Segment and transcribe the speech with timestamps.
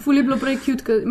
[0.00, 1.02] ful je bilo prej cute, ker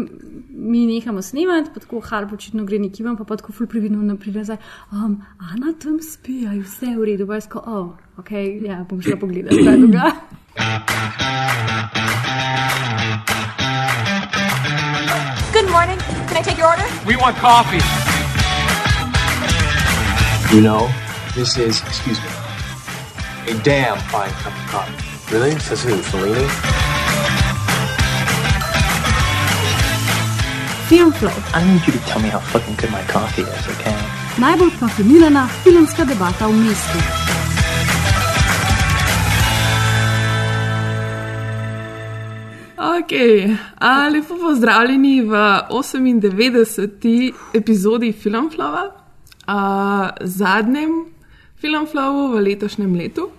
[0.49, 4.33] mi nehamo snemati, pa tako harp očitno gre nekim, pa pa tako ful previdno naprej
[4.35, 4.57] nazaj.
[4.91, 8.31] Um, Ana tam spi, a je vse v redu, pa je sko, oh, ok,
[8.65, 10.13] ja, bom šla pogledat, kaj dogaja.
[15.53, 15.99] Good morning.
[16.27, 16.85] Can I take your order?
[17.05, 17.83] We want coffee.
[20.55, 20.89] You know,
[21.35, 22.29] this is, excuse me,
[23.53, 25.35] a damn fine cup of coffee.
[25.35, 25.59] Really?
[25.59, 25.95] Says who?
[25.97, 26.78] Fellini?
[30.89, 33.93] Filmflow, I need you to tell me how fucking good my coffee is, okay?
[34.41, 36.97] najbolj profilirana filmska debata v mestu.
[42.77, 43.13] Ok,
[43.79, 45.33] a, lepo pozdravljeni v
[45.69, 47.33] 98.
[47.53, 48.83] epizodi Filmflova,
[49.45, 51.05] a, zadnjem
[51.61, 53.29] Filmflovu v letošnjem letu.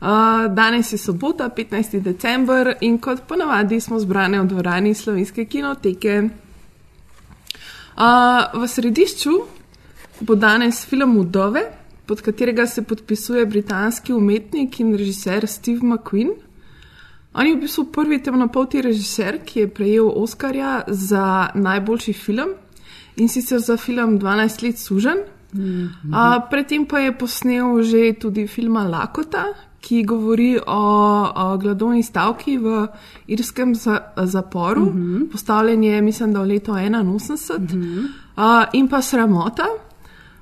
[0.00, 2.00] A, danes je sobota, 15.
[2.00, 6.49] december in kot ponavadi smo zbrani v dvorani slovenske kinoteke.
[7.96, 9.30] A, v središču
[10.20, 11.62] bo danes film Udove,
[12.06, 16.30] pod katerega se podpisuje britanski umetnik in režiser Steve McQueen.
[17.34, 22.54] On je v bistvu prvi temnopolti režiser, ki je prejel Oscarja za najboljši film
[23.16, 25.18] in sicer za film 12 let sužen.
[25.54, 26.10] Mm -hmm.
[26.10, 29.44] uh, predtem pa je posnel že tudi film Lakota,
[29.80, 30.80] ki govori o,
[31.36, 32.86] o gladovni stavki v
[33.26, 34.80] irskem za, zaporu.
[34.80, 35.30] Mm -hmm.
[35.32, 38.04] Postavljen je, mislim, da v letu 81, mm -hmm.
[38.36, 39.66] uh, in pa Sramota,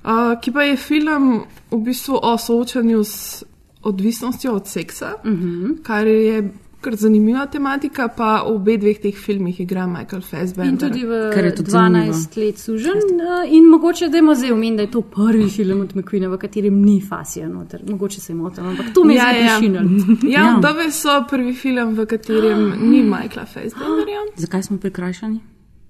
[0.04, 3.44] uh, ki pa je film v bistvu o soočanju s
[3.82, 5.82] odvisnostjo od seksa, mm -hmm.
[5.82, 10.68] kar je kar zanimiva tematika, pa v obeh dveh teh filmih igra Michael Fassbender.
[10.68, 12.18] In tudi v Kar je tudi 12 zanimivo.
[12.36, 13.00] let sužen.
[13.20, 16.38] eh, In mogoče, da je zdaj omenjen, da je to prvi film od McQueena, v
[16.38, 17.82] katerem ni fasija noter.
[17.84, 19.58] Mogoče se motim, ampak to me je Ja, zdaj ja.
[19.58, 19.90] prišinilo.
[20.28, 20.58] Ja, Ja.
[20.60, 24.20] Dove so prvi film, v katerem ni Michaela Fassbenderja.
[24.36, 25.40] Zakaj smo prikrajšani?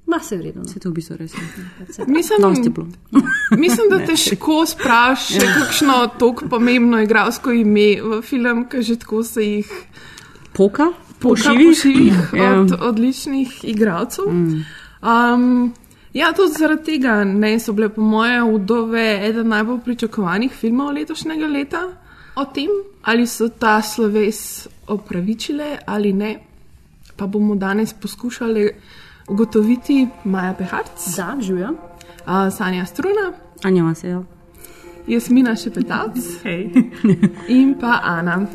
[0.07, 0.65] Ma se vredno.
[0.65, 1.35] Se to v bistvu res.
[2.07, 2.87] Mislim, je bilo.
[3.59, 9.21] mislim, da težko spraš še kakšno tako pomembno igralsko ime v film, ker že tako
[9.23, 9.69] se jih
[10.59, 10.85] Poka?
[10.85, 11.67] poka Pošivih?
[11.69, 12.61] po šivih Ja.
[12.61, 14.25] od odličnih igralcev.
[14.25, 15.73] Um,
[16.13, 21.47] ja, tudi zaradi tega ne, so bile po moje vdove eden najbolj pričakovanih filmov letošnjega
[21.49, 21.83] leta.
[22.37, 22.69] O tem,
[23.03, 24.41] ali so ta sloves
[24.89, 26.39] opravičile ali ne,
[27.17, 28.71] pa bomo danes poskušali
[29.29, 31.71] ugotoviti Maja Peharc, Da, živijo.
[31.71, 31.77] uh,
[32.53, 33.33] Sanja Struna,
[33.63, 34.23] Anja vas je.
[35.07, 36.71] Jasmina Šepetac Hej.
[37.49, 38.47] in pa Ana.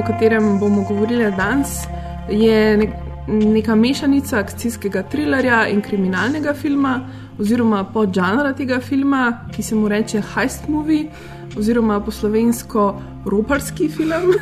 [0.00, 1.84] O katerem bomo govorili danes,
[2.28, 2.90] je nek,
[3.28, 6.94] neka mešanica akcijskega trilerja in kriminalnega filma,
[7.40, 11.10] oziroma podžanra tega filma, ki se mu reče Heist Movie,
[11.58, 12.86] oziroma po slovensko
[13.26, 14.32] roparski film.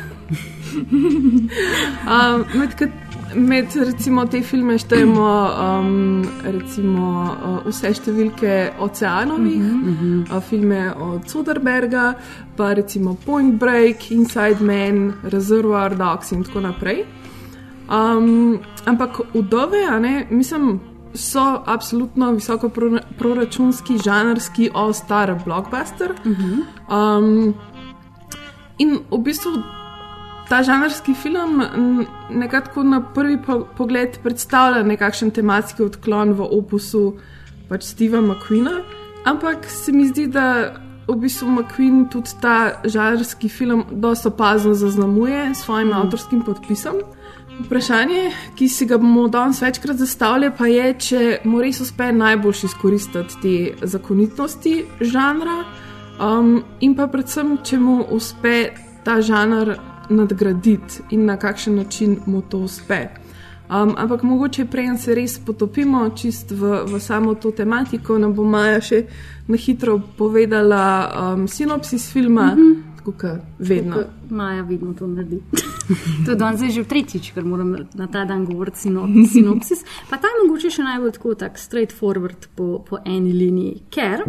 [2.13, 2.98] um, med, kat-
[3.35, 10.37] med recimo te filme štejemo um, recimo, uh, vse številke oceanovih, uh -huh.
[10.37, 12.13] uh, filme od Soderberga,
[12.57, 17.05] pa recimo Point Break, Inside Man, Reservoir Dogs in tako naprej.
[17.89, 20.79] Um, ampak udove, ne, mislim,
[21.13, 26.13] so absolutno visoko pro- proračunski, žanrski, all-star blockbuster.
[26.89, 27.53] Um,
[28.77, 29.51] in v bistvu
[30.49, 37.03] ta žanrski film n- nekako na prvi po pogled predstavlja nekakšen tematski odklon v opusu
[37.69, 38.81] pač Steva McQueena,
[39.29, 40.73] ampak se mi zdi, da
[41.07, 45.93] v bistvu McQueen tudi ta žanrski film dosta opazno zaznamuje s svojim mm.
[46.01, 47.01] avtorskim podpisom.
[47.59, 52.63] Vprašanje, ki si ga bomo danes večkrat zastavili, pa je, če mu res uspe najbolj
[52.69, 55.57] izkoristiti te zakonitosti žanra,
[56.23, 58.69] um, in pa predvsem, če mu uspe
[59.03, 59.75] ta žanr
[60.09, 63.07] nadgraditi in na kakšen način mu to uspe.
[63.69, 68.43] Um, ampak mogoče prej se res potopimo čist v, v samo to tematiko, nam bo
[68.43, 69.03] Maja še
[69.47, 70.85] na hitro povedala
[71.33, 72.97] um, sinopsis filma, mm -hmm.
[72.97, 73.95] tako kot vedno.
[73.95, 75.41] Ko Maja vedno to naredi.
[76.25, 79.83] to je danes že tretjič, ker moram na ta dan govoriti sino, sinopsis.
[80.09, 83.81] Pa ta je mogoče še najbolj tako tak straightforward po, po eni liniji.
[83.89, 84.25] Ker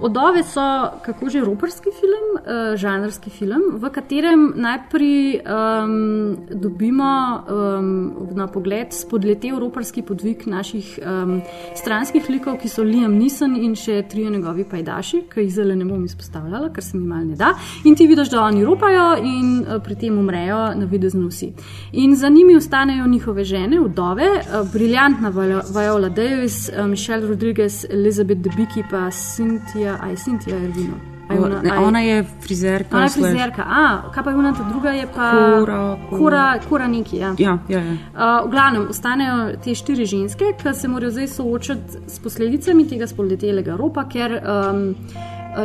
[0.00, 8.28] Odove so, kako že, roparski film, uh, žanrski film, v katerem najprej um, dobimo um,
[8.34, 11.40] na pogled spodletel roparski podvig naših um,
[11.74, 15.86] stranskih likov, ki so Liam Neeson in še trije njegovi pajdaši, ki jih zelo ne
[15.88, 17.54] bom izpostavljala, ker se mi mal ne da.
[17.84, 21.52] In ti vidiš, da oni ropajo in uh, pri tem umrejo na videzno vsi.
[21.92, 28.40] In za njimi ostanejo njihove žene, vdove, uh, briljantna Viola- Davis, uh, Michelle Rodriguez, Elizabeth
[28.40, 30.94] Debicki pa Cynthia, aj Cynthia Ervino.
[31.30, 32.96] A je Ne, ona je frizerka.
[32.96, 36.86] Ona je frizerka, a kaj pa je ona ta druga, je pa Kora- kora, kora
[36.88, 37.16] neki.
[37.16, 37.34] Ja.
[37.38, 37.92] Ja, ja, ja.
[37.92, 43.06] Uh, v glavnem, ostanejo te štiri ženske, ki se morajo zdaj soočati s posledicami tega
[43.06, 44.94] spoletelega ropa, ker um,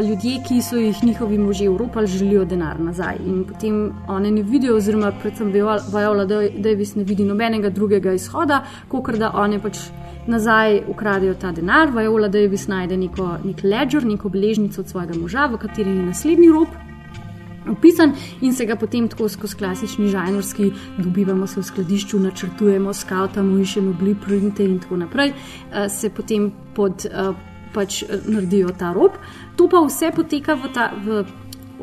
[0.01, 3.15] ljudje, ki so jih njihovi možje uropali, želijo denar nazaj.
[3.25, 6.25] In potem one ne vidijo, oziroma predvsem Viola
[6.57, 9.77] Davis ne vidi nobenega drugega izhoda, kot da one pač
[10.27, 11.91] nazaj ukradejo ta denar.
[11.91, 16.49] Viola Davis najde neko, nek ledger, neko beležnico od svojega moža, v kateri je naslednji
[16.49, 16.69] rop
[17.71, 23.57] opisan in se ga potem tako skozi klasični žanrski dobivamo se v skladišču, načrtujemo, skautamo,
[23.59, 27.33] iščemo blueprinte in tako naprej, eh, se potem pod, eh,
[27.73, 29.17] pač eh, naredijo ta rob.
[29.57, 31.23] To pa vse poteka v, ta, v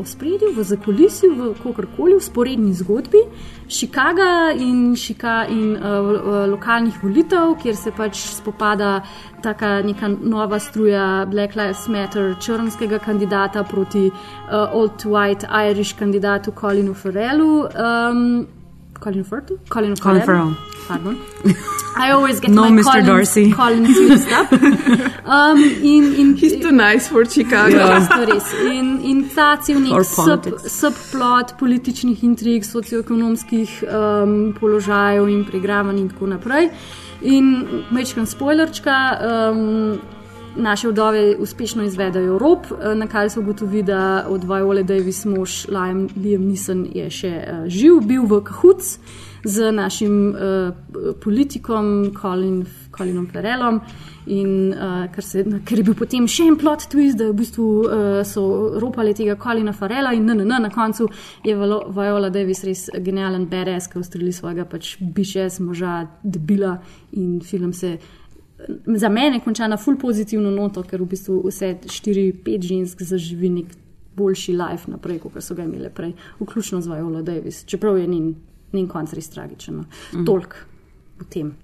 [0.01, 3.25] ospredju, v zakulisju, v kakorkoli, v sporedni zgodbi
[3.71, 9.01] Chicaga in, Chica in uh, lokalnih volitev, kjer se pač spopada
[9.43, 16.53] taka neka nova struja Black Lives Matter črnskega kandidata proti uh, Old White Irish kandidatu
[16.53, 17.69] Colinu Farrellu.
[17.71, 18.60] Um,
[19.01, 19.53] Colin Firth?
[19.69, 20.57] Colin, Colin Farrell.
[20.87, 21.17] Pardon.
[21.97, 22.85] I always get No, my Mr.
[22.85, 23.53] Collins, Darcy.
[23.53, 24.51] Collins mixed up.
[25.31, 27.77] Um, in, in, He's too nice for Chicago.
[27.77, 28.53] Ja, res.
[28.67, 30.73] In, in ta cel nek sub, politics.
[30.75, 36.71] subplot političnih intrig, socioekonomskih um, položajev in pregravanj in tako naprej.
[37.23, 38.97] In mečkam spoilerčka.
[39.23, 40.01] Um,
[40.57, 45.69] Naše vdove uspešno izvedajo rob, eh, na kar se ugotovi, da od Viola Davis mož
[45.69, 48.99] Liam, Liam Neeson je še uh, živ, bil v Kahuc
[49.45, 50.75] z našim uh,
[51.23, 52.65] politikom Colin,
[52.97, 53.81] Colinom Farrellom.
[54.27, 57.67] In uh, ker, se, ker je bil potem še en plot twist, da v bistvu
[57.87, 58.43] uh, so
[58.83, 61.09] ropali tega Colina Farrella in NNN, na koncu
[61.47, 66.77] je Viola Davis res genijalen BDS, ki ustreli svojega pač bišes moža, debila
[67.13, 67.99] in film se.
[68.87, 73.51] Za mene je končana ful pozitivno noto, ker v bistvu vse štiri, pet žensk zaživi
[73.51, 73.75] nek
[74.17, 78.35] boljši life naprej, kot so ga imele prej, vključno z Viola Davis, čeprav je njen,
[78.73, 79.81] njen konc res tragičen.
[79.81, 79.85] No.
[80.13, 80.27] Mm.
[80.29, 80.57] Tolk
[81.21, 81.55] o tem.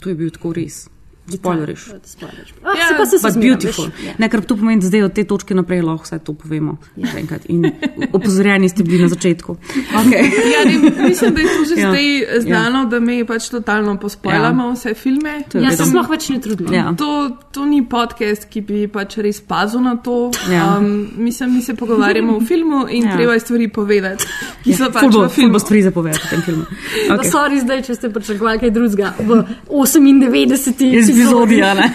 [0.00, 0.84] To je bil tako res.
[1.28, 1.80] Spoileriš.
[2.04, 2.50] Spoileriš.
[2.62, 3.84] Ah, Ja, se pa se But zmeram, beautiful.
[3.86, 4.12] veš, ja.
[4.18, 6.76] Ne, ker to pomeni, da zdaj od te točke naprej lahko vse to povemo.
[7.16, 7.42] enkrat.
[7.48, 7.70] In
[8.12, 9.56] opozorjeni ste bili na začetku.
[10.02, 10.24] Okay.
[10.48, 11.80] Ja, ne, mislim, da je to že Ja.
[11.84, 11.90] ja.
[11.90, 12.84] zdaj znano, ja.
[12.84, 14.72] da me pač totalno pospojamo ja.
[14.72, 15.42] vse filme.
[15.54, 16.72] Ja, se sploh več ne trudimo.
[16.74, 16.92] Ja.
[16.94, 17.08] To,
[17.50, 20.30] to ni podcast, ki bi pač res pazil na to.
[20.50, 20.78] Ja.
[20.78, 23.10] Um, mislim, mi se pogovarjamo o filmu in Ja.
[23.10, 23.16] ja.
[23.16, 24.26] treba je stvari povedati,
[24.64, 25.52] ki so pač Ful bo, v filmu.
[25.52, 26.64] bo stvari zapovedati v tem filmu.
[26.64, 27.08] Okay.
[27.12, 27.30] Okay.
[27.30, 29.30] Sorry, zdaj, če ste pričakovali kaj drugega v
[29.70, 31.21] 98.
[31.22, 31.86] Epizodi, ja, ne.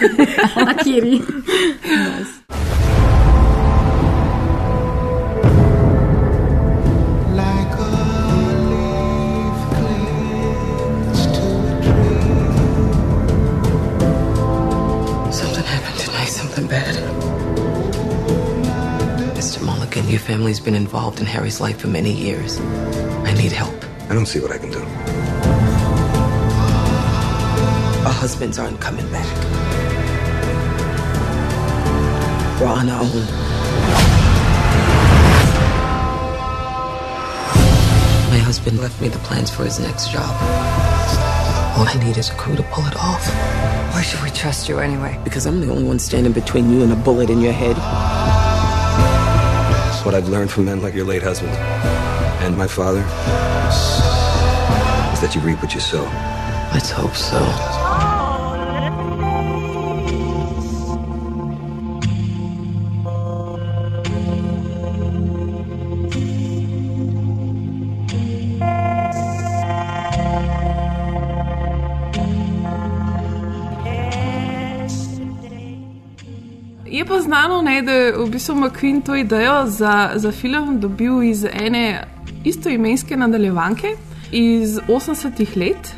[0.64, 1.20] Na kjeri.
[7.36, 7.88] Like a
[8.68, 12.52] leaf clings to a tree.
[15.32, 16.94] Something happened tonight, something bad.
[19.36, 19.62] Mr.
[19.62, 22.58] Mulligan, your family's been involved in Harry's life for many years.
[23.24, 23.74] I need help.
[24.10, 24.82] I don't see what I can do.
[28.18, 29.28] Husbands aren't coming back.
[32.60, 33.26] We're on our own.
[38.30, 40.28] My husband left me the plans for his next job.
[41.76, 43.24] All I need is a crew to pull it off.
[43.94, 45.20] Why should we trust you anyway?
[45.22, 47.76] Because I'm the only one standing between you and a bullet in your head.
[49.94, 51.56] It's what I've learned from men like your late husband
[52.40, 53.00] and my father
[55.12, 56.02] is that you reap what you sow.
[56.72, 57.77] Let's hope so.
[78.08, 82.04] Je v bistvu McQueen to idejo za, za film dobil iz ene
[82.44, 83.96] istoimenske nadaljevanke
[84.32, 85.92] iz 80-ih let,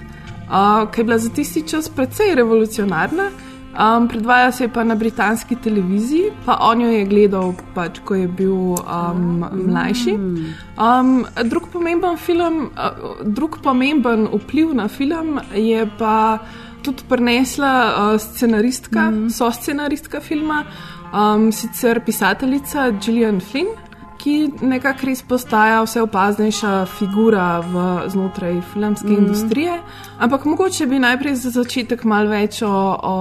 [0.50, 3.30] uh, ki je bila za tisti čas precej revolucionarna.
[3.70, 8.14] Um, predvaja se je pa na britanski televiziji, pa on jo je gledal, pač, ko
[8.14, 10.14] je bil um, mlajši.
[10.14, 16.38] Um, drug, pomemben film, uh, drug pomemben vpliv na film je pa
[16.82, 19.30] tudi prenesla uh, scenaristka, mm.
[19.30, 20.64] so scenaristka filma,
[21.12, 23.76] um, sicer pisateljica Gillian Flynn.
[24.20, 29.16] Ki nekako res postaja vse opaznejša figura v, znotraj filmske mm.
[29.16, 29.78] industrije.
[30.20, 33.14] Ampak mogoče bi najprej za začetek malo več o, o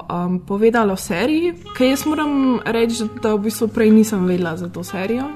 [0.00, 4.72] um, povedala o seriji, ker jaz moram reči, da v bistvu prej nisem vedela za
[4.72, 5.28] to serijo.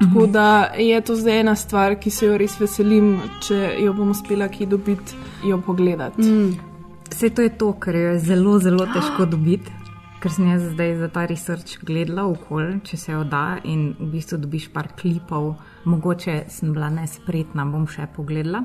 [0.00, 4.10] Tako da je to zdaj ena stvar, ki se jo res veselim, če jo bom
[4.12, 6.22] uspela kje dobiti, jo pogledati.
[6.22, 6.74] Mm.
[7.10, 9.85] Vse to je to, kar je zelo, zelo težko dobiti.
[10.20, 14.08] Ker sem jaz zdaj za ta research gledala okolje, če se jo da in v
[14.14, 15.50] bistvu dobiš par klipov,
[15.84, 18.64] mogoče sem bila nespretna, bom še pogledala.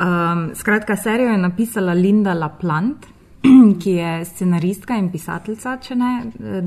[0.00, 3.08] Um, skratka, serijo je napisala Linda LaPlante,
[3.80, 6.10] ki je scenaristka in pisateljica, če ne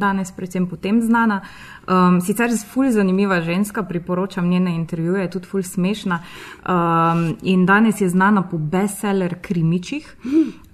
[0.01, 1.37] danes, predvsem potem znana.
[1.85, 6.19] Um, sicer je ful zanimiva ženska, priporočam njene intervjuje, je tudi ful smešna.
[6.65, 10.09] Um, in danes je znana po bestseller krimičih,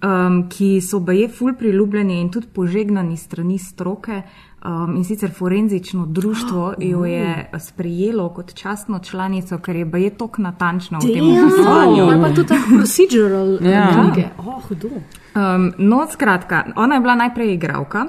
[0.04, 4.22] um, ki so baje ful priljubljeni in tudi požegnani strani stroke.
[4.66, 10.42] Um, in sicer forenzično društvo jo je sprejelo kot častno članico, ker je baje tako
[10.42, 12.04] natančno v tem poslovanju.
[12.04, 13.88] Ali pa tudi tako procedural Ja.
[13.94, 14.28] knjige.
[14.38, 14.88] Oh, hudo.
[15.36, 18.06] Um, no, skratka, ona je bila najprej igralka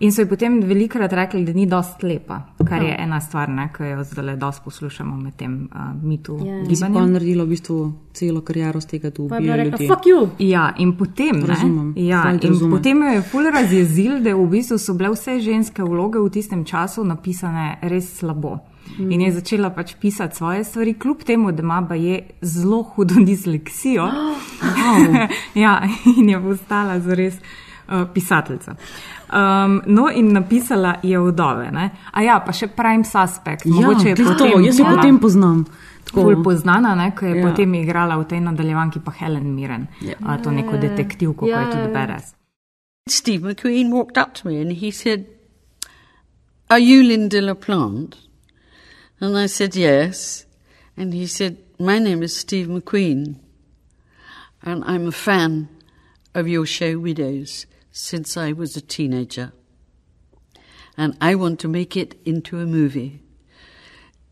[0.00, 3.68] in so ji potem velikrat rekli, da ni dost lepa, kar je ena stvar, ne,
[3.76, 6.62] ki jo zdaj dosti poslušamo med tem uh, mitu Ja.
[6.68, 7.12] Ki si pa gibanjem.
[7.12, 9.88] naredila v bistvu celo kariero z tega, da Pa je bila ubija rekla, ljudi.
[9.88, 10.28] fuck you.
[10.38, 12.70] Ja, in potem, Razumem, ne, ja, in razumem.
[12.78, 16.64] potem jo je ful razjezil, da v bistvu so bile vse ženske vloge v tistem
[16.64, 18.58] času napisane res slabo.
[18.98, 19.12] Mm.
[19.12, 24.08] In je začela pač pisati svoje stvari, kljub temu, da ima je zelo hudo disleksijo.
[24.78, 25.28] Wow.
[25.54, 25.82] ja,
[26.18, 28.74] in je postala zares uh, pisateljica.
[29.32, 31.70] Um, no, in napisala je vdove.
[31.72, 31.90] Ne?
[32.12, 33.66] A ja, pa še Prime Suspect.
[33.66, 35.66] Ja, Mogoče je to, potem jaz jo bila potem poznam.
[36.08, 37.42] Ful poznana, ne, ko je Ja.
[37.42, 37.50] ja.
[37.50, 40.14] potem igrala v tej nadaljevanki pa Helen Mirren, Ja.
[40.20, 40.38] ja.
[40.40, 42.34] to neko detektivko, ja, ko je tudi beres.
[43.08, 45.26] Steve McQueen walked up to me and he said,
[46.70, 48.16] Are you Linda LaPlante?
[49.20, 50.46] And I said, Yes.
[50.96, 53.36] And he said, My name is Steve McQueen.
[54.62, 55.68] And I'm a fan
[56.34, 57.66] of your show Widows
[57.98, 59.52] since I was a teenager.
[60.96, 63.22] And I want to make it into a movie.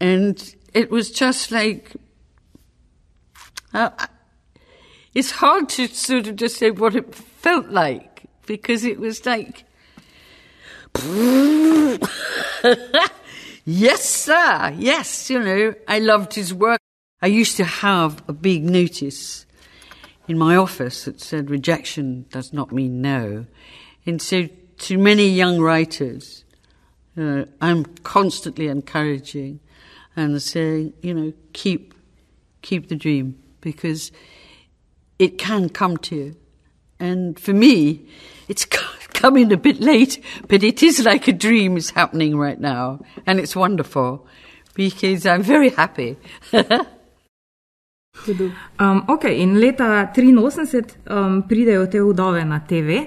[0.01, 1.93] And it was just like,
[3.75, 3.91] uh,
[5.15, 9.65] it's hard to sort of just say what it felt like because it was like,
[13.65, 16.81] yes, sir, yes, you know, I loved his work.
[17.21, 19.46] I used to have a big notice
[20.29, 23.47] in my office that said rejection does not mean no.
[24.05, 26.45] And so to many young writers,
[27.17, 29.61] know, I'm constantly encouraging
[30.15, 31.95] and saying, you know, keep,
[32.63, 34.13] keep the dream because
[35.19, 36.37] it can come to you.
[36.99, 38.07] And for me,
[38.49, 38.65] it's
[39.09, 43.01] coming a bit late, but it is like a dream is happening right now.
[43.27, 44.27] And it's wonderful
[44.75, 46.17] because I'm very happy.
[48.81, 53.07] Um, ok, in leta 83 um, pridejo te vdove na TV,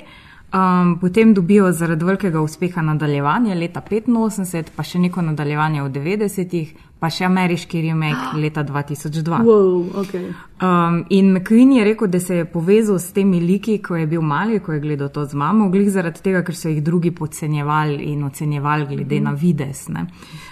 [0.53, 6.73] um, potem dobijo zaradi velikega uspeha nadaljevanje leta 85, pa še neko nadaljevanje v 90-ih,
[6.99, 9.39] pa še ameriški remake leta 2002.
[9.45, 10.33] Wow, okay.
[10.59, 14.21] Um, in McQueen je rekel, da se je povezal s temi liki, ko je bil
[14.21, 18.11] mali, ko je gledal to z mamo, glih zaradi tega, ker so jih drugi podcenjevali
[18.11, 19.87] in ocenjevali glede na vides.
[19.87, 20.07] ne.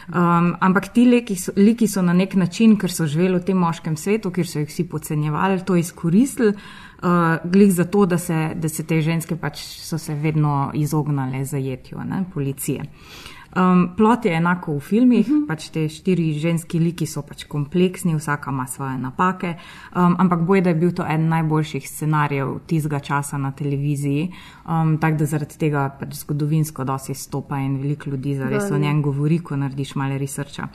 [0.07, 3.57] Um, ampak ti liki so, liki so na nek način, ker so živeli v tem
[3.57, 6.53] moškem svetu, kjer so jih vsi podcenjevali, to izkoristili.
[6.97, 11.99] Uh, glih zato, da se, da se te ženske pač so se vedno izognile zajetju
[12.05, 12.85] ne, policije.
[13.55, 15.47] Um, plot je enako v filmih, uh -huh.
[15.47, 19.55] pač te štiri ženski liki so pač kompleksni, vsaka ima svoje napake,
[19.95, 24.33] um, ampak boj, da je bil to eden najboljših scenarijev tistega časa na televiziji,
[24.65, 29.01] um, tako da zaradi tega pač zgodovinsko dosti stopa in veliko ljudi zares o njem
[29.01, 30.67] govori, ko narediš malo researcha.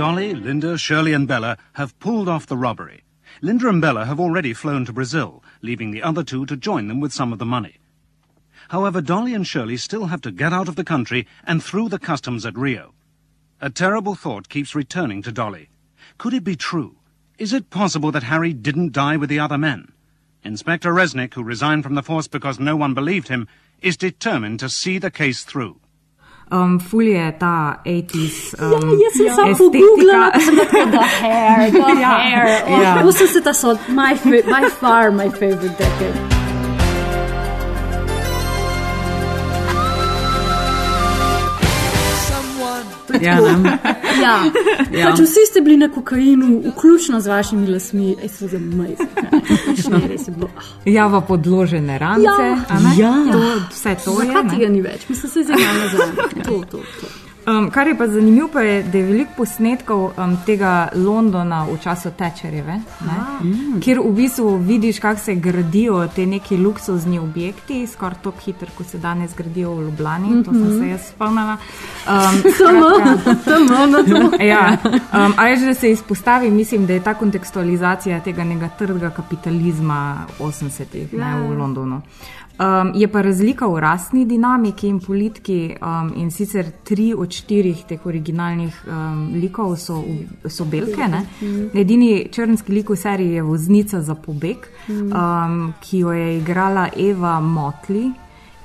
[0.00, 3.02] Dolly, Linda, Shirley, and Bella have pulled off the robbery.
[3.42, 7.00] Linda and Bella have already flown to Brazil, leaving the other two to join them
[7.00, 7.76] with some of the money.
[8.70, 11.98] However, Dolly and Shirley still have to get out of the country and through the
[11.98, 12.94] customs at Rio.
[13.60, 15.68] A terrible thought keeps returning to Dolly.
[16.16, 16.96] Could it be true?
[17.36, 19.92] Is it possible that Harry didn't die with the other men?
[20.42, 23.46] Inspector Resnick, who resigned from the force because no one believed him,
[23.82, 25.78] is determined to see the case through.
[26.52, 28.54] Um, ful je ta 80s.
[28.58, 29.86] Um, Ja, jaz sem samo estetika.
[29.86, 32.46] pogooglala, pa sem rekla, the hair, the Ja, hair.
[32.82, 32.94] ja.
[32.98, 36.39] Oh, 80 so my, by far my favorite decade.
[43.26, 43.38] Ja.
[44.20, 44.34] Ja,
[44.92, 45.10] Ja.
[45.10, 48.16] pač vsi ste bili na kokainu, vključno z vašimi lasmi,
[50.08, 50.48] res je bilo.
[50.56, 50.62] ah.
[50.84, 52.24] Ja, v podložene rance.
[52.24, 52.56] Ja.
[52.98, 53.32] Ja.
[53.32, 54.26] To, vse to je.
[54.26, 54.50] Zakaj ne?
[54.50, 55.08] tega ni več?
[55.08, 56.08] Mislim, se zdaj nazaj.
[56.44, 57.06] To, to, to.
[57.50, 61.78] Um, kar je pa zanimivo, pa je, da je veliko posnetkov um, tega Londona v
[61.78, 62.80] času Tečerjeve,
[63.40, 63.80] Mm.
[63.80, 68.86] kjer v bistvu vidiš, kako se gradijo te neki luksuzni objekti, skoraj tako hitro, kot
[68.86, 70.44] se danes gradijo v Ljubljani.
[70.44, 70.78] To sem Mhm.
[70.78, 71.56] se jaz spomnila.
[72.02, 72.86] Um, Samo,
[73.44, 74.44] samo na to.
[74.44, 78.68] ja, um, a je že, da se izpostavi, mislim, da je ta kontekstualizacija tega nekega
[78.70, 80.00] trdega kapitalizma
[80.38, 81.18] 80-ih Ja.
[81.30, 82.02] ne, v Londonu.
[82.60, 87.86] Um, je pa razlika v rasni dinamiki in politiki, um, in sicer tri od štirih
[87.88, 90.02] teh originalnih um, likov so,
[90.44, 91.08] so belke.
[91.08, 91.22] Ne?
[91.40, 91.70] Mhm.
[91.80, 97.40] Edini črnski lik v seriji je voznica za pobeg, um, ki jo je igrala Eva
[97.40, 98.10] Motley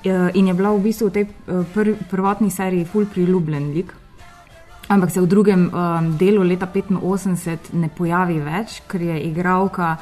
[0.04, 3.94] eh, in je bila v bistvu v tej eh, prv, prvotni seriji ful priljubljen lik.
[4.88, 9.96] Ampak se v drugem um, delu leta 85 ne pojavi več, ker je igralka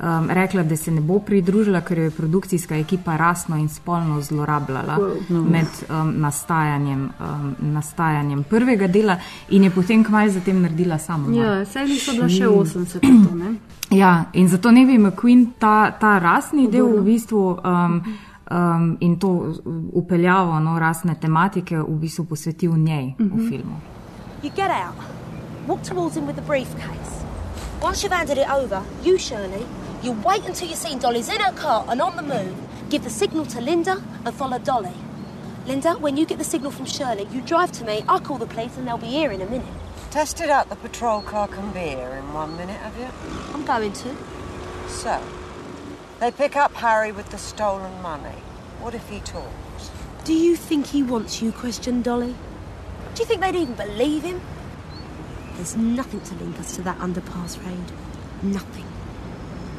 [0.00, 4.20] um, rekla, da se ne bo pridružila, ker jo je produkcijska ekipa rasno in spolno
[4.20, 5.50] zlorabljala Wow.
[5.50, 9.16] med um, nastajanjem, um, nastajanjem prvega dela
[9.48, 11.30] in je potem kmaj zatem naredila samo.
[11.32, 13.54] Ja, saj so bila še 80 to, ne?
[13.92, 18.02] Ja, in zato ne bi McQueen ta, ta rasni del v bistvu um,
[18.46, 19.54] um, in to
[19.92, 23.48] upeljavo no, rasne tematike v bistvu posvetil njej v Mhm.
[23.48, 23.76] filmu.
[24.42, 24.94] You get out,
[25.66, 27.14] walk towards him with the briefcase.
[27.82, 29.64] Once you've handed it over, you, Shirley,
[30.02, 32.56] you wait until you've seen Dolly's in her car and on the move,
[32.88, 34.94] give the signal to Linda and follow Dolly.
[35.66, 38.46] Linda, when you get the signal from Shirley, you drive to me, I'll call the
[38.46, 39.66] police and they'll be here in a minute.
[40.10, 43.08] Tested out the patrol car can be here in one minute, have you?
[43.52, 44.16] I'm going to.
[44.88, 45.22] So,
[46.20, 48.38] they pick up Harry with the stolen money.
[48.80, 49.90] What if he talks?
[50.24, 52.34] Do you think he wants you questioned, Dolly?
[53.14, 54.40] Do you think they'd even believe him?
[55.56, 57.92] There's nothing to link us to that underpass raid.
[58.42, 58.87] Nothing.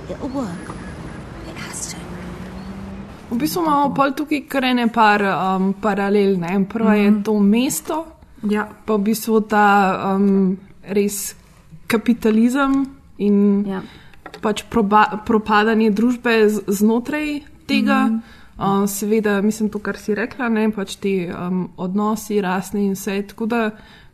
[0.10, 0.74] It'll work.
[1.50, 1.98] It has to.
[3.30, 6.40] V bistvu imamo pol tukaj kar ene par um, paralel.
[6.42, 6.66] Ne?
[6.70, 7.02] Prva mm.
[7.04, 7.98] je to mesto,
[8.50, 8.66] ja.
[8.86, 9.66] pa v bistvu ta
[10.16, 11.36] um, res
[11.88, 12.86] kapitalizem
[13.22, 13.38] in
[13.70, 13.84] ja.
[14.42, 18.10] pač proba, propadanje družbe z, znotraj tega.
[18.10, 18.38] Mm.
[18.60, 23.22] Uh, seveda, mislim, to, kar si rekla, ne pač ti um, odnosi, rasni in vse.
[23.30, 23.62] Tako da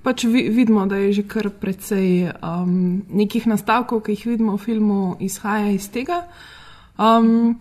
[0.06, 4.62] pač vi, vidimo, da je že kar precej um, nekih nastavkov, ki jih vidimo v
[4.62, 6.24] filmu, izhaja iz tega.
[7.02, 7.58] Um,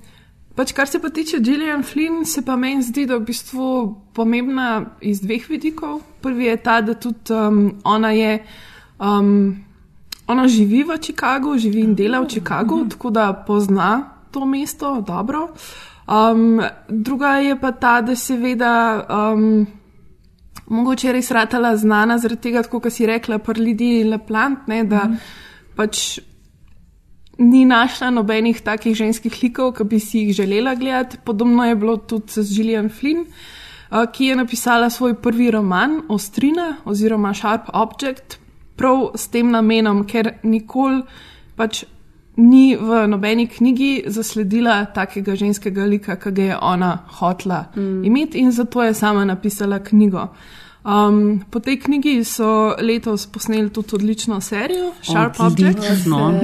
[0.54, 3.68] pač kar se pa tiče Gillian Flynn, se pa meni zdi, da je v bistvu
[4.12, 6.04] pomembna iz dveh vidikov.
[6.20, 8.42] Prvi je ta, da tudi um, ona je.
[9.00, 9.64] Um,
[10.26, 15.48] ona živi v Chicagu, živi in dela v Chicagu, tako da pozna to mesto dobro.
[16.08, 19.66] Um, druga je pa ta, da seveda um,
[20.66, 25.18] mogoče res ratala znana zaradi tega, kot si rekla, prlidi Leplant, ne, da mm.
[25.76, 26.04] pač
[27.38, 31.18] ni našla nobenih takih ženskih likov, ki bi si jih želela gledati.
[31.24, 36.76] Podobno je bilo tudi z Gillian Flynn, uh, ki je napisala svoj prvi roman Ostrina
[36.84, 38.38] oziroma Sharp Object,
[38.76, 41.02] prav s tem namenom, ker nikoli
[41.56, 41.84] pač
[42.36, 48.04] ni v nobeni knjigi zasledila takega ženskega lika, ki ga je ona hotla mm.
[48.04, 50.28] imeti in zato je sama napisala knjigo.
[50.84, 55.78] Um, po tej knjigi so letos posneli tudi odlično serijo, Sharp Object.
[55.78, 56.40] Odlično.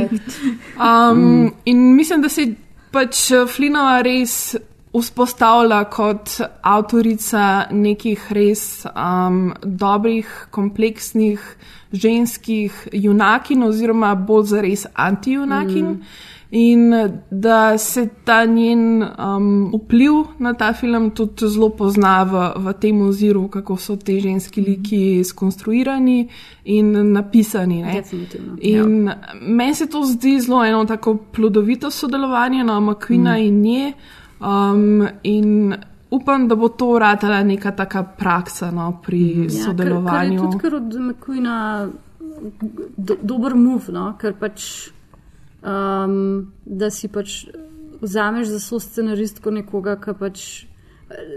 [0.80, 2.46] Um, in mislim, da se
[2.90, 3.16] pač
[3.54, 4.56] Flinova res
[4.92, 11.44] vzpostavlja kot avtorica nekih res um, dobrih, kompleksnih
[11.92, 15.86] ženskih junakin, oziroma bolj za res antijunakin.
[15.86, 16.28] Mm.
[16.50, 16.90] In
[17.30, 23.02] da se ta njen um, vpliv na ta film tudi zelo pozna v, v tem
[23.06, 26.28] oziru, kako so te ženski liki skonstruirani
[26.64, 27.82] in napisani.
[27.82, 27.92] ne.
[27.94, 28.56] Definitivno.
[28.60, 29.16] In ja.
[29.40, 33.46] meni se to zdi zelo eno tako plodovito sodelovanje na McQueena mm.
[33.46, 33.92] in nje.
[34.40, 35.74] Um, in
[36.10, 40.40] upam, da bo to ratala neka taka praksa no, pri Ja, sodelovanju.
[40.40, 41.88] Kar, kar je tudi kar od McQueena
[42.96, 44.14] do, dober move, no?
[44.18, 44.90] ker pač,
[45.62, 47.44] um, da si pač
[48.00, 50.48] vzameš za so scenaristko nekoga, ki pač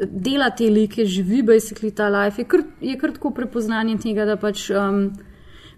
[0.07, 4.37] dela te like, živi basically ta life, je kar, je kar tako prepoznanje tega, da
[4.37, 4.69] pač.
[4.71, 5.11] Um,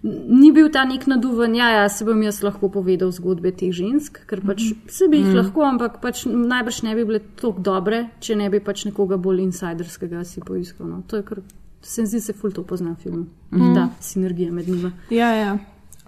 [0.06, 4.20] ni bil ta nek naduven, ja, ja, se bom jaz lahko povedal zgodbe teh žensk,
[4.30, 5.36] ker pač se bi jih Mhm.
[5.36, 9.40] lahko, ampak pač najbrž ne bi bile tako dobre, če ne bi pač nekoga bolj
[9.42, 10.86] insiderskega si poiskal.
[10.86, 11.02] No.
[11.08, 11.38] To je kar,
[11.82, 13.26] se zdi, se ful to pozna v filmu.
[13.52, 13.74] Mhm.
[13.74, 14.92] Ta sinergija med njima.
[15.10, 15.58] Ja, ja.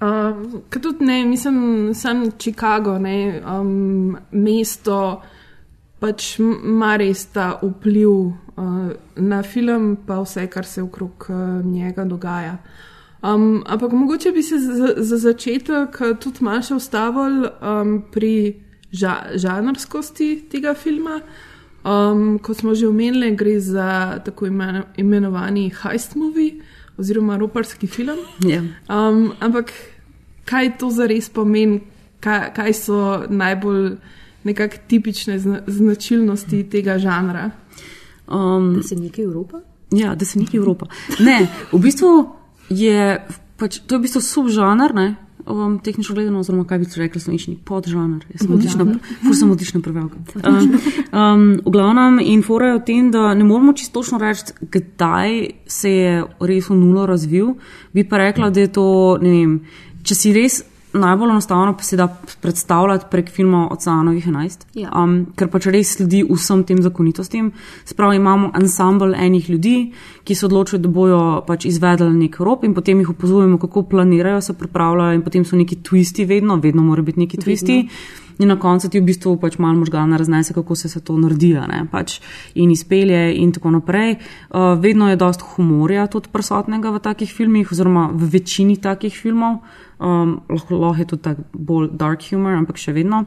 [0.01, 5.21] Uh, Ker tudi ne, mislim, sem Chicago, ne, um, mesto,
[5.99, 12.05] pač ima res ta vpliv uh, na film, pa vse, kar se okrog uh, njega
[12.05, 12.59] dogaja.
[13.23, 18.55] Um, ampak mogoče bi se za, za začetek uh, tudi malo še ustavili um, pri
[18.95, 21.21] ža, žanrskosti tega filma.
[21.85, 26.61] Um, kot smo že omenili, gre za tako imen, imenovani heist movie
[26.99, 28.19] oziroma roparski film.
[28.47, 28.63] Ja.
[28.91, 29.73] Um, ampak
[30.45, 31.81] kaj to zares pomeni,
[32.21, 33.01] kaj, kaj so
[33.31, 33.97] najbolj
[34.45, 37.51] nekako tipične zna, značilnosti tega žanra?
[38.29, 39.61] Um, Da se nekaj Evropa?
[39.91, 40.87] Ja, da se nekaj Evropa.
[41.19, 43.19] Ne, v bistvu je
[43.59, 45.09] pač, to je v bistvu subžanr, ne.
[45.49, 48.27] Um, tehnično gledano, oziroma kaj bi se rekli, slovenčni podžanr.
[48.35, 48.85] Jaz sem odlična,
[49.23, 50.19] fur sem odlična prevajalka.
[50.49, 50.75] Um,
[51.13, 55.39] um, v glavnem, in fora je v tem, da ne moramo čisto točno reči, kdaj
[55.67, 57.55] se je res v nulo razvil.
[57.97, 58.89] Bi pa rekla, da je to,
[59.25, 59.55] ne vem,
[60.05, 60.61] če si res
[60.99, 62.09] najbolj enostavno pa se da
[62.43, 64.91] predstavljati prek filma Oceanovih 11, Ja.
[65.05, 67.53] um, ker pač res sledi vsem tem zakonitostim.
[67.85, 69.93] Spravo imamo ansambl enih ljudi,
[70.25, 74.41] ki se odločijo, da bojo pač izvedli nek rop in potem jih opozorujemo, kako planirajo,
[74.41, 77.89] se pripravljajo in potem so neki twisti vedno, vedno mora biti neki twisti.
[78.39, 81.57] In na koncu ti v bistvu pač malo možgana raznese, kako se, se to naredi
[81.59, 82.21] a ne, pač
[82.55, 84.15] in izpelje in tako naprej.
[84.51, 89.59] Uh, vedno je dost humorja tudi prisotnega v takih filmih, oziroma v večini takih filmov.
[89.99, 93.25] Um, lahko, lahko je tudi tak bolj dark humor, ampak še vedno.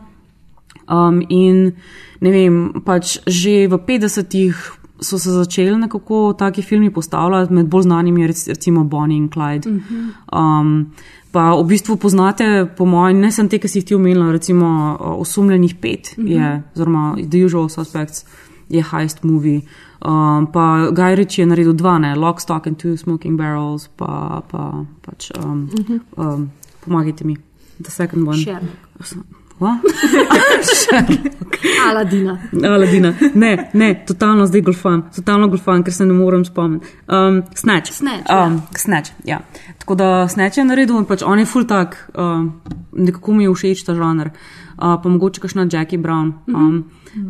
[0.87, 1.73] Um, in
[2.21, 4.55] ne vem, pač že v 50-ih
[5.01, 9.29] so se začeli nekako taki filmi postavljati, med bolj znanimi je rec- recimo Bonnie in
[9.29, 9.69] Clyde.
[10.31, 10.91] Um,
[11.31, 14.67] pa v bistvu poznate, po mojem, ne samo te, ki si jih ti omenila, recimo
[14.67, 18.25] uh, Osumljenih pet je, oziroma The Usual Suspects
[18.69, 19.61] je heist movie.
[20.05, 24.41] Um, pa Guy Ritchie je naredil dva, ne, Lock, Stock and Two Smoking Barrels, pa,
[24.51, 25.69] pa pač, um,
[26.17, 26.49] um,
[26.85, 27.37] pomagajte mi,
[27.81, 28.37] The Second One.
[28.37, 28.77] Sherlock.
[29.61, 29.77] What?
[31.89, 32.37] Aladina.
[32.63, 33.13] Aladina.
[33.35, 36.87] Ne, ne, totalno zdaj golfan, totalno golfan, ker se ne morem spomniti.
[37.07, 37.93] Um, snatch.
[37.93, 39.39] Snatch, Um, snatch, ja.
[39.77, 42.49] Tako da Snatch je naredil in pač on je full tak, um,
[42.91, 44.31] nekako mi je všeč ta žanr.
[44.81, 46.83] Uh, pa mogoče kakšna Jackie Brown, um,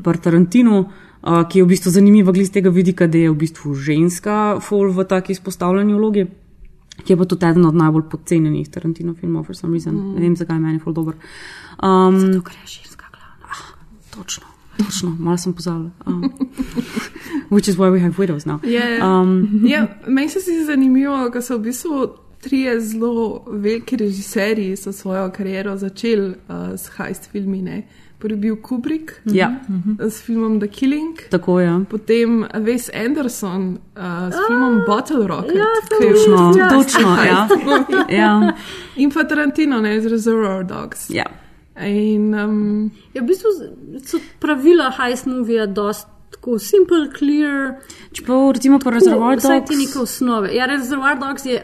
[0.03, 0.85] pa Tarantino.
[1.21, 4.89] Uh, ki je v bistvu zanimiva glede tega vidika, da je v bistvu ženska full
[4.89, 6.23] v taki izpostavljeni vlogi,
[7.03, 9.95] ki je pa tudi eden od najbolj podcenjenih Tarantino filmov, for some reason.
[9.95, 10.13] Mm.
[10.15, 11.15] Ne vem, zakaj je meni full dober.
[11.83, 13.49] Um, Zato, ker je ženska glavna.
[13.49, 13.63] Ah,
[14.15, 14.45] točno.
[14.77, 15.91] Točno, malo sem pozabila.
[16.05, 16.33] Um,
[17.49, 18.59] which is why we have widows now.
[18.63, 19.21] Ja, ja.
[19.21, 22.07] Um, ja, meni se zdi zanimivo, da so v bistvu
[22.41, 26.35] trije zelo veliki režiserji so svojo kariero začeli uh,
[26.77, 27.61] s heist filmi.
[27.61, 27.87] Ne?
[28.21, 29.49] Prvi bil Kubrick Ja.
[29.99, 31.17] s filmom The Killing.
[31.29, 31.85] Tako je.
[31.89, 33.63] Potem Wes Anderson
[33.97, 35.55] uh, s filmom Bottle Rocket.
[35.55, 35.65] ja,
[36.01, 37.47] je Točno, bil- točno, ja.
[38.09, 38.53] ja.
[38.95, 41.09] In pa Tarantino, ne, z Reservoir Dogs.
[41.09, 41.25] ja.
[41.81, 43.47] In, um, Ja, v bistvu
[44.05, 47.75] so pravila heist movija dost tako simple, clear.
[48.11, 49.69] Čeprav recimo pa Reservoir Vsaj Dogs.
[49.69, 50.49] ti neke osnove.
[50.53, 51.63] Ja, Reservoir Dogs je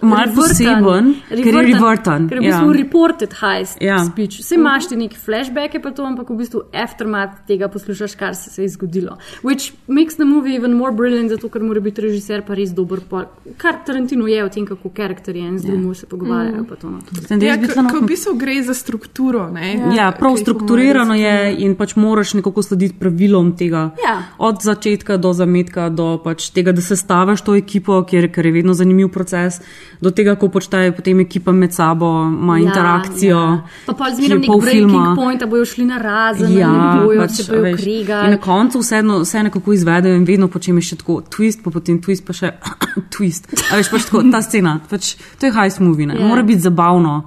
[0.00, 2.76] uh, Malo poseben, ker je reverten, Ker je v bistvu ja.
[2.76, 3.98] reported heist Ja.
[4.04, 4.38] speech.
[4.40, 8.50] Vse imaš ti neki flashbacke pa to, ampak v bistvu aftermath tega poslušaš, kar se,
[8.50, 9.16] se je zgodilo.
[9.42, 13.00] Which makes the movie even more brilliant, zato ker mora biti režiser pa res dober.
[13.02, 16.64] pol- Kar Tarantino je o tem, kako karakterje en z drugim se pogovarjajo.
[16.64, 16.98] pa to, no.
[17.38, 17.56] Ja,
[17.90, 19.48] ko v bistvu gre za strukturo.
[19.50, 23.90] Ne, Ja, prav ki jih strukturirano je in pač moraš nekako slediti pravilom tega.
[23.98, 24.01] Ja.
[24.38, 28.52] Od začetka do zametka, do pač tega, da se staviš to ekipo, ker, ker je
[28.52, 29.60] vedno zanimiv proces,
[30.00, 33.38] do tega, ko počnejo potem ekipa med sabo, ima ja, interakcijo.
[33.38, 33.60] Ja.
[33.86, 37.20] Pa pa zmeraj je nek breaking point, da bojo šli na razen, Ja, ja, bojo
[37.20, 38.30] pač, se bojo krigali.
[38.30, 42.26] Na koncu vseeno, vse nekako izvedejo in vedno počne še tako twist, pa potem twist,
[42.26, 42.52] pa še
[43.14, 43.48] twist.
[43.70, 46.18] A veš, pač tako, ta scena, pač, to je heist movie, ne?
[46.18, 46.26] Ja.
[46.26, 47.22] Mora biti zabavno.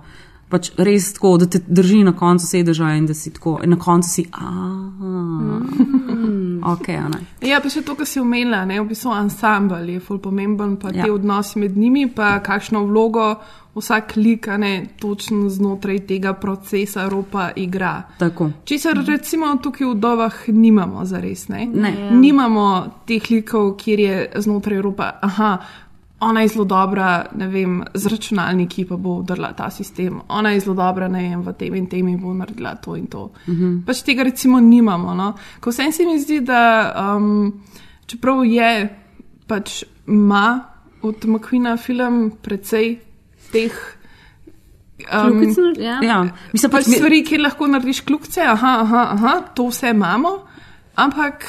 [0.45, 3.79] Pač res tako, da te drži na koncu sedeža in da si tako, in na
[3.81, 4.35] koncu si, Mm.
[4.37, 6.04] a, ok,
[6.63, 7.19] a ne.
[7.41, 10.93] Ja, pa še to, kar si omenila, ne, v bistvu ansambl je ful pomemben, pa
[10.93, 11.05] ja.
[11.05, 13.35] Te odnosi med njimi, pa kakšno vlogo
[13.75, 18.03] vsak lik, a ne, točno znotraj tega procesa ropa igra.
[18.19, 18.49] Tako.
[18.65, 21.65] Česar recimo tukaj v dovah nimamo zares, ne?
[21.65, 21.91] Ne.
[21.99, 22.11] Ja.
[22.11, 22.67] Nimamo
[23.07, 25.57] teh likov, kjer je znotraj ropa, aha,
[26.19, 30.59] ona je zelo dobra, ne vem, z računalniki pa bo udrla ta sistem, ona je
[30.59, 33.31] zelo dobra, ne vem, v tem in tem in bo naredila to in to.
[33.47, 33.83] Mhm.
[33.85, 35.13] Pač tega recimo nimamo.
[35.13, 35.33] No?
[35.59, 36.61] Ko vsem se mi zdi, da
[37.17, 37.53] um,
[38.07, 38.89] čeprav je
[39.47, 40.63] pač ima
[41.01, 42.99] od McQueena film precej
[43.51, 43.75] teh.
[44.97, 45.99] Kljukic nar- ja.
[46.01, 46.23] Ja,
[46.53, 50.29] mislim, pač pač mi- stvari, kjer lahko narediš kljukce, aha, aha, aha, to vse imamo,
[50.95, 51.43] ampak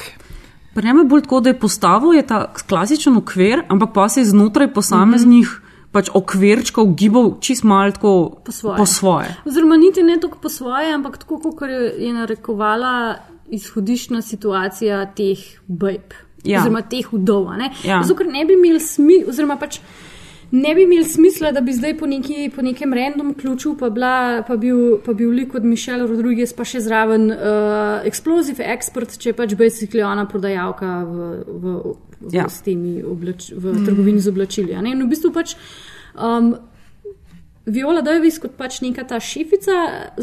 [0.77, 4.21] Pri njem je bolj tako, da je postavil je ta klasičen okvir, ampak pa se
[4.21, 5.93] je znotraj posameznih mm -hmm.
[5.93, 8.77] pač okvirčkov gibal čist malo tako Po svoje.
[8.77, 9.37] Po svoje.
[9.45, 13.15] Oziroma, niti ne tako po svoje, ampak tako, kot je narekovala
[13.49, 16.13] izhodiščna situacija teh bajb.
[16.45, 16.61] Ja.
[16.61, 17.07] Oziroma, teh
[17.59, 17.71] ne.
[17.85, 18.03] Ja.
[18.03, 19.81] Zato, ker ne bi imeli smisla, oziroma pač.
[20.57, 24.43] Ne bi imeli smisla, da bi zdaj po, neki, po nekem random ključu pa, bila,
[24.49, 29.33] pa, bil, pa bil lik od Mišela Rodriguez, pa še zraven uh, explosive expert, če
[29.33, 31.77] je pač basically ona prodajalka v, v,
[32.21, 32.47] v, Ja.
[32.65, 34.73] temi oblač, v trgovini z oblačili.
[34.73, 35.53] In v bistvu pač
[36.17, 36.55] um,
[37.67, 39.73] Viola Davis, kot pač neka ta šefica,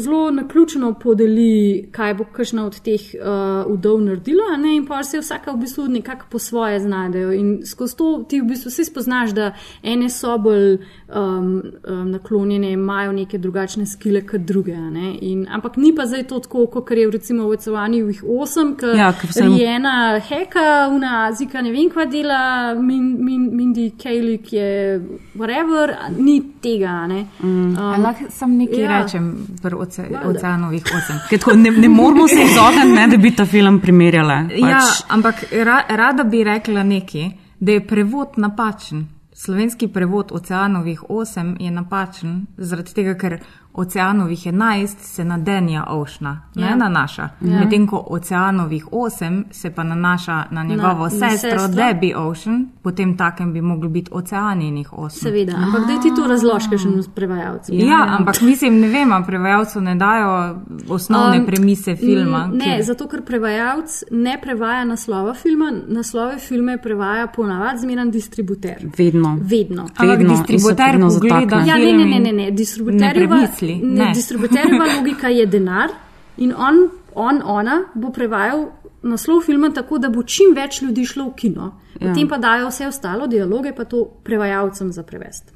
[0.00, 4.70] zelo naključno podeli, kaj bo kakšna od teh uh, udov naredila, a ne?
[4.78, 7.32] in pa se vsaka v bistvu nekako po svoje znajdejo.
[7.36, 9.50] In skozi to ti v bistvu vsi spoznaš, da
[9.82, 11.50] ene so bolj um,
[11.84, 14.76] um, naklonjene, imajo neke drugačne skile kot druge.
[14.76, 15.12] ne.
[15.20, 19.12] In, ampak ni pa zdaj to tako, kot je recimo v Ecovanjih 8, ki Ja,
[19.12, 22.40] vsem- je ena heka, una azika, ne vem, kva dela,
[22.74, 25.00] min, min, Mindy Kaling je
[25.36, 27.04] whatever, ni tega.
[27.04, 27.48] a Ne?
[27.48, 28.90] Um, lahko sam nekaj ja.
[28.90, 29.02] ja.
[29.02, 31.18] rečem pri oce, oceanovih osem.
[31.30, 34.38] Ker tako Ne, ne moramo se izogniti, ne, da bi ta film primerjali.
[34.48, 39.06] Pač, Ja, ampak ra, rada bi rekla nekaj, da je prevod napačen.
[39.34, 43.38] Slovenski prevod Oceanovih 8 je napačen, zaradi tega, ker
[43.74, 46.76] Oceanovih 11 se na Denja Ošna, ne Ja.
[46.76, 47.28] nanaša.
[47.40, 47.60] Ja.
[47.60, 51.68] Medtem ko Oceanovih 8 se pa nanaša na njegovo na sestro sestro.
[51.68, 55.10] Debbie Ocean, potem takem bi mogli biti Oceaninih 8.
[55.18, 57.74] Seveda, ampak da ti to razložiš, še s prevajalcem.
[57.80, 60.56] Ja, ampak mislim, ne vem, a prevajalcu ne dajo
[60.88, 62.46] osnovne Um, premise filma.
[62.48, 68.76] Ne, ker- zato ker prevajalec ne prevaja naslova filma, naslove filme prevaja ponavadi zmeren distributer.
[68.98, 69.38] Vedno.
[69.42, 69.82] Vedno.
[69.82, 70.28] Ampak Vedno.
[70.30, 71.56] distributer se vedno pogleda.
[71.58, 72.32] Ja, ne, ne, ne, ne, ne.
[72.34, 73.63] ne Distributerjeva, premisli.
[73.66, 74.12] Ne, Ne.
[74.14, 75.88] distributerjeva logika je denar
[76.36, 78.66] in on, on, ona bo prevajal
[79.02, 81.72] naslov filma tako, da bo čim več ljudi šlo v kino.
[82.00, 82.08] Ja.
[82.08, 85.52] Potem pa dajo vse ostalo dialoge, pa to prevajalcem za prevest.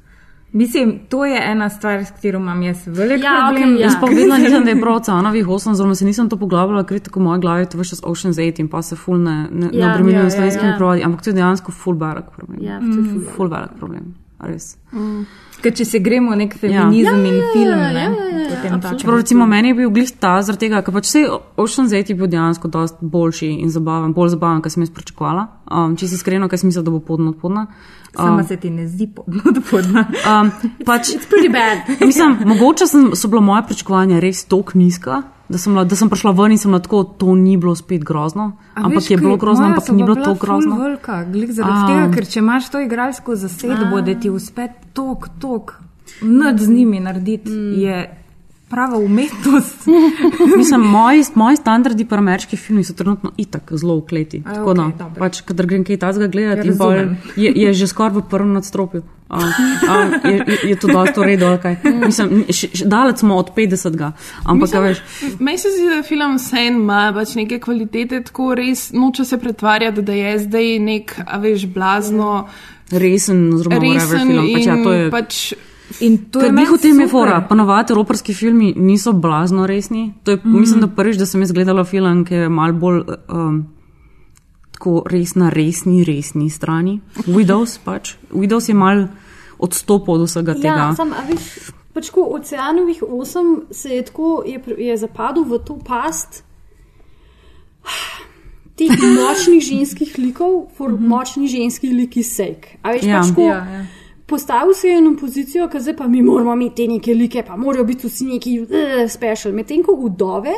[0.51, 3.63] Mislim, to je ena stvar, s katero imam jaz velik Ja, problem.
[3.73, 3.85] okej, ja.
[3.85, 6.97] Jaz pa vedno nisem, da je prav oceanovih 8, zelo se nisem to poglabljala, ker
[6.97, 9.47] je tako v moji glavi to veš čas Ocean's 8 in pa se ful ne,
[9.51, 10.77] ne, Ja, ne obremenjujem ja, s ja, slovenskimi ja.
[10.77, 12.57] prevodi, ampak to je dejansko ful velik problem.
[12.65, 14.13] Ja, to je ful ful velik problem.
[14.39, 14.77] Res.
[15.59, 17.27] Ker če se gremo nek feminizem Ja.
[17.27, 18.99] in Ja, film, ja, ne, ja, ja, ja, potem absolutno.
[18.99, 21.23] Čeprav recimo meni je bil glih ta, zaradi tega, ker pač vse
[21.57, 25.47] Ocean's 8 je bil dejansko dosti boljši in zabaven, bolj zabaven, kot sem jaz pričakovala.
[25.69, 27.67] Um, če si iskreno, ker sem mislila, da bo podno podna.
[28.15, 29.09] Sama se ti ne zdi
[29.71, 30.05] podna.
[30.23, 30.51] Um,
[30.85, 31.83] pač, It's pretty bad.
[31.99, 36.09] Mislim, mogoče sem, so bila moja pričakovanja res tako nizka, da sem, bila, da sem
[36.09, 38.51] prišla ven in sem bila tako, to ni bilo spet grozno.
[38.73, 40.77] A ampak veš, je bilo grozno, ampak ni bilo to grozno.
[40.77, 41.87] Velika, glih zaradi A.
[41.87, 45.73] tega, ker če imaš to igralsko zasedbo, da ti uspe tok, tok,
[46.21, 47.97] nad z njimi narediti, je
[48.69, 49.87] prava umetnost.
[50.57, 54.43] Mislim, moji, moji standardi pri ameriških filmih so trenutno itak zelo ukleti.
[54.45, 55.19] A, Tako da, okej, dobro.
[55.19, 59.03] pač, kadar grem kaj tazga gledati, Ja, je, je že skoraj v prvem nadstropju.
[59.29, 61.75] Um, um, je, je, to dosto v redu, ali kaj.
[62.01, 63.93] Mislim, še, še daleč smo od 50.
[64.49, 65.03] Ampak, a veš,
[65.37, 70.01] Meni se zdi, da film Sen ima pač neke kvalitete, tako res noče se pretvarjati,
[70.01, 72.47] da je zdaj nek, a veš, blazno.
[72.89, 74.49] resen, whatever Resen film.
[74.53, 75.41] Pač, ja, to je, pač
[76.01, 77.41] In to je Ker meni njih v tem je fora.
[77.49, 80.13] Ponovadi evropski filmi niso blazno resni.
[80.23, 80.59] To je, mm.
[80.59, 83.67] Mislim, da prvič, da sem jaz gledala film, ki je mal bolj um,
[84.71, 86.99] tako res na resni, resni strani.
[87.27, 88.15] Widows pač.
[88.31, 89.07] Widows je mal
[89.59, 90.85] odstopil od vsega tega.
[90.89, 95.59] Ja, sam, a veš, pač ko Oceanovih 8 se je tako, je, je zapadel v
[95.65, 96.43] to past
[98.79, 102.77] teh močnih ženskih likov, for močni ženski liki sake.
[102.83, 103.19] A veš, Ja.
[103.19, 103.85] pač ko, Ja, ja.
[104.29, 107.57] Postavil se je na pozicijo, da zdaj pa mi moramo imeti te neke like, pa
[107.57, 108.67] morajo biti vsi neki uh,
[109.09, 109.53] special.
[109.53, 110.53] Medtem ko vdove,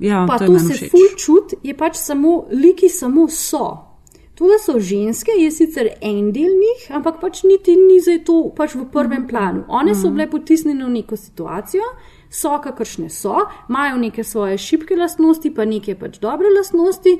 [0.00, 0.90] Ja, pa to, to, se všeč.
[0.90, 3.66] ful čut, je pač samo, liki samo so.
[4.34, 8.36] To, da so ženske, je sicer en del njih, ampak pač niti ni zdaj to
[8.56, 9.66] pač v prvem planu.
[9.68, 11.84] One so bile potisnjene v neko situacijo,
[12.32, 17.18] so kakršne so, imajo neke svoje šibke lastnosti, pa neke pač dobre lastnosti.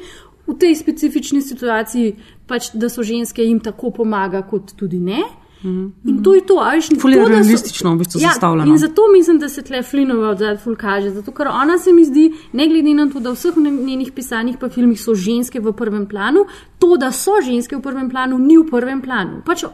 [0.49, 2.15] V tej specifični situaciji,
[2.49, 5.21] pač, da so ženske, jim tako pomaga, kot tudi ne.
[5.63, 8.29] In to je to, a veš, in Ful je da so- realistično v bistvu ja,
[8.29, 8.71] zastavljeno.
[8.73, 12.05] In zato mislim, da se tle Flinova odzad ful kaže, zato ker ona se mi
[12.05, 15.61] zdi, ne glede na to, da v vseh njen- njenih pisanih pa filmih so ženske
[15.61, 16.47] v prvem planu,
[16.79, 19.43] to, da so ženske v prvem planu, ni v prvem planu.
[19.45, 19.65] Pač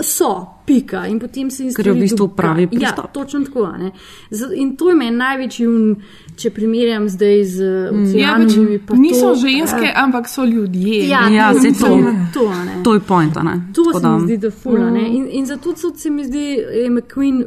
[0.00, 0.26] So,
[0.66, 1.06] pika.
[1.06, 3.12] In potem se jim Ker je v bistvu pravi Ja, pristop.
[3.12, 3.66] točno tako.
[3.68, 3.90] ne.
[4.54, 5.96] In to je meni največji, un,
[6.36, 7.60] če primerjam zdaj z
[8.14, 8.78] Ja, pač oceanovimi.
[8.78, 11.08] pa niso to, ženske, eh, ampak so ljudje.
[11.08, 11.86] Ja, Ja, to, saj to,
[12.32, 12.40] to.
[12.40, 12.52] to.
[12.82, 13.60] To je point, ne?
[13.74, 14.90] To Tako se da- mi zdi, da fula.
[14.90, 14.94] Mm.
[14.94, 15.06] Mm.
[15.08, 17.44] In, in zato se mi zdi, da je McQueen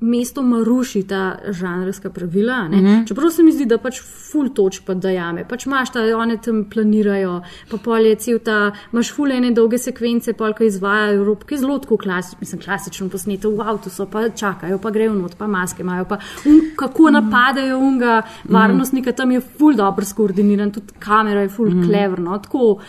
[0.00, 2.68] mestoma ruši ta žanrska pravila.
[2.68, 2.86] Mm Mhm.
[2.86, 3.06] -hmm.
[3.08, 5.44] Čeprav se mi zdi, da pač ful točk pa dajame.
[5.48, 9.78] Pač imaš ta, one tam planirajo, pa pol je cel ta, imaš ful ene dolge
[9.78, 13.90] sekvence, pol, ki izvajajo rob, ki je zelo tako klasično, mislim, klasično posneto v avtu
[13.90, 19.12] so, pa čakajo, pa grejo not, pa maske imajo, pa un, kako napadajo unga varnostnika,
[19.12, 21.84] tam je ful dobro skoordiniran, tudi kamera je ful Mhm.
[21.84, 22.38] kleverno.
[22.38, 22.80] Tako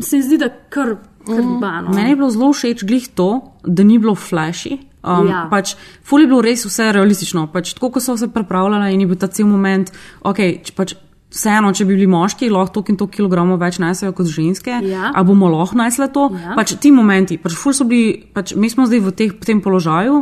[0.00, 0.96] se zdi, da kar.
[1.26, 1.90] kar bano.
[1.90, 4.78] Meni je bilo zelo všeč glih to, da ni bilo flashy.
[5.04, 5.46] Um, Ja.
[5.50, 7.46] pač, ful je bilo res vse realistično.
[7.52, 10.94] Pač, tako kot so se pripravljali in je bil ta cel moment, ok, če pač.
[11.34, 15.10] Vseeno, če bi bili moški, lahko toliko in toliko kilogramov več nesejo kot ženske, Ja.
[15.12, 16.28] ali bomo lahko nesle to.
[16.30, 16.54] Ja.
[16.54, 20.20] Pač ti momenti, pač ful so bili, pač mi smo zdaj v teh, tem položaju.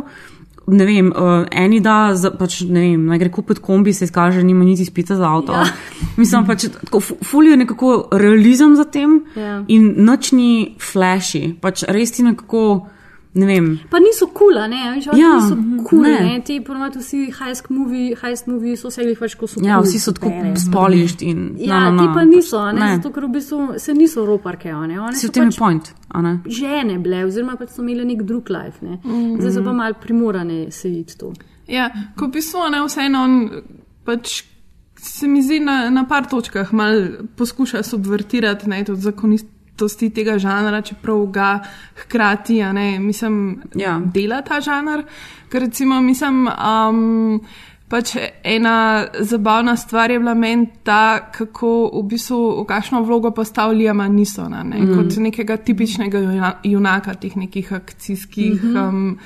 [0.73, 4.41] Ne vem, uh, eni da, za, pač, ne vem, naj gre kupiti kombi, se izkaže,
[4.43, 5.53] nima niti spita za avto.
[5.53, 5.65] Ja.
[6.17, 9.61] Mislim, pač, tako, fu- ful je nekako realizem za tem Ja.
[9.67, 12.87] in nič ni flashy, pač res ti nekako,
[13.35, 13.67] ne vem.
[13.89, 15.55] Pa niso kul, cool, ne, veš, Ja, niso
[15.87, 16.09] kul, ne.
[16.11, 16.33] ne.
[16.33, 16.41] ne.
[16.45, 19.87] Ti ponovadi vsi heist movie, heist movie so vse jih več kot so Ja, cool,
[19.87, 20.53] vsi so tako bere.
[20.61, 21.41] spolišt in.
[21.57, 22.91] Ja, na, na, ti pa niso, ne, ne.
[22.99, 25.93] zato ker v bistvu se niso roparke, one, one Si so v tem pač point,
[26.13, 26.35] a ne?
[26.45, 28.99] žene bile, oziroma pač so imele nek drug life, ne.
[29.03, 29.39] Mhm.
[29.41, 31.33] Zdaj so pa mal primorane se iti to.
[31.67, 33.37] Ja, ko v bistvu ne vseeno on
[34.05, 34.43] pač.
[35.03, 36.93] Se mi zdi na, na par točkah mal
[37.35, 39.01] poskuša subvertirati ne, tudi
[39.73, 41.59] zakonitosti tega žanra, čeprav ga
[41.95, 43.99] hkrati, a ne, mislim, Ja.
[44.05, 45.03] dela ta žanr.
[45.49, 47.41] Ker recimo, mislim, um,
[47.89, 54.07] pač ena zabavna stvar je bila meni ta, kako v bistvu v kakšno vlogo postavljama
[54.07, 54.93] niso, ne, Mhm.
[54.95, 58.63] kot nekega tipičnega juna- junaka teh nekih akcijskih.
[58.63, 58.77] Mhm.
[58.77, 59.17] Um,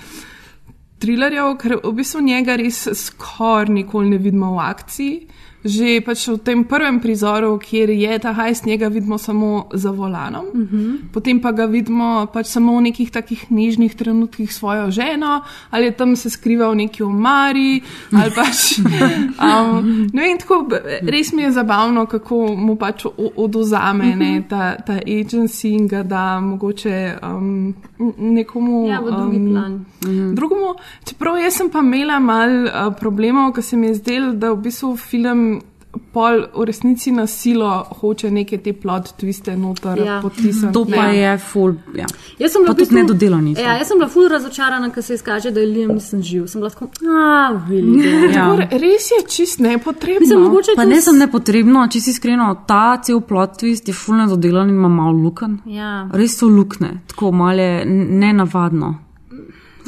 [0.99, 5.27] trilerjev, ker v bistvu njega res skoraj nikoli ne vidimo v akciji.
[5.67, 10.45] Že pač v tem prvem prizoru, kjer je ta hajs, njega vidimo samo za volanom,
[10.53, 10.77] uh Mhm.
[10.77, 10.97] -huh.
[11.13, 15.85] potem pa ga vidimo pač samo v nekih takih nežnih trenutkih s svojo ženo, ali
[15.85, 17.81] je tam se skriva v neki omari,
[18.13, 18.57] ali pač.
[19.37, 20.67] Um, ne vem, tako
[21.01, 26.39] res mi je zabavno, kako mu pač oduzame ne, ta, ta agency in ga da
[26.39, 27.73] mogoče um,
[28.17, 28.87] nekomu.
[28.87, 29.85] Ja, v drugi um, plan.
[30.35, 30.73] Drugemu,
[31.05, 34.61] čeprav jaz sem pa imela malo uh, problemov, ker se mi je zdelo, da v
[34.61, 35.56] bistvu film
[36.13, 40.05] pol v resnici na silo hoče neke te plot twiste noter Ja.
[40.05, 40.21] ja.
[40.21, 40.73] potisniti.
[40.73, 41.17] To pa ne.
[41.17, 41.73] je full.
[41.95, 42.05] Ja.
[42.39, 43.61] Jaz sem bila Pa tudi nedodelani so.
[43.61, 46.47] Ja, jaz sem bila ful razočarana, ker se izkaže, da je Liam nisem živ.
[46.47, 48.03] Sem bila tako, a, vidi.
[48.33, 48.33] Ja.
[48.33, 50.19] Tako, res je čist nepotrebno.
[50.19, 54.17] Mislim, mogoče Pa ne sem nepotrebno, če si iskreno, ta cel plot twist je full
[54.17, 55.59] nedodelan in ima malo luken.
[55.65, 56.09] Ja.
[56.13, 57.31] Res so lukne, tako
[57.85, 58.95] n- nenavadno.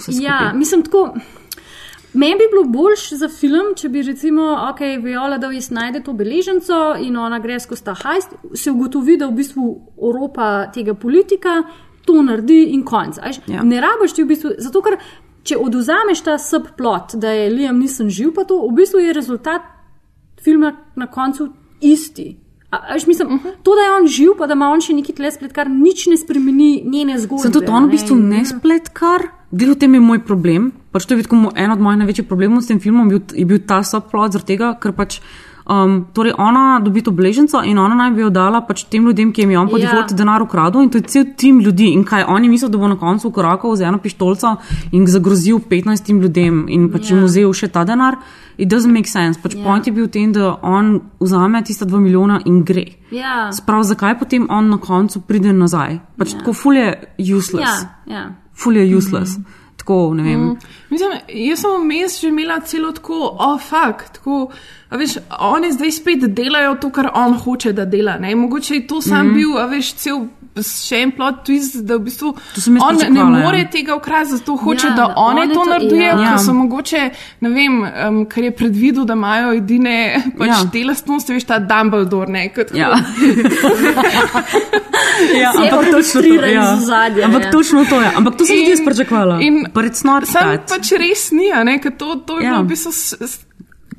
[0.08, 1.14] Ja, mislim tako.
[2.14, 4.42] Meni bi bilo boljš za film, če bi recimo,
[4.72, 9.28] ok, Viola Davis najde to beleženco in ona gre skozi ta hajst, se ugotovi, da
[9.28, 9.66] v bistvu
[9.98, 11.62] Evropa tega politika
[12.06, 13.20] to naredi in konc.
[13.48, 13.64] Ja.
[13.64, 14.98] Ne rabiš ti v bistvu, zato ker
[15.46, 19.62] če oduzameš ta subplot, da je Liam nisem živ, pa to v bistvu je rezultat
[20.42, 22.32] filma na koncu isti.
[22.72, 23.54] A, a veš, mislim, uh -huh.
[23.64, 26.08] To, da je on živ, pa da ima on še neki tle splet, kar nič
[26.08, 27.42] ne spremeni njene zgodbe.
[27.42, 29.22] Sem tudi on v ne, bistvu in- ne spletkar.
[29.52, 30.72] Glede v tem je moj problem.
[30.92, 33.60] Pač to je mo- en od mojih največjih problemov s tem filmom, bil, je bil
[33.60, 35.22] ta subplot, zaradi tega, ker pač.
[35.70, 39.30] Um, torej, ona dobi to bleženco in ona naj bi jo dala pač tem ljudem,
[39.32, 39.84] ki jim je on po Ja.
[39.84, 39.90] ja.
[39.92, 41.94] defaultu denar ukradel, in to je cel tim ljudi.
[41.94, 44.56] In kaj oni mislijo, da bo na koncu korakal z eno pištolico
[44.92, 47.16] in zagrozil 15 ljudem in pač Ja.
[47.16, 48.18] jim vzel še ta denar.
[48.58, 49.40] It doesn't make sense.
[49.40, 49.64] Pač Ja.
[49.64, 52.86] point je bil v tem, da on vzame tista dva milijona in gre.
[53.12, 53.52] Ja.
[53.52, 56.00] Sprav, zakaj potem on na koncu pride nazaj?
[56.18, 56.40] Pač ja.
[56.40, 57.86] tako ful je useless.
[58.08, 58.32] Ja, ja.
[58.54, 59.38] Ful je useless.
[59.38, 59.59] Mm -hmm.
[59.90, 60.40] Tako, ne vem.
[60.40, 60.58] Mm.
[60.90, 64.52] Mislim, jaz sem vmes že imela celo tako, oh, fakt, tako.
[64.90, 68.18] A veš, oni zdaj spet delajo to, kar on hoče, da dela.
[68.22, 68.36] Ne?
[68.36, 70.28] Mogoče je to sam mm bil, a veš, cel
[70.62, 73.44] še en plot twist, da v bistvu on ne pričakovala, ja.
[73.44, 76.08] more tega ukrasti, zato hoče, Ja, ja, da da one one to to- naredijo, ja.
[76.08, 76.20] ja.
[76.20, 76.30] Ja.
[76.30, 77.10] ker so mogoče,
[77.42, 79.96] ne vem, um, ker je predvidel, da imajo edine
[80.40, 80.54] pač Ja.
[80.56, 80.70] ja.
[80.72, 82.90] te lastnosti, veš, ta Dumbledore, ne, kot Ja.
[85.36, 86.64] ja, ampak točno to, ja.
[86.74, 87.52] iz ozadja, Ampak ja.
[87.52, 88.10] točno to je.
[88.16, 89.40] Ampak to sem tudi jaz pričakovala.
[89.42, 90.70] in- But it's not Sam that.
[90.70, 92.52] pač res ni, a ne, ker to, to je Ja.
[92.52, 92.92] bilo v bistvu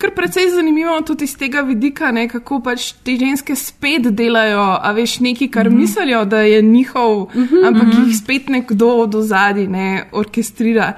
[0.01, 4.93] kar precej zanimivo tudi iz tega vidika, ne, kako pač te ženske spet delajo, a
[4.97, 5.81] veš, nekaj, kar mm -hmm.
[5.81, 8.07] mislijo, da je njihov, mm -hmm, ampak mm -hmm.
[8.07, 10.93] jih spet nekdo od ozadij ne orkestrira.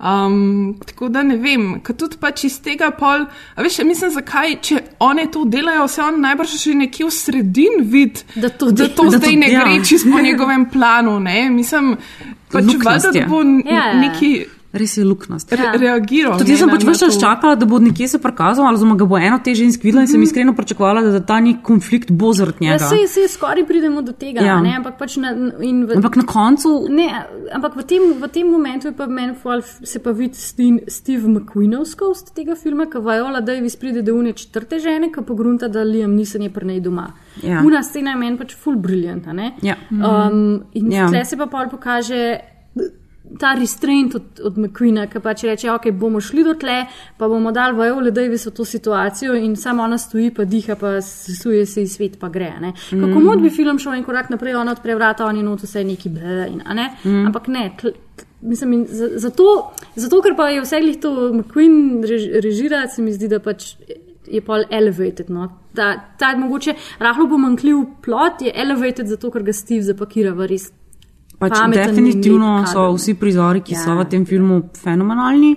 [0.00, 4.56] Um, tako da ne vem, ker tudi pač iz tega pol, a veš, mislim, zakaj,
[4.62, 8.88] če one to delajo, se on najbrž že nekje v sredini vidi, da to, da
[8.88, 9.64] to da zdaj to- ne ja.
[9.64, 11.20] gre čisto po njegovem planu.
[11.20, 11.50] Ne?
[11.50, 11.96] Mislim,
[12.52, 14.00] pač valjda, da bo n- Ja, ja.
[14.00, 14.44] neki
[14.78, 15.52] Res je luknast.
[15.52, 16.38] re reagiral.
[16.38, 17.08] Tudi jaz sem pač to.
[17.18, 20.08] čakala, da bo nekje se prikazal, ali oziroma ga bo eno te žensk videla in
[20.08, 22.86] sem iskreno pričakovala, da, da ta nek konflikt bo zaradi Ja, njega.
[22.86, 24.46] sej, sej skoraj pridemo do tega, Ja.
[24.46, 24.60] ja.
[24.60, 27.08] ne, ampak pač na, in v, Ampak na koncu, Ne,
[27.52, 31.28] ampak v tem, v tem momentu je pa meni fol, se pa vidi Steve, Steve
[31.28, 36.14] McQueenovskost tega filma, ki Viola Davis pride do une četrte žene, ki pogrunta, da Liam
[36.14, 37.08] Nissen je pri njej doma.
[37.42, 37.62] Ja.
[37.64, 39.52] Una scena je meni pač full briljanta, ne?
[39.62, 39.76] Ja.
[39.90, 41.02] Um, in Ja.
[41.04, 41.08] ja.
[41.08, 42.38] tle se pa pol pokaže
[43.38, 46.86] ta restraint od, od McQueena, ki pač reče, ok, bomo šli do tle,
[47.18, 51.00] pa bomo dali Viola Davis v to situacijo in samo ona stoji, pa diha, pa
[51.00, 52.52] sesuje se iz svet, pa gre.
[52.60, 52.72] Ne?
[52.90, 53.24] Kako Mhm.
[53.24, 56.48] mod bi film šel en korak naprej, ona odpre vrata, oni not vse neki ble,
[56.50, 56.90] in, ne?
[57.04, 57.26] Mhm.
[57.26, 57.72] Ampak ne.
[57.78, 63.02] tl- tl- Mislim, zato, zato, ker pa je vse glih to McQueen rež, režira, se
[63.02, 63.74] mi zdi, da pač
[64.30, 65.30] je pol elevated.
[65.30, 65.48] No?
[65.74, 70.70] Ta, ta mogoče rahlo pomankljiv plot je elevated, zato ker ga Steve zapakira v res.
[71.38, 73.84] Pač definitivno so vsi prizori, ki Ja.
[73.84, 75.56] so v tem filmu, fenomenalni.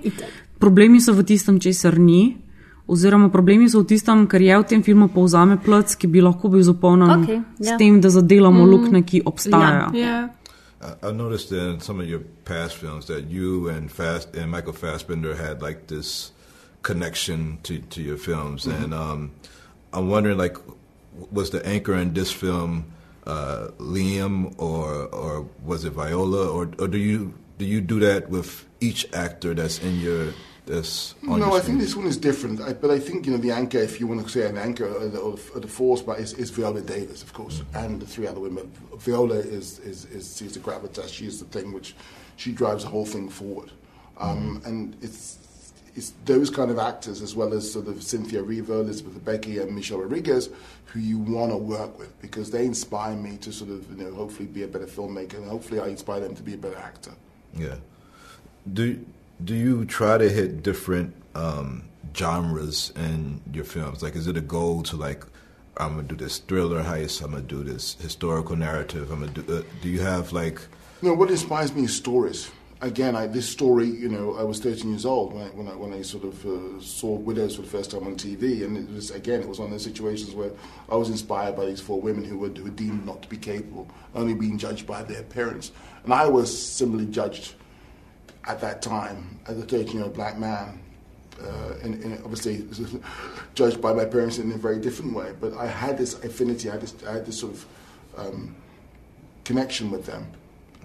[0.59, 2.37] Problemi so v tistem, česar ni.
[2.87, 6.49] Oziroma, problemi so v tistem, kar je v tem filmu povzame plc, ki bi lahko
[6.49, 7.77] bil zapolnjen s ja.
[7.77, 8.69] tem, da zadelamo Mm.
[8.71, 9.89] luknje, ki obstajajo.
[9.93, 10.29] Yeah.
[10.81, 14.73] I- I've noticed in some of your past films that you and Fast and Michael
[14.73, 16.31] Fassbender had like this
[16.81, 18.83] connection to, to your films, Mhm.
[18.83, 19.29] and um,
[19.93, 20.57] I'm wondering like,
[21.31, 22.83] was the anchor in this film
[23.27, 28.29] uh, Liam or or was it Viola or or do you do you do that
[28.29, 30.33] with each actor that's in your
[30.65, 32.61] that's on No, your I think this one is different.
[32.61, 34.85] I, but I think you know the anchor, if you want to say an anchor
[34.85, 38.39] of the, the force, but is, is Viola Davis, of course, and the three other
[38.39, 38.71] women.
[38.97, 41.09] Viola is is is she's the gravitas.
[41.09, 41.95] She is the thing which
[42.37, 43.71] she drives the whole thing forward,
[44.17, 45.37] um, and it's.
[45.95, 49.75] It's those kind of actors, as well as sort of Cynthia Riva, Elizabeth Becky, and
[49.75, 50.49] Michelle Rodriguez,
[50.85, 54.13] who you want to work with because they inspire me to sort of, you know,
[54.13, 57.11] hopefully be a better filmmaker, and hopefully I inspire them to be a better actor.
[57.53, 57.75] Yeah.
[58.71, 59.03] Do
[59.43, 61.83] do you try to hit different um,
[62.15, 64.03] genres in your films?
[64.03, 65.25] Like, is it a goal to like,
[65.77, 69.57] I'm gonna do this thriller heist, I'm gonna do this historical narrative, I'm gonna do.
[69.57, 70.61] Uh, do you have like?
[71.01, 72.51] You No, what inspires me is stories.
[72.81, 75.75] Again, I, this story, you know, I was 13 years old when I, when I,
[75.75, 78.89] when I sort of uh, saw Widows for the first time on TV, and it
[78.91, 80.49] was again, it was one of those situations where
[80.89, 83.37] I was inspired by these four women who were, who were deemed not to be
[83.37, 85.71] capable, only being judged by their parents,
[86.03, 87.53] and I was similarly judged
[88.45, 90.79] at that time as a 13 year old black man.
[91.39, 92.67] Uh, and, and obviously
[93.55, 96.73] judged by my parents in a very different way, but I had this affinity, I
[96.73, 97.65] had this, I had this sort of
[98.17, 98.55] um,
[99.43, 100.27] connection with them.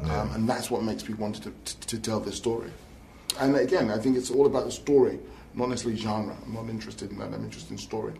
[0.03, 2.71] Um, and that's what makes me want to, to, to tell this story.
[3.41, 5.19] And again, I think it's all about the story,
[5.55, 6.37] not necessarily genre.
[6.45, 8.13] I'm not interested in that, I'm interested in story.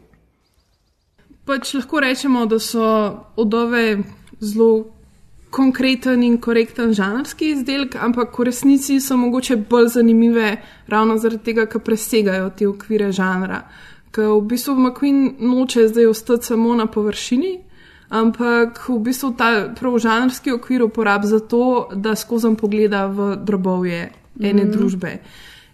[1.47, 2.87] Pač lahko rečemo, da so
[3.37, 4.03] odove
[4.41, 4.97] zelo
[5.51, 10.57] konkreten in korekten žanrski izdelek, ampak v resnici so mogoče bolj zanimive
[10.89, 13.63] ravno zaradi tega, ker presegajo te okvire žanra.
[14.11, 17.53] Ker v bistvu McQueen noče zdaj ostati samo na površini,
[18.09, 24.11] ampak v bistvu ta prav žanrski okvir uporablja za to, da skozi pogleda v drobovje
[24.41, 24.71] ene mm.
[24.71, 25.19] družbe.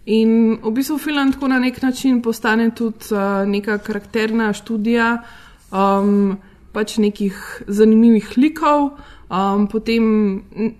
[0.05, 5.17] In v bistvu film tako na nek način postane tudi uh, neka karakterna študija
[5.71, 6.37] um,
[6.73, 8.97] pač nekih zanimivih likov,
[9.29, 10.03] um, potem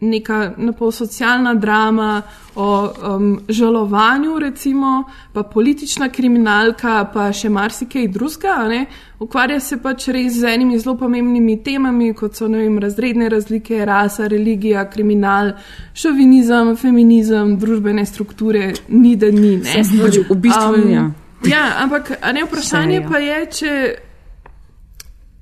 [0.01, 2.21] neka napol socialna drama
[2.55, 8.85] o um, žalovanju, recimo, pa politična kriminalka, pa še marsikaj drugega.
[9.19, 14.27] Ukvarja se pač res z enimi zelo pomembnimi temami, kot so vem, razredne razlike, rasa,
[14.27, 15.53] religija, kriminal,
[15.95, 19.57] šovinizem, feminizem, družbene strukture, ni da ni.
[19.63, 19.83] Ne?
[20.03, 21.09] Pač v bistvu, ja.
[21.47, 23.09] Ja, ampak ne vprašanje Vse, ja.
[23.09, 23.73] pa je, če,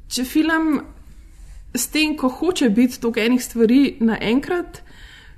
[0.09, 0.79] če film
[1.75, 4.81] s tem, ko hoče biti toliko enih stvari naenkrat,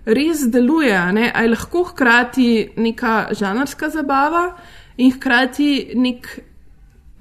[0.05, 0.93] res deluje.
[0.97, 1.31] a ne?
[1.35, 4.55] A je lahko hkrati neka žanrska zabava
[4.97, 6.39] in hkrati nek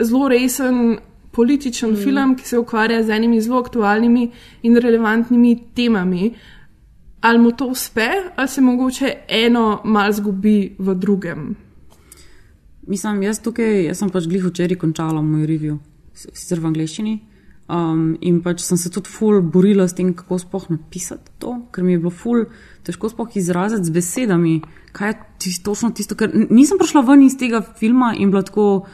[0.02, 0.98] zelo resen
[1.32, 1.96] političen Mm.
[1.96, 4.30] film, ki se ukvarja z enimi zelo aktualnimi
[4.62, 6.34] in relevantnimi temami.
[7.20, 11.56] Ali mu to uspe, ali se mogoče eno malo zgubi v drugem.
[12.86, 15.78] Mislim, jaz tukaj, jaz sem pač glih včeraj končala moj review,
[16.12, 17.20] sicer v angleščini.
[17.72, 21.86] Um, in pač sem se tudi ful borila s tem, kako sploh napisati to, ker
[21.86, 22.42] mi je bilo ful
[22.84, 24.58] težko sploh izraziti z besedami,
[24.92, 28.84] kaj je tis, točno tisto, ker nisem prišla ven iz tega filma in bila tako,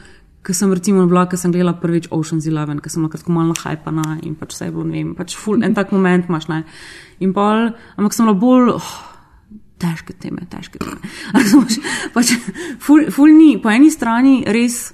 [0.47, 3.57] ker sem recimo bila, ker sem gledala prvič Ocean's Eleven, ker sem bila kratko malo
[3.59, 6.61] hajpana in pač vse je bilo, ne vem, pač ful en tak moment imaš, ne.
[7.19, 8.93] In pol, ampak sem bila bolj, oh,
[9.81, 11.11] težke teme, težke teme.
[11.35, 11.81] Razumeš?
[12.15, 12.31] pač,
[12.79, 14.85] ful, ful ni, po eni strani res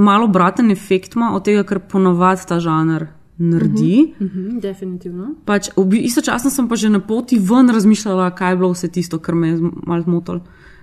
[0.00, 3.06] malo braten efekt ima od tega, kar ponavadi ta žanr
[3.38, 4.14] naredi.
[4.16, 5.34] Mhm, mhm, definitivno.
[5.44, 8.88] Pač, v bi- istočasno sem pa že na poti ven razmišljala, kaj je bilo vse
[8.88, 10.40] tisto, kar me je malo zmotilo.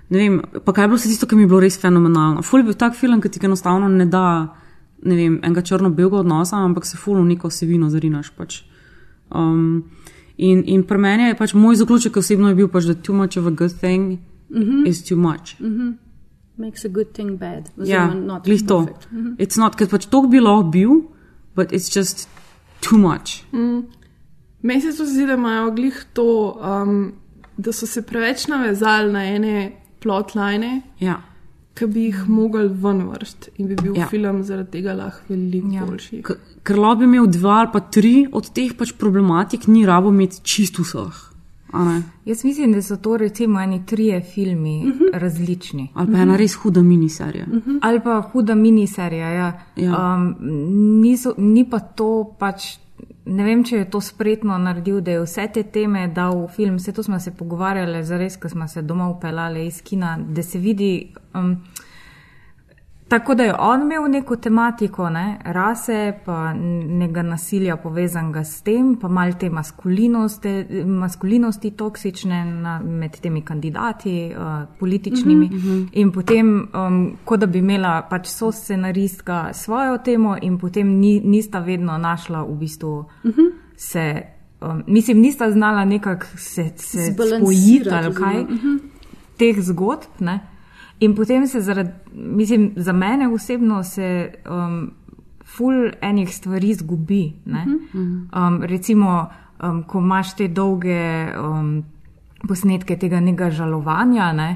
[0.09, 2.41] Ne vem, pa kaj je bilo vse tisto, kar mi je bilo res fenomenalno.
[2.41, 4.55] Ful je bil tak film, ki ti enostavno ne da,
[5.03, 8.31] ne vem, enega črno-belega odnosa, ampak se ful v neko vsebino zarinaš.
[8.31, 8.63] Pač.
[9.29, 9.83] Um,
[10.37, 13.37] in, in pri meni je pač moj zaključek osebno je bil pač, da too much
[13.37, 14.17] of a good thing
[14.49, 14.85] Mhm.
[14.87, 15.59] is too much.
[15.61, 15.91] Mhm.
[16.57, 17.69] Makes a good thing bad.
[17.77, 18.85] Ja, oziroma not glih to.
[18.85, 19.07] perfect.
[19.11, 19.35] Mhm.
[19.37, 21.01] It's not, ker pač to bi lahko bil,
[21.55, 22.27] but it's just
[22.81, 23.43] too much.
[23.53, 23.83] Mm.
[24.63, 26.25] Meni se zdi, da imajo glih to,
[26.61, 27.13] um,
[27.57, 31.21] da so se preveč navezali na ene plotline, Ja.
[31.75, 34.01] ki bi jih mogli ven vrst in bi bil Ja.
[34.01, 34.07] ja.
[34.07, 35.85] film zaradi tega lahko veliko ja.
[35.85, 36.21] boljši.
[36.23, 40.09] K- Ker lahko bi imel dva ali pa tri od teh pač problematik, ni rabo
[40.09, 41.13] imeti čist vseh.
[42.25, 45.19] Jaz mislim, da so to recimo eni trije filmi uh -huh.
[45.19, 45.89] različni.
[45.93, 47.45] Ali pa ena res huda miniserija.
[47.47, 47.79] Uh -huh.
[47.81, 49.29] Ali pa huda miniserija.
[49.29, 49.59] Ja.
[49.75, 50.15] Ja.
[50.15, 50.35] Um,
[51.01, 52.77] niso, ni pa to pač.
[53.25, 56.75] Ne vem, če je to spretno naredil, da je vse te teme dal v film.
[56.75, 60.59] Vse to smo se pogovarjali, zares, ko smo se doma upeljali iz kina, da se
[60.59, 61.13] vidi.
[61.35, 61.57] Um,
[63.07, 68.95] Tako da je on imel neko tematiko, ne, rase, pa nekega nasilja povezanega s tem,
[68.95, 75.45] pa malo te maskulinosti, maskulinosti toksične na, med temi kandidati, uh, političnimi.
[75.45, 75.87] Mhm, mhm.
[75.91, 81.21] In potem, um, kot da bi imela pač so scenaristka svojo temo, in potem ni,
[81.23, 83.41] nista vedno našla v bistvu Mhm.
[83.75, 84.21] se.
[84.61, 88.77] Um, mislim, nista znala nekako se, se spojiti ali kaj mhm.
[89.37, 90.19] teh zgodb.
[90.19, 90.39] Ne?
[90.99, 94.91] In potem se zaradi, mislim, za mene osebno se um,
[95.45, 97.33] ful enih stvari zgubi.
[97.45, 97.65] ne.
[98.33, 99.27] Um, recimo,
[99.63, 101.83] um, ko imaš te dolge um,
[102.47, 104.49] posnetke tega nekega žalovanja, ne,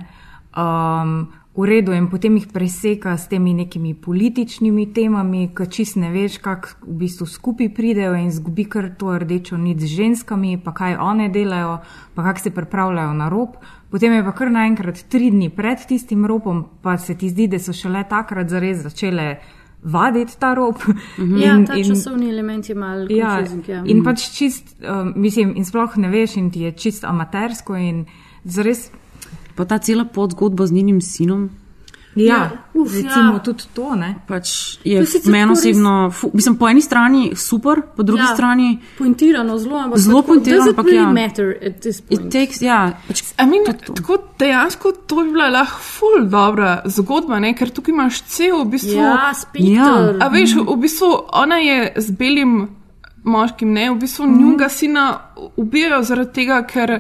[0.58, 1.28] um,
[1.62, 6.40] v redu, in potem jih preseka s temi nekimi političnimi temami, ki čist ne veš,
[6.42, 10.98] kako v bistvu skupaj pridejo in zgubi kar to rdečo nit z ženskami, pa kaj
[10.98, 11.80] one delajo,
[12.16, 13.62] pa kako se pripravljajo na rob.
[13.92, 17.60] Potem je pa kar naenkrat tri dni pred tistim ropom, pa se ti zdi, da
[17.60, 19.36] so šele takrat zares začele
[19.84, 20.82] vaditi ta rob.
[21.42, 23.70] Ja, ta časovni element je malo Ja, confusing.
[23.70, 23.84] Ja.
[23.86, 28.06] in pač čist, um, mislim, in sploh ne veš, in ti je čist amatersko in
[28.46, 28.90] zares.
[29.62, 31.50] Pa ta cela podzgodba z njenim sinom.
[32.16, 33.40] Ja, uf, recimo ja.
[33.40, 34.16] tudi to, ne.
[34.28, 34.50] Pač
[34.82, 38.80] To je meni res- osebno, fu, mislim, po eni strani super, po drugi Ja, strani
[38.98, 41.14] Pointirano, zelo, ampak Zelo pointirano, ampak really ja.
[41.14, 42.26] matter at this point?
[42.26, 47.40] It takes, ja, pač, I mean, tako dejansko to bi bila lahko ful dobra zgodba,
[47.40, 47.54] ne?
[47.54, 48.98] ker tukaj imaš cel v bistvu.
[48.98, 50.18] Ja, spekter.
[50.20, 52.58] A veš, v bistvu ona je z belim
[53.24, 54.38] moškim, ne, v bistvu mm.
[54.42, 55.20] njunga sina
[55.56, 57.00] ubijajo zaradi tega, ker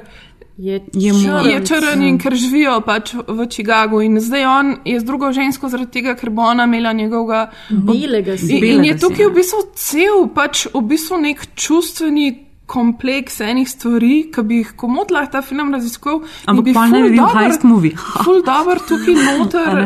[0.62, 1.14] je, je,
[1.53, 4.01] je črn in ker živijo pač v Chicagu.
[4.05, 8.38] In zdaj on je z drugo žensko zaradi tega, ker bo ona imela njegovega Belega
[8.38, 8.68] In, sina.
[8.68, 14.13] in je Belega tukaj v bistvu cel pač v bistvu nek čustveni kompleks enih stvari,
[14.34, 16.22] ki bi jih komod lahko ta film raziskoval.
[16.22, 17.95] in Ampak bi pa ne ful bi bil heist movie.
[18.26, 19.82] Ful dobro tukaj noter.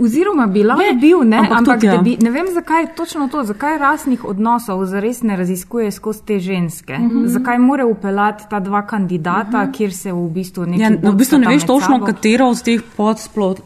[0.00, 2.02] Oziroma, bi lahko bil, ne, ampak ampak, tudi, ja.
[2.02, 6.98] bi, ne vem, zakaj točno to, zakaj rasnih odnosov zares ne raziskuje skozi te ženske.
[6.98, 7.26] Mhm.
[7.34, 10.84] Zakaj mora upeljati ta dva kandidata, kjer se v bistvu nekaj.
[10.84, 12.82] Ja, no, v bistvu ne veš točno, katera od teh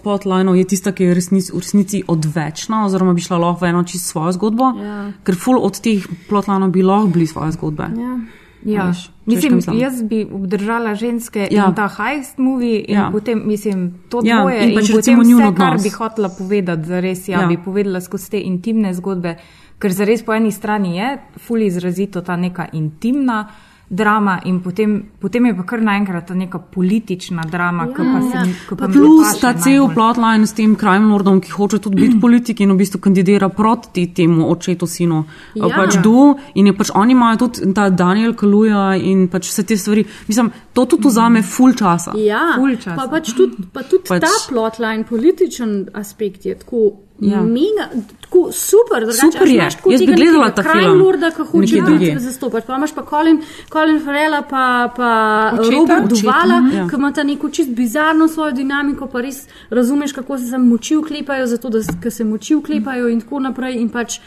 [0.03, 3.85] podlinov je tista, ki je resnic, v resnici odvečna, oziroma bi šla lahko v eno
[3.85, 5.13] čisto svojo zgodbo, Ja.
[5.25, 7.91] ker ful od teh plotlinov bi lahko bili svoje zgodbe.
[7.99, 8.38] Ja.
[8.65, 8.87] Ja.
[8.87, 11.67] Veš, Mislim, jaz bi obdržala ženske Ja.
[11.67, 13.09] in ta heist movie, in Ja.
[13.13, 14.65] potem, mislim, to Ja, dvoje.
[14.65, 15.83] in pač potem vse, njun kar odnos.
[15.83, 17.41] bi hotela povedati, zares, ja, Ja.
[17.41, 17.47] ja.
[17.49, 19.37] bi povedala skozi te intimne zgodbe,
[19.79, 23.49] ker zares po eni strani je fully izrazito ta neka intimna
[23.89, 28.21] drama, in potem, potem je pa kar naenkrat ta neka politična drama, ja, ki pa
[28.21, 28.45] se ja.
[28.45, 28.53] mi.
[28.69, 32.21] ki Pa mi Plus ta cel plotline s tem crime lordom, ki hoče tudi biti
[32.25, 35.25] politik in v bistvu kandidira proti temu očetu sinu.
[35.55, 35.67] Ja.
[35.67, 35.77] Ja.
[35.81, 39.77] Pač do, in je pač oni imajo tudi ta Daniel Kaluja in pač vse te
[39.81, 40.05] stvari.
[40.29, 42.13] Mislim, to tudi vzame full časa.
[42.21, 42.97] Ja, Ful časa.
[42.97, 46.89] pa pač tudi, pa tudi pač, ta plotline, političen aspekt je tako.
[47.21, 47.43] Ja.
[47.43, 47.89] Mega,
[48.21, 49.71] tako super, drugače, Super je.
[49.71, 51.01] tako Jaz bi gledala ta film.
[51.03, 52.65] lorda, ki hoče biti zastopač.
[52.67, 53.43] Pa imaš pa Colin,
[53.73, 55.11] Colin Farrella, pa, pa
[55.59, 55.77] Očeta?
[55.77, 56.87] Robert Očeta, Duvala, ja.
[56.89, 60.97] ki ima ta neko čist bizarno svojo dinamiko, pa res razumeš, kako se tam moči
[60.97, 63.81] vklepajo, zato da se moči vklepajo in tako naprej.
[63.83, 64.21] In pač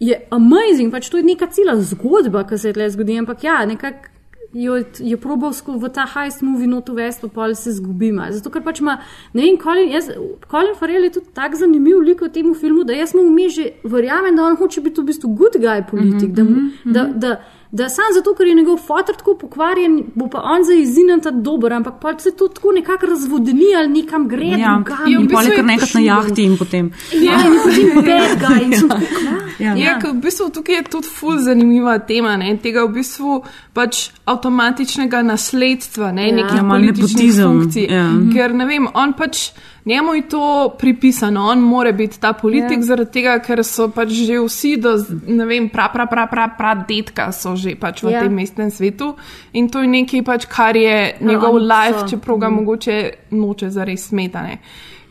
[0.00, 3.66] je amazing, pač to je neka cela zgodba, ki se je tle zgodi, ampak ja,
[3.66, 4.11] nekako.
[4.52, 8.12] Jo je probal v ta heist movie not uvesti, pa pol se zgubi.
[8.12, 8.32] malo.
[8.32, 8.98] Zato, ker pač ima,
[9.32, 10.10] ne vem, Colin, jaz,
[10.50, 13.70] Colin Farrell je tudi tako zanimiv lik v tem filmu, da jaz mu vmes že
[13.84, 17.18] verjamem, da on hoče biti v bistvu good guy politik, mm -hmm, da, mu, da,
[17.18, 17.40] da,
[17.72, 21.30] da sam zato, ker je njegov fotor tako pokvarjen, bo pa on za izinen ta
[21.32, 24.46] dober, ampak pa se to tako nekako razvodeni ali nekam gre.
[24.46, 24.76] Ja,
[25.08, 26.90] in bistvu pol je kar je nekaj na jahti in potem.
[27.14, 28.62] Ja, in potem bad guy.
[28.64, 29.74] in tako, "Kva?" Ja.
[29.76, 33.42] Ja, ker v bistvu tukaj je tudi ful zanimiva tema, ne, tega v bistvu
[33.72, 36.34] pač avtomatičnega nasledstva, ne, Ja.
[36.34, 37.86] nekih Ja, političnih nepotizem, funkcij.
[37.90, 38.06] ja.
[38.34, 39.50] Ker ne vem, on pač.
[39.84, 42.76] Njemu je to pripisano, on more biti ta politik, Ja.
[42.78, 42.82] yeah.
[42.86, 44.92] zaradi tega, ker so pač že vsi, do,
[45.26, 48.10] ne vem, pra, pra, pra, pra, pra detka so že pač v Ja.
[48.10, 48.22] yeah.
[48.22, 49.16] tem mestnem svetu
[49.52, 52.08] in to je nekaj, pač, kar je njegov oni life, so.
[52.08, 52.54] čeprav ga Mhm.
[52.56, 52.96] mogoče
[53.30, 54.58] noče zares smetane.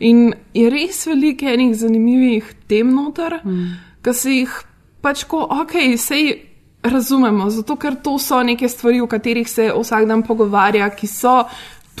[0.00, 3.68] In je res veliko enih zanimivih tem noter, mm.
[4.02, 4.50] ki se jih
[5.02, 6.32] pač ko, ok, sej
[6.82, 11.44] razumemo, zato ker to so neke stvari, o katerih se vsak dan pogovarja, ki so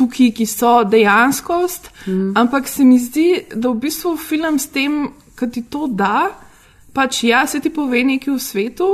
[0.02, 1.90] tukaj, ki so dejanskost.
[2.06, 2.34] Mm.
[2.42, 5.06] Ampak se mi zdi, da v bistvu film s tem,
[5.38, 6.28] ki ti to da,
[6.92, 8.90] pač ja, se ti pove nekaj v svetu.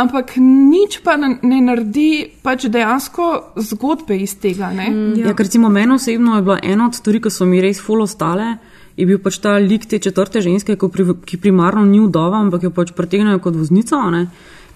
[0.00, 4.70] Ampak nič pa ne naredi pač dejansko zgodbe iz tega.
[4.72, 4.86] Ne?
[5.18, 8.04] Ja, ker recimo meni osebno je bila ena od stvari, ki so mi res full
[8.06, 8.54] ostale,
[8.96, 12.68] je bil pač ta lik te četrte ženske, ki, pri, ki primarno ni vdova, ampak
[12.68, 13.98] jo pač pretegnejo kot voznica.
[13.98, 14.24] a Ne?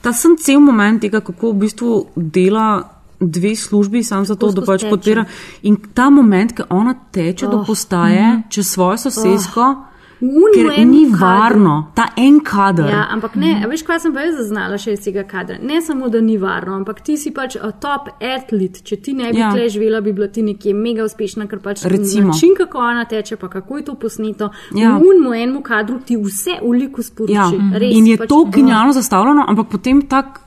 [0.04, 4.72] Ta sem cel moment tega, kako v bistvu dela dve službi, sam zato, da Kako
[4.72, 4.90] pač teče.
[4.90, 5.24] podpira.
[5.62, 7.52] In ta moment, ko ona teče oh.
[7.52, 8.40] do postaje, mhm.
[8.48, 9.94] čez svojo sosesko, oh.
[10.24, 11.18] Unu ker ni kadru.
[11.20, 12.86] varno, ta en kader.
[12.88, 15.58] Ja, ampak ne, a veš, kaj sem pa jaz zaznala še iz tega kadra.
[15.60, 18.80] Ne samo, da ni varno, ampak ti si pač top atlet.
[18.84, 19.50] Če ti ne bi Ja.
[19.52, 22.32] tle živela, bi bila ti nekje mega uspešna, ker pač Recimo.
[22.32, 24.50] način, kako ona teče, pa kako je to posneto.
[24.74, 24.96] Ja.
[24.98, 27.34] V unmu enemu kadru ti vse v liku sporoči.
[27.34, 30.43] Ja, Res, in je pač, to genialno zastavljeno, ampak potem tako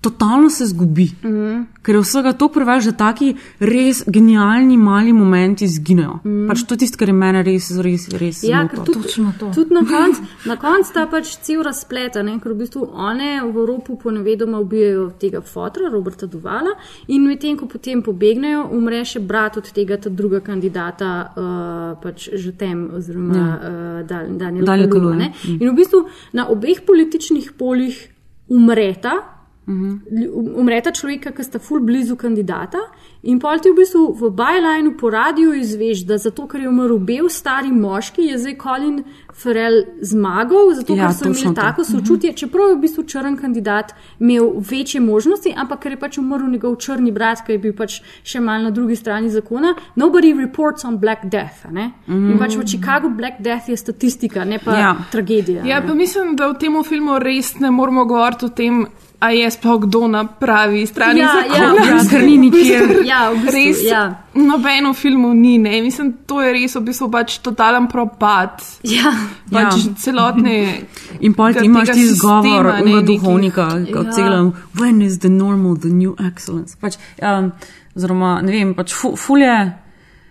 [0.00, 1.10] totalno se zgubi.
[1.22, 1.62] Mhm.
[1.82, 6.18] Ker je vsega to preveč, da taki res genialni mali momenti izginejo.
[6.24, 6.48] Mm.
[6.48, 8.68] Pač to je tisto, kar je mene res, res, res Ja, zmotil.
[8.68, 12.58] ker tudi, tudi na koncu na konc ta pač cel razplet, a ne, ker v
[12.58, 16.76] bistvu one v Evropi ponevedoma ubijajo tega fotra, Roberta Duvala,
[17.08, 22.28] in medtem, ko potem pobegnejo, umre še brat od tega ta druga kandidata, uh, pač
[22.34, 23.42] že tem, oziroma Ja.
[23.42, 25.32] uh, Dal- Daniel Daniel ne.
[25.44, 25.60] mm.
[25.60, 28.08] In v bistvu na obeh političnih poljih
[28.48, 29.39] umreta.
[29.68, 32.78] Lju- Umreta človeka, ki sta ful blizu kandidata,
[33.22, 36.98] in pol ti v bistvu v bylineu po radiju izveš, da zato, ker je umrl
[36.98, 41.54] bel stari moški, je zdaj Colin Farrell zmagal, zato Ja, ker so imeli to.
[41.54, 46.18] tako sočutje, čeprav je v bistvu črn kandidat imel večje možnosti, ampak ker je pač
[46.18, 49.74] umrl njegov črni brat, ki je bil pač še mal na drugi strani zakona.
[49.96, 51.70] Nobody reports on Black Death.
[51.70, 51.92] Ne?
[52.08, 52.30] Mhm.
[52.32, 54.96] In pač v Chicagu Black Death je statistika, ne pa Ja.
[55.12, 55.62] tragedija.
[55.64, 55.86] Ja, ne.
[55.86, 58.86] pa mislim, da v tem filmu res ne moramo govoriti o tem,
[59.20, 61.84] a je sploh kdo na pravi strani Ja, zakona.
[61.84, 63.04] ja, ja, ker ni nikjer.
[63.04, 64.02] Ja, v bistvu, res, ja.
[64.34, 65.82] Nobeno filmu ni, ne.
[65.82, 68.62] Mislim, to je res v bistvu pač totalen propad.
[68.82, 69.12] Ja.
[69.52, 69.92] Pač Ja.
[69.94, 70.56] celotne.
[71.26, 73.92] In pol ti imaš ti zgovor ne, unega nekih- duhovnika, Ja.
[73.92, 76.76] kot celam, when is the normal, the new excellence.
[76.80, 77.52] Pač, um,
[77.96, 79.52] oziroma, ne vem, pač fu, fulje,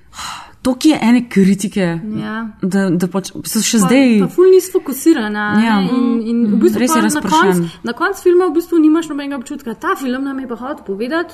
[0.10, 2.50] to, ki je ene kritike, Ja.
[2.62, 4.20] da, da pač se še Pa- zdaj.
[4.20, 5.46] Pa ful nisi fokusirana.
[5.64, 5.80] Ja.
[5.82, 5.82] Ja.
[5.96, 7.70] In, in v bistvu Res je pol na razpršen.
[7.84, 9.74] koncu konc filma v bistvu nimaš nobenega občutka.
[9.74, 11.34] Ta film nam je pa hotel povedati.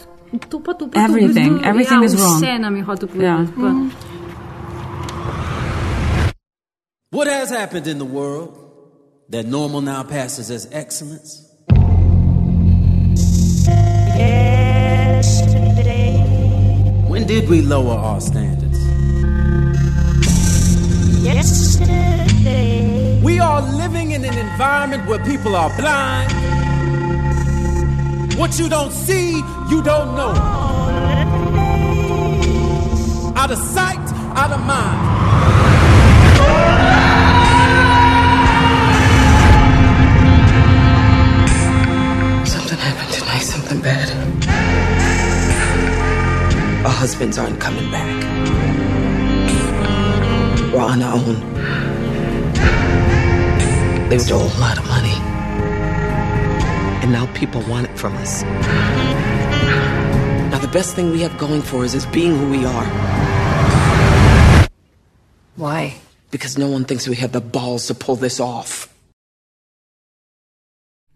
[0.49, 2.37] To pa to pa Everything, to, v bistvu, everything ja, is wrong.
[2.43, 3.35] Vse nam je hotel Ja.
[3.45, 3.61] povedati.
[3.61, 3.71] Ja.
[7.11, 8.49] What has happened in the world
[9.31, 11.41] that normal now passes as excellence?
[17.07, 18.64] When did we lower our standards?
[21.25, 21.33] We
[23.39, 26.31] are living in an environment where people are blind.
[28.37, 30.33] What you don't see, you don't know.
[33.35, 34.07] Out of sight,
[34.37, 35.01] out of mind.
[42.47, 44.11] Something happened tonight, something bad.
[46.85, 48.64] Our husbands aren't coming back.
[50.73, 51.37] We're on our own.
[54.09, 55.17] They stole a lot of money.
[57.01, 58.43] And now people want it from us.
[60.51, 62.85] Now, the best thing we have going for us is being who we are.
[65.55, 65.95] Why?
[66.31, 68.89] Because no one thinks we have the balls to pull this off.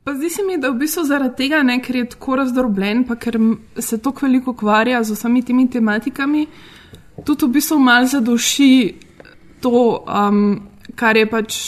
[0.04, 3.16] Pa zdi se mi, da v bistvu zaradi tega, ne, ker je tako razdrobljen, pa
[3.16, 3.36] ker
[3.78, 6.48] se tako veliko ukvarja z vsemi temi tematikami,
[7.26, 8.70] tudi v bistvu mal zaduši
[9.62, 10.62] to, um,
[10.96, 11.60] kar je pač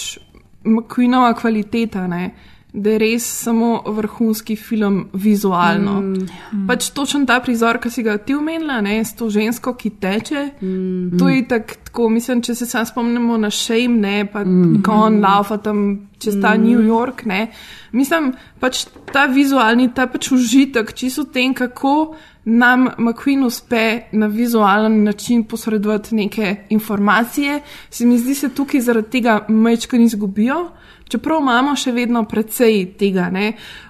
[0.64, 2.32] McQueenova kvaliteta, ne,
[2.72, 5.98] da je res samo vrhunski film vizualno.
[6.02, 6.68] Mm.
[6.70, 10.44] Pač točen ta prizor, ki si ga ti omenila, ne, s to žensko, ki teče,
[10.62, 11.18] mm.
[11.20, 14.78] to je tako Tako, mislim, če se sam spomnimo na Shame, ne, pa mm.
[14.86, 15.82] ko on laufa tam
[16.24, 16.64] čez ta mm.
[16.64, 17.50] New York, ne.
[17.92, 18.30] Mislim,
[18.64, 22.14] pač ta vizualni, ta pač užitek, čisto tem, kako
[22.46, 29.10] nam McQueen uspe na vizualen način posredovati neke informacije, se mi zdi, se tukaj zaradi
[29.10, 30.70] tega mečkani izgubijo.
[31.12, 33.26] Čeprav imamo še vedno precej tega.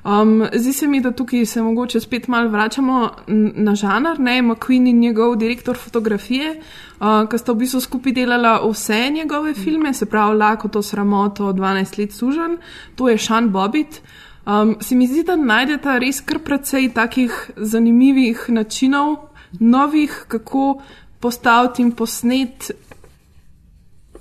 [0.04, 4.88] Um, zdi se mi, da tukaj se mogoče spet malo vračamo na žanr, ne McQueen
[4.90, 10.10] in njegov direktor fotografije, uh, ki sta v bistvu skupaj delala vse njegove filme, se
[10.10, 12.58] pravi Lako to sramoto, 12 let sužen,
[12.96, 14.02] to je Sean Bobbitt.
[14.44, 19.16] Um, se mi zdi, da najdete res kar precej takih zanimivih načinov,
[19.60, 20.82] novih, kako
[21.20, 22.72] postaviti in posnet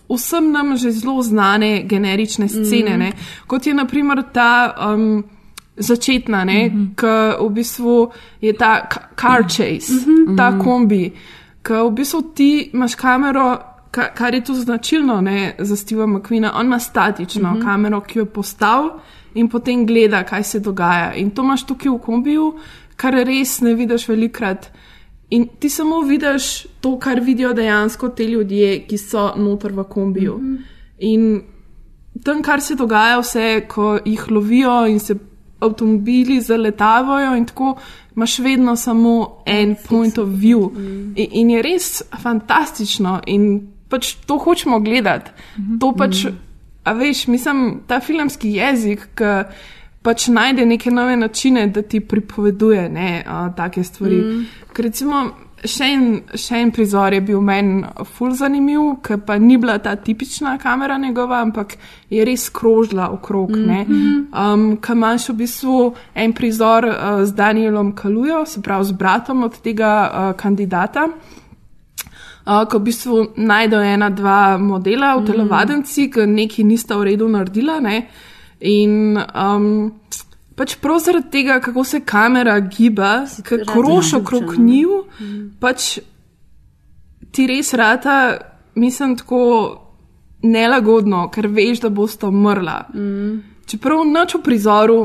[0.08, 3.02] vsem nam že zelo znane generične scene, Mhm.
[3.02, 3.12] mm.
[3.46, 4.50] kot je naprimer ta
[4.86, 5.24] um,
[5.76, 6.66] začetna, mm Mhm.
[6.66, 6.94] -hmm.
[6.94, 7.06] ki
[7.40, 8.10] v bistvu
[8.40, 9.98] je ta car chase, mm.
[9.98, 10.36] -hmm.
[10.36, 11.12] ta kombi,
[11.62, 13.58] ki v bistvu ti imaš kamero.
[13.90, 17.56] ka- Kar je tu značilno ne, za Steva McQueena, on ima statično mm.
[17.56, 17.64] -hmm.
[17.64, 18.90] kamero, ki jo je postavil
[19.34, 21.14] in potem gleda, kaj se dogaja.
[21.14, 22.52] In to imaš tukaj v kombiju,
[22.96, 24.70] kar res ne vidiš velikrat.
[25.30, 30.38] In ti samo vidiš to, kar vidijo dejansko te ljudje, ki so noter v kombiju.
[30.38, 30.62] Mm -hmm.
[30.98, 31.42] In
[32.24, 35.14] tam, kar se dogaja, vse, ko jih lovijo in se
[35.60, 37.76] avtomobili zaletavajo, in tako
[38.16, 40.70] imaš vedno samo en point of view.
[40.72, 41.12] Mm.
[41.16, 45.30] In, in je res fantastično in pač to hočemo gledati.
[45.56, 45.80] Mm -hmm.
[45.80, 46.26] To pač,
[46.84, 49.34] a veš, mislim, ta filmski jezik, ki
[50.02, 54.16] pač najde neke nove načine, da ti pripoveduje ne, uh, take stvari.
[54.16, 54.66] Mm.
[54.72, 55.28] Ker recimo.
[55.60, 56.04] Še en,
[56.40, 57.82] še en prizor je bil meni
[58.14, 61.74] ful zanimiv, ker pa ni bila ta tipična kamera njegova, ampak
[62.08, 63.50] je res krožila okrog.
[63.50, 64.54] Mm -hmm.
[64.54, 69.42] um, Kaj imaš v bistvu en prizor uh, z Danielom Kalujo, se pravi z bratom
[69.42, 71.08] od tega uh, kandidata.
[72.40, 77.28] Uh, ko v bistvu najdejo ena, dva modela v telovadenci, ki nekaj nista v redu
[77.28, 77.80] naredila.
[77.84, 78.06] Ne?
[78.64, 79.66] In um,
[80.56, 85.04] pač prav zaradi tega, kako se kamera giba, kako roš okrog njiju,
[85.60, 85.98] pač
[87.30, 88.16] ti res rata,
[88.74, 89.44] mislim, tako
[90.42, 92.80] nelagodno, ker veš, da boste umrla.
[92.94, 93.38] Mm.
[93.70, 94.96] Čeprav noč v prizoru,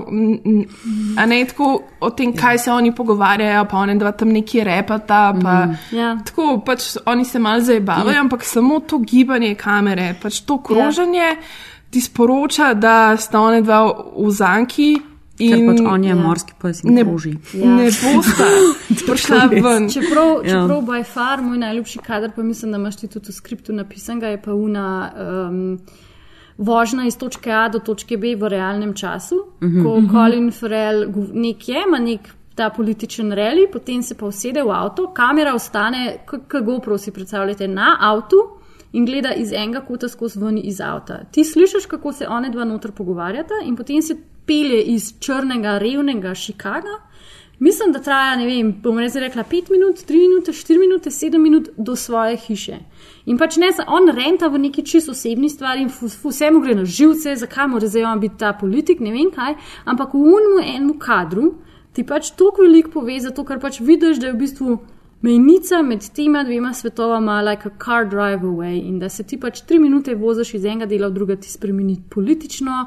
[1.16, 1.68] a ne tako
[2.00, 5.06] o tem, kaj se oni pogovarjajo, pa oni dva tam neki repata.
[5.36, 5.76] Pa, Mhm.
[5.94, 6.18] Ja.
[6.26, 11.36] Tako pač oni se mal zabavajo, ampak samo to gibanje kamere, pač to kroženje
[11.90, 13.84] ti sporoča, da sta oni dva
[14.18, 14.96] v zanki.
[15.38, 17.34] Ker In pač on je morski pes in ne, kroži.
[17.56, 18.46] ne bosta
[19.06, 19.90] prišla ven.
[19.90, 20.62] Čeprav, Ja.
[20.62, 24.20] čeprav by far moj najljubši kader, pa mislim, da imaš ti tudi v skriptu napisan,
[24.20, 25.80] ga je pa una um,
[26.58, 29.84] vožnja iz točke A do točke B v realnem času, Mhm.
[29.84, 30.10] ko Mhm.
[30.12, 32.20] Colin Farrell gov- nek je, ima nek
[32.56, 37.68] ta političen reli, potem se pa usede v avto, kamera ostane, kot GoPro si predstavljate,
[37.68, 38.36] na avtu.
[38.94, 41.20] In gleda iz enega kota skozi ven iz avta.
[41.32, 46.34] Ti slišiš, kako se one dva noter pogovarjata, in potem se pelje iz črnega, revnega
[46.34, 46.96] Chicaga.
[47.60, 51.38] Mislim, da traja, ne vem, bom res rekla 5 minut, 3 minute, 4 minute, 7
[51.40, 52.80] minut do svoje hiše.
[53.26, 55.90] In pač ne, za- on renta v neki čisto osebni stvari in
[56.24, 59.56] vse mu gre na živce, zakaj mora zdaj on biti ta politik, ne vem kaj,
[59.86, 61.54] ampak v unmu enemu kadru
[61.94, 64.80] ti pač toliko veliko pove, zato ker pač vidiš, da je v bistvu
[65.22, 69.62] mejnica med tema dvema svetovama, like a car drive away, in da se ti pač
[69.62, 72.86] tri minute voziš iz enega dela v druga, ti spremeni politično,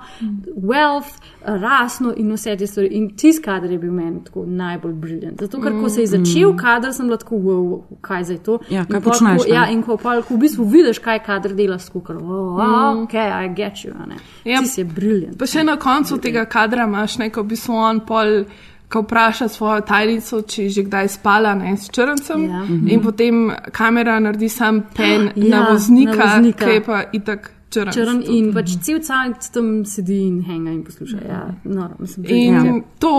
[0.56, 2.88] wealth, rasno in vse te stvari.
[2.92, 5.40] In tisti kader je bil meni tako najbolj briljant.
[5.40, 8.58] Zato, ker ko se je začel kader, sem bila tako, wow, kaj zdaj to.
[8.70, 9.52] Ja, kaj pol, počneš, ko-?
[9.54, 13.02] Ja, in ko, pol, ko v bistvu vidiš, kaj kader dela skupaj, oh, Mm.
[13.02, 14.16] ok, I get you, a ne.
[14.44, 14.60] Ja.
[14.60, 15.38] Ti si briljant.
[15.38, 18.44] Pa še na koncu tega kadra imaš neko, v bistvu on pol.
[18.88, 22.62] Ko vpraša svojo tajnico, če je že kdaj spala ne, s črncem, Ja.
[22.86, 23.34] in potem
[23.72, 26.64] kamera naredi sam pen Ja, na voznika, na voznika.
[26.64, 27.90] ki je pa itak črn.
[27.92, 31.18] Črn in pač cel cajt tam sedi in henga in posluša.
[31.28, 32.80] Ja, no, mislim, In ja.
[32.98, 33.12] to,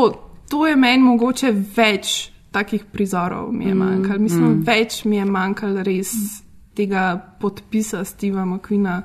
[0.50, 4.20] to je meni mogoče več takih prizorov, mi je Mm, manjkalo.
[4.20, 4.64] Mislim, mm.
[4.66, 6.12] več mi je manjkalo res
[6.76, 7.04] tega
[7.40, 9.02] podpisa Steva McQueena.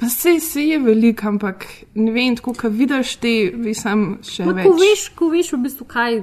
[0.00, 4.56] Pa se, se je velik, ampak ne vem, tako kot vidiš, te visam še Ma,
[4.56, 4.66] več.
[4.66, 6.16] ko, veš, ko veš, v bistvu, kaj,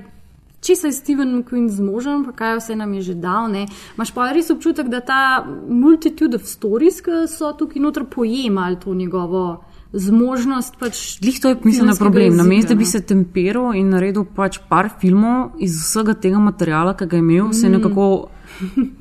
[0.62, 3.66] če se je Steven McQueen zmožen, pa kaj vse nam je že dal, ne,
[3.96, 8.94] imaš pa res občutek, da ta multitude of stories, ki so tukaj noter pojemali to
[8.94, 9.64] njegovo
[9.94, 10.78] zmožnost.
[10.80, 12.36] Pač Glih to je, mislim, na problem.
[12.38, 12.92] Na mestu, da bi no.
[12.92, 17.48] se temperal in naredil pač par filmov iz vsega tega materiala, ki ga je imel,
[17.50, 17.54] mm.
[17.54, 17.80] se je Mm.
[17.80, 18.06] nekako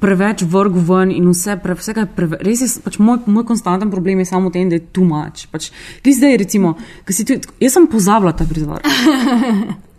[0.01, 3.91] preveč vrgel ven in vse, pre, vse kaj preve, res je, pač moj, moj konstanten
[3.91, 5.47] problem je samo v tem, da je tu mač.
[5.53, 5.71] Pač,
[6.03, 6.75] ti zdaj, recimo,
[7.07, 8.81] ko si tu, jaz sem pozabila ta prizor.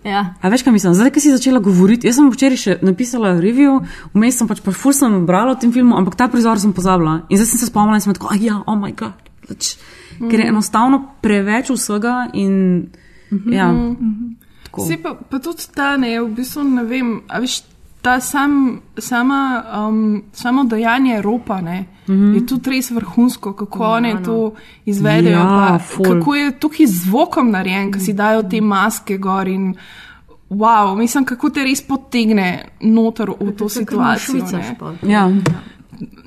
[0.01, 0.33] Ja.
[0.41, 0.93] A veš, kaj mislim?
[0.97, 3.75] Zdaj, ki si začela govoriti, jaz sem včeraj še napisala review,
[4.15, 7.19] vmes sem pač pa ful sem brala o tem filmu, ampak ta prizor sem pozabila.
[7.29, 9.13] In zdaj sem se spomnila in sem tako, ah ja, oh moj bog.
[9.45, 9.75] Pač,
[10.17, 10.53] Ker je Mhm.
[10.55, 12.89] enostavno preveč vsega in
[13.53, 13.69] ja.
[14.65, 14.87] tako.
[14.89, 17.61] Se pa, pa tudi ta, ne, v bistvu ne vem, a veš,
[18.01, 22.13] ta sam, sama, um, samo dojanje ropa, ne, mm.
[22.13, 22.33] -hmm.
[22.35, 24.21] je tudi res vrhunsko, kako Ja, ja, oni no.
[24.25, 24.53] to
[24.85, 29.47] izvedejo, Ja, pa, kako je tukaj z zvokom narejen, ki si dajo te maske gor
[29.47, 29.75] in
[30.49, 34.45] wow, mislim, kako te res potegne noter v to situacijo.
[35.01, 35.11] ne.
[35.11, 35.31] Ja.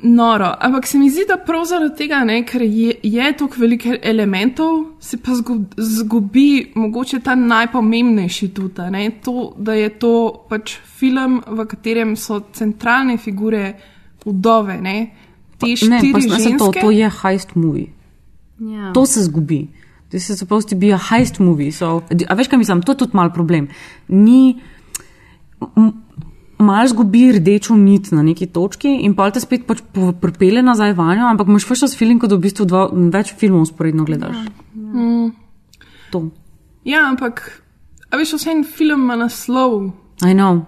[0.05, 3.95] Noro, ampak se mi zdi, da prav zaradi tega, ne, ker je, je toliko veliko
[4.03, 4.71] elementov,
[5.01, 6.45] se pa zgu- zgubi
[6.75, 8.81] mogoče ta najpomembnejši tudi.
[8.81, 10.13] a Ne, to, da je to
[10.49, 13.75] pač film, v katerem so centralne figure
[14.25, 15.11] vdove, ne,
[15.59, 16.59] te Ne, pa ne, ženske.
[16.59, 17.87] to, to je heist movie.
[18.61, 18.93] Ja.
[18.93, 19.69] To se zgubi.
[20.09, 21.73] This is supposed to be a heist movie.
[21.73, 23.69] So, a veš, kaj mislim, to je tudi mal problem.
[24.09, 24.61] Ni,
[26.59, 29.83] mal zgubi rdečo nit na neki točki in pa te spet pač
[30.21, 33.67] pripelje nazaj vanjo, ampak imaš vse čas feeling, kot da v bistvu dva, več filmov
[33.71, 34.37] sporedno gledaš.
[34.75, 35.33] Mm.
[36.13, 36.29] To.
[36.85, 37.43] Ja, ampak,
[38.11, 39.91] a veš, vse en film ima naslov.
[40.23, 40.63] I know.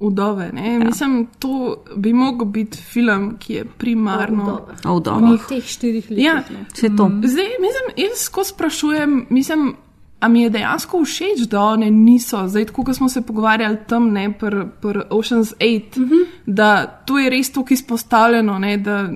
[0.00, 0.72] Vdove, ne?
[0.72, 0.78] Ja.
[0.78, 4.60] Mislim, to bi mogel biti film, ki je primarno.
[4.84, 5.08] Od
[5.48, 6.18] teh štirih let.
[6.22, 7.10] Ja, Vse to.
[7.24, 9.72] Zdaj, mislim, jaz skozi sprašujem, mislim,
[10.20, 14.32] a mi je dejansko všeč, da one niso, zdaj, kot smo se pogovarjali tam, ne,
[14.32, 16.26] pri pr Ocean's 8, mm -hmm.
[16.46, 19.08] da to je res tako izpostavljeno, ne, da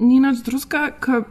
[0.00, 1.22] ni nič drugega, ker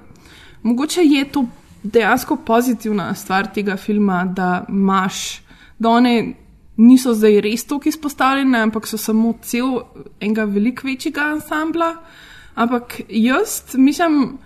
[0.63, 1.45] mogoče je to
[1.83, 5.41] dejansko pozitivna stvar tega filma, da imaš,
[5.79, 6.33] da one
[6.77, 9.79] niso zdaj res tako izpostavljene, ampak so samo cel
[10.19, 11.95] enega veliko večjega ansambla.
[12.55, 14.37] Ampak jaz mislim,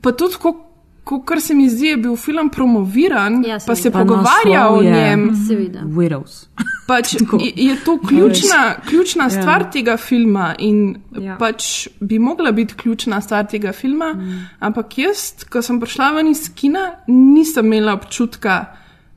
[0.00, 0.71] pa tudi, ko,
[1.04, 5.30] kar se mi zdi, je bil film promoviran, ja, pa se Pa pogovarja o njem.
[5.48, 5.80] Seveda.
[5.80, 6.46] Widows.
[6.88, 9.30] Pač je, je to ključna, ključna Ja.
[9.30, 11.22] stvar tega filma in Ja.
[11.22, 11.36] ja.
[11.38, 14.46] pač bi mogla biti ključna stvar tega filma, mm.
[14.60, 18.64] ampak jaz, ko sem prišla ven iz kina, nisem imela občutka,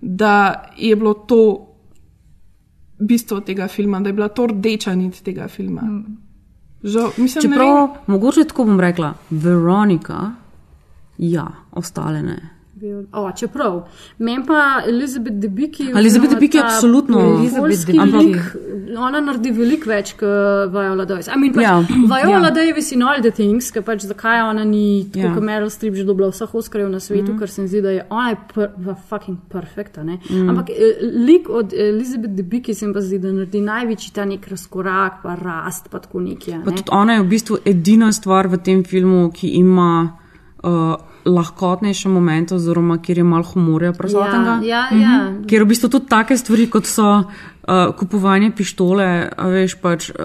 [0.01, 1.67] da je bilo to
[2.99, 5.81] bistvo tega filma, da je bila to rdeča nit tega filma.
[5.81, 6.17] Mm.
[6.83, 10.31] Žal, mislim, Čeprav, mogoče tako bom rekla, Veronika,
[11.17, 12.37] ja, ostale ne.
[13.15, 13.85] O, čeprav,
[14.19, 15.85] meni pa Elizabeth Debicki.
[15.95, 17.21] Elizabeth Debicki ta absolutno.
[17.39, 18.41] lik,
[18.99, 21.29] Ona naredi veliko več kot Viola Davis.
[21.31, 21.79] I mean, pač, Ja.
[21.79, 22.51] Viola Ja.
[22.51, 25.25] Davis in all the things, ker pač zakaj ona ni tako Ja.
[25.29, 25.33] ja.
[25.33, 27.39] kot Meryl Streep že dobila vseh Oscarjev na svetu, mm.
[27.39, 28.37] ker se mi zdi, da je ona je
[28.77, 30.03] v fucking perfekta.
[30.03, 30.19] Ne?
[30.29, 30.49] Mm.
[30.49, 34.47] Ampak eh, lik od Elizabeth Debicki se mi pa zdi, da naredi največji ta nek
[34.47, 36.59] razkorak, pa rast, pa tako nekje.
[36.65, 36.75] Pa Ne?
[36.75, 40.17] tudi ona je v bistvu edina stvar v tem filmu, ki ima
[40.63, 40.95] uh,
[41.25, 44.59] lahkotnejše momente, oziroma kjer je malo humorja prisotnega.
[44.63, 45.17] Ja, ja, ja.
[45.23, 45.45] Mhm.
[45.49, 47.23] Ker v bistvu tudi take stvari, kot so
[47.67, 49.05] uh, kupovanje pištole,
[49.37, 50.15] a veš pač, uh,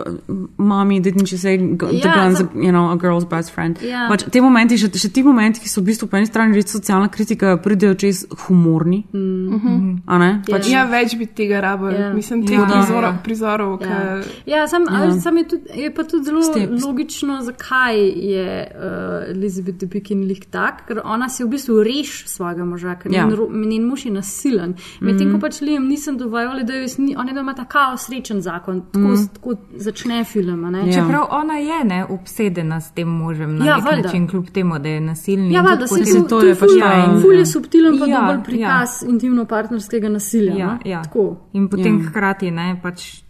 [0.59, 3.83] mami, didn't you say the Ja, gun's, za- a, you know, a girl's best friend.
[3.83, 4.09] Ja.
[4.09, 6.69] Pač te momenti, še, še ti momenti, ki so v bistvu po eni strani res
[6.69, 9.05] socialna kritika, pridejo čez humorni.
[9.15, 10.03] Mhm.
[10.07, 10.31] A ne?
[10.47, 11.95] Pač, ja, več bi tega rabili.
[11.95, 12.01] Ja.
[12.01, 12.15] Ja.
[12.15, 13.11] Mislim, teh Ja, ja, prizorov, ja.
[13.11, 13.23] ja.
[13.25, 14.23] prizorov Ja, ja.
[14.47, 15.05] ja sam, Ja.
[15.05, 15.21] ja.
[15.21, 20.47] sam je, tudi, je pa tudi zelo Ste- logično, zakaj je uh, Elizabeth Debicki lik
[20.51, 23.25] tak, ker ona se v bistvu reš svojega moža, ker Ja.
[23.25, 23.27] ja.
[23.27, 24.75] njen, njen mož je nasilen.
[25.01, 25.35] Medtem Mhm.
[25.35, 29.29] ko pač Liam nisem dovolj, da je on ima ta kaos srečen zakon, tako, mm.
[29.29, 30.65] tako začne film.
[30.65, 30.79] a ne.
[30.81, 30.93] Ja.
[30.95, 34.03] Čeprav ona je ne, obsedena s tem možem na Ja, nek valjda.
[34.03, 35.53] način, kljub temu, da je nasilni.
[35.53, 38.37] Ja, valjda, se potem- to je pač Ja, ful je subtilen, pa Ja, ja, dober
[38.37, 38.43] ja.
[38.43, 39.09] prikaz ja.
[39.09, 40.55] intimno-partnerskega nasilja.
[40.57, 40.79] Ja, no?
[40.85, 41.03] ja.
[41.03, 41.37] Tako.
[41.53, 42.03] In potem Ja.
[42.03, 42.09] ja.
[42.11, 43.23] hkrati, ne, pač,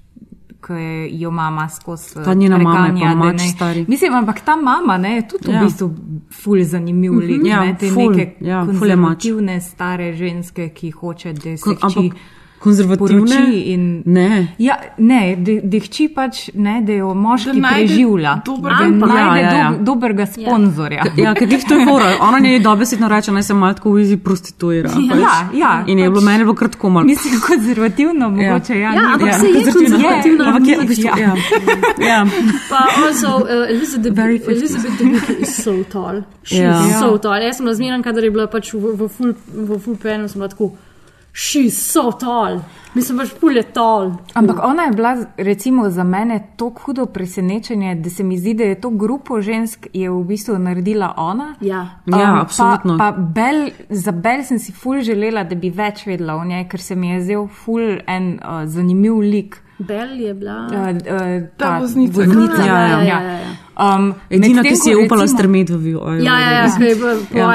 [0.61, 2.15] ko je jo mama skozi.
[2.15, 3.85] Ta njena mama je pa preganja, mač ne- stari.
[3.89, 5.61] Mislim, ampak ta mama ne, je tudi Ja.
[5.61, 5.95] v bistvu
[6.33, 7.41] ful zanimiv lik.
[7.45, 12.11] Ja, ne, te ful, neke ja, je konzervativne stare ženske, ki hoče, da se hči
[12.61, 13.37] konzervativne?
[13.65, 14.55] In, ne.
[14.59, 18.33] Ja, ne, da da hči pač ne, da jo moški Da preživlja.
[18.43, 19.71] dobrega- Da Ja, najde ja, ja.
[19.71, 21.05] dob, dobrega sponzorja.
[21.17, 22.11] Ja, ker jih to je fora.
[22.21, 24.91] Ona njej dobesedno reče, naj se malo tako v izi prostituira.
[24.91, 25.21] Ja, pač.
[25.21, 27.05] ja, ja, In je bilo pač- meni bilo kratko malo.
[27.07, 28.93] Mislim, konzervativno, mogoče ja.
[28.93, 31.17] Ja, ampak se je konzervativna Ampak je v bistvu, Ja.
[31.19, 31.35] ja.
[32.01, 32.27] ja.
[32.69, 34.51] Pa also uh, Elizabeth, Very 50s.
[34.51, 36.23] Elizabeth Debicki is so tall.
[36.43, 36.71] She's Ja.
[36.73, 37.01] yeah.
[37.01, 37.41] so tall.
[37.41, 40.49] Jaz sem razmeren, kadar je bila pač v, v full, v full penu, sem bila
[40.49, 40.71] tako,
[41.33, 42.61] she's so tall.
[42.95, 44.11] Mislim pač pul je tall.
[44.35, 48.65] Ampak ona je bila, recimo, za mene tako hudo presenečenje, da se mi zdi, da
[48.65, 51.55] je to grupo žensk je v bistvu naredila ona.
[51.61, 51.87] Ja.
[52.07, 52.99] Ja, absolutno.
[52.99, 56.67] Pa, pa Bel, za Bel sem si ful želela, da bi več vedela o njej,
[56.69, 59.61] ker se mi je zdel ful en uh, zanimiv lik.
[59.81, 60.67] Bell je bila.
[60.67, 62.21] Uh, uh, Ta voznica.
[62.21, 62.63] voznica.
[62.63, 63.21] Ah, ja, ja, ja, ja.
[63.23, 63.53] ja, ja.
[63.81, 66.01] Um, Edina, medtem ki si ko je upala recimo- strmeti v vijo.
[66.21, 67.47] Ja, ja, ja, kaj po Ja.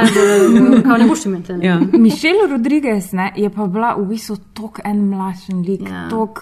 [0.83, 1.41] kao ne boš imel.
[1.61, 1.79] Ja.
[1.93, 5.85] Mišel Rodriguez ne, je pa bila v bistvu tok en mlačen lik.
[5.85, 6.07] Ja.
[6.09, 6.41] Tok,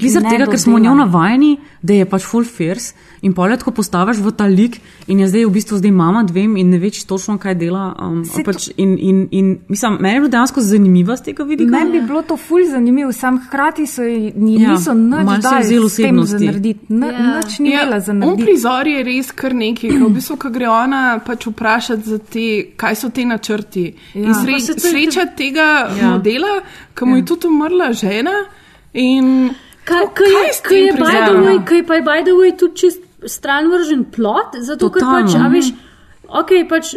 [0.00, 4.20] zaradi tega, ker smo njo navajeni, da je pač full fierce in pol tako postaviš
[4.22, 4.78] v ta lik
[5.08, 7.90] in je zdaj v bistvu zdaj mama dvem in ne veš točno, kaj dela.
[7.98, 11.70] Um, pač in, in, in, mislim, meni je bilo dejansko zanimivo z tega vidika.
[11.70, 15.40] Meni bi bilo to ful zanimivo, sam hkrati so ji ni, Ja, niso nič je
[15.40, 16.46] s tem za osebnosti.
[16.46, 16.86] narediti.
[16.90, 17.36] N, Ja.
[17.36, 18.44] Nič ni imela za On narediti.
[18.44, 22.46] prizor je res kar nekaj, ko, v bistvu, ko gre ona pač vprašati, za te,
[22.76, 23.84] kaj so te načrti.
[24.14, 24.20] Ja.
[24.20, 24.26] Ja.
[24.26, 25.96] In sre, to je srečati tega Ja.
[25.96, 26.10] ja.
[26.10, 26.60] modela,
[26.92, 28.34] ki mu je tudi umrla žena.
[28.94, 29.50] In
[29.84, 31.44] Kaj, kaj, je, kaj, tem je by the prizadevam?
[31.44, 35.26] way, kaj pa je by the way tudi čist stran vržen plot, zato ker Totalno.
[35.26, 35.66] pač, a veš,
[36.30, 36.94] ok, pač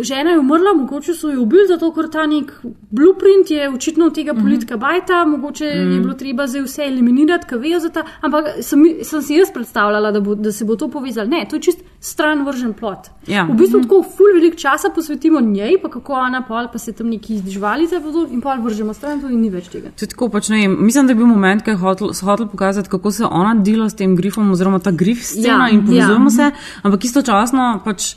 [0.00, 2.52] žena je umrla, mogoče so jo ubili, zato ker ta nek
[2.90, 7.58] blueprint je očitno od tega politika bajta, mogoče je bilo treba zdaj vse eliminirati, ker
[7.58, 10.88] vejo za ta, ampak sem, sem si jaz predstavljala, da, bo, da se bo to
[10.88, 11.28] povezalo.
[11.28, 13.10] Ne, to je čist stran vržen plot.
[13.26, 13.44] Ja.
[13.50, 17.12] V bistvu tako ful veliko časa posvetimo njej, pa kako ona pol, pa se tam
[17.12, 19.92] neki žvalice in pol vržemo stran, to in ni več tega.
[20.00, 22.90] Je Tako, pač, ne, vem, mislim, da je bil moment, ko je hotel, hotel pokazati,
[22.90, 26.36] kako se ona dela s tem grifom, oziroma ta grif scena Ja, in povezujemo ja.
[26.36, 26.50] se,
[26.82, 28.14] ampak istočasno pač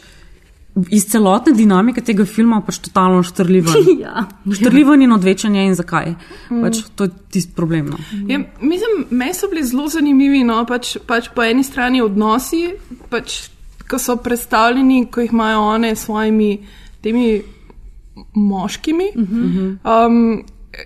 [0.91, 3.73] iz celotne dinamike tega filma pač totalno štrljivo.
[4.05, 4.25] ja.
[4.51, 6.15] Štrljivo in odvečanje in zakaj.
[6.49, 7.93] Pač, to je tisti problem.
[7.93, 7.99] No.
[8.27, 10.43] Ja, mislim, meni so bili zelo zanimivi.
[10.43, 12.67] No, pač, pač po eni strani odnosi,
[13.09, 13.45] pač,
[13.87, 16.51] ko so predstavljeni, ko jih imajo one s svojimi
[17.05, 17.41] temi
[18.35, 19.11] moškimi.
[19.15, 20.43] Um,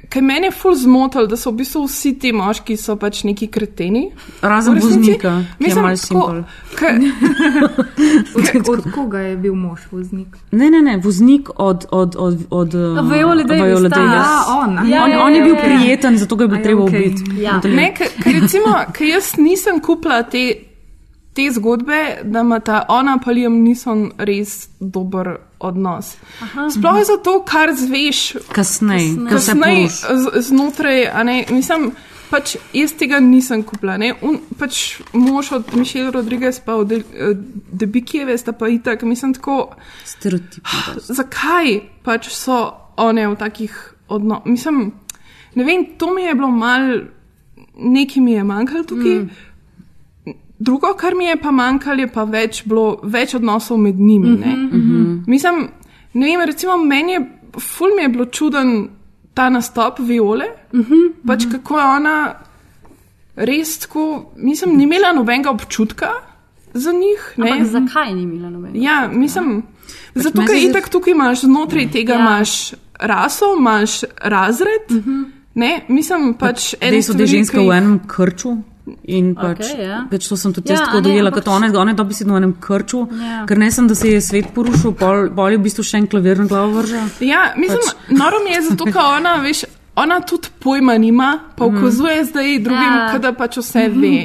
[0.10, 3.48] Kaj mene je ful zmotil, da so v bistvu vsi ti moški so pač neki
[3.48, 4.12] kreteni.
[4.42, 6.44] Razen voznika, ki je tako, simpel.
[6.76, 10.28] ke- Od koga je bil mož voznik?
[10.52, 13.96] Ne, ne, ne, voznik od, od, od, od uh, Viola Davis, Viola ta.
[13.96, 14.14] Davis.
[14.16, 14.90] Ja, on.
[14.90, 15.62] Ja, on, ja, on je ja, bil ja.
[15.62, 17.00] prijeten, zato ga je bilo treba okej.
[17.06, 17.42] ubiti.
[17.42, 17.62] Ja.
[17.64, 20.44] Ne, ker ker recimo, ker jaz nisem kupila te,
[21.34, 25.28] te zgodbe, da ima ta ona pa Liam Neeson res dober
[25.60, 26.16] odnos.
[26.42, 26.70] Aha.
[26.70, 31.92] Sploh zato, kar zveš Kasneje, ko se kasneje z- znotraj, a ne, mislim.
[32.30, 33.98] Pač jaz tega nisem kupila.
[33.98, 34.14] ne.
[34.22, 36.92] Un, pač mož od Mišela Rodriguez pa od
[37.72, 39.74] Debikijeve sta pa itak, mislim tako,
[40.06, 40.70] Stereotipno.
[41.00, 42.60] zakaj pač so
[42.98, 43.74] one v takih
[44.10, 44.46] odnosih.
[44.46, 44.92] Mislim,
[45.56, 47.00] ne vem, to mi je bilo mal,
[47.76, 49.16] nekaj mi je manjkalo tukaj.
[49.16, 49.30] Mm.
[50.60, 54.30] Drugo, kar mi je pa manjkalo, je pa več, bilo, več odnosov med njimi.
[54.30, 55.24] Mm -hmm, mm -hmm.
[55.28, 55.68] Mislim,
[56.14, 57.22] ne vem, recimo meni je,
[57.60, 58.90] ful mi je bilo čuden
[59.34, 61.52] ta nastop Viole, mm -hmm, pač mm -hmm.
[61.52, 62.34] kako je ona
[63.36, 66.08] res tako, mislim, ni imela nobenega občutka
[66.74, 67.34] za njih.
[67.38, 67.52] Ne?
[67.52, 68.86] Ampak zakaj ni imela nobenega?
[68.86, 69.64] Ja, mislim,
[70.16, 72.20] zato meni ker itak tukaj imaš znotraj tega Ja.
[72.20, 74.86] imaš raso, imaš razred.
[74.90, 75.26] Uh -huh.
[75.56, 78.58] Ne, mislim pač da je stvari, ženska ki v enem krču.
[79.06, 79.98] In pač, Okej, ja.
[80.10, 82.38] pač to sem tudi Ja, jaz tako a ne, dojela, kot one, one dobesedno v
[82.38, 83.44] enem krču, Ja.
[83.46, 86.08] ker ne sem, da se je svet porušil, pol, pol je v bistvu še en
[86.08, 87.04] klavir na glavo vrža.
[87.22, 88.10] Ja, mislim, pač.
[88.12, 89.66] noro mi je zato, ker ona, veš,
[89.96, 93.12] ona tudi pojma nima, pa ukazuje zdaj drugim, Ja.
[93.12, 93.20] ja.
[93.20, 94.16] da pač vse ve.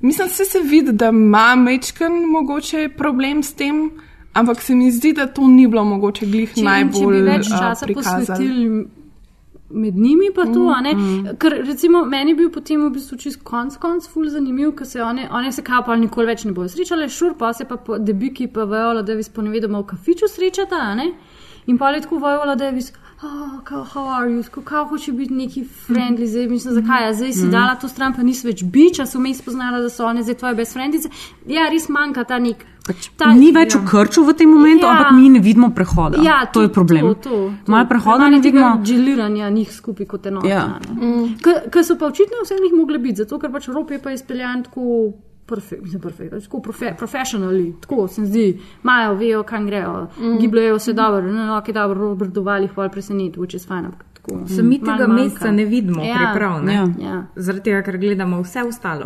[0.00, 3.90] Mislim, se se vidi, da ima mečken mogoče problem s tem,
[4.32, 7.48] ampak se mi zdi, da to ni bilo mogoče glih Če, najbolj če bi več
[7.48, 8.26] časa prikazali.
[8.26, 8.86] posvetili
[9.70, 10.92] med njimi, pa to, a ne.
[11.40, 15.02] Ker recimo meni je bil potem v bistvu čist konc konc ful zanimiv, ker se
[15.02, 17.98] one, one se kao pa nikoli več ne bojo srečale, šur pa se pa po
[17.98, 21.12] debiki pa Viola Davis ponevedoma v kafiču srečata, ne.
[21.66, 22.92] In pa je tako Viola Davis.
[23.24, 24.42] Oh, kao, how are you?
[24.42, 28.12] Tako, kao hoče biti neki friendly, zdaj mislim, zakaj je, zdaj si dala to stran,
[28.14, 31.08] pa nisi več bič, a so me spoznala, da so one zdaj tvoje best friendice.
[31.48, 32.66] Ja, res manjka ta nek.
[32.84, 33.80] Pač, ta, ni več ja.
[33.80, 34.92] v krču v tem momentu, Ja.
[34.92, 34.96] ja.
[34.98, 36.20] ampak mi ne vidimo prehoda.
[36.20, 37.14] Ja, to, je problem.
[37.14, 37.72] To, to, to.
[37.72, 38.74] Malo prehoda ne vidimo.
[38.84, 40.48] Dželiranja njih skupaj kot enota.
[40.48, 40.64] Ja.
[40.92, 41.38] Mm.
[41.40, 44.66] Ker so pa očitno vse njih mogli biti, zato ker pač Rop je pa izpeljan
[44.68, 45.14] tako.
[45.46, 48.46] Perfekt, mislim, perfekt, tako profe, profesionalni, tako se mi zdi,
[48.82, 50.38] imajo, vejo, kam grejo, mm.
[50.38, 53.90] gibljajo se dobro, no, ok, dobro, Robert Doval jih bolj preseneti, which is fine.
[54.14, 56.14] Tako, Se mi malo tega meseca ne vidimo, Ja.
[56.16, 56.74] priprav, ne?
[56.74, 56.86] Ja.
[57.00, 57.22] Ja.
[57.36, 59.04] Zaradi tega, ker gledamo vse ostalo.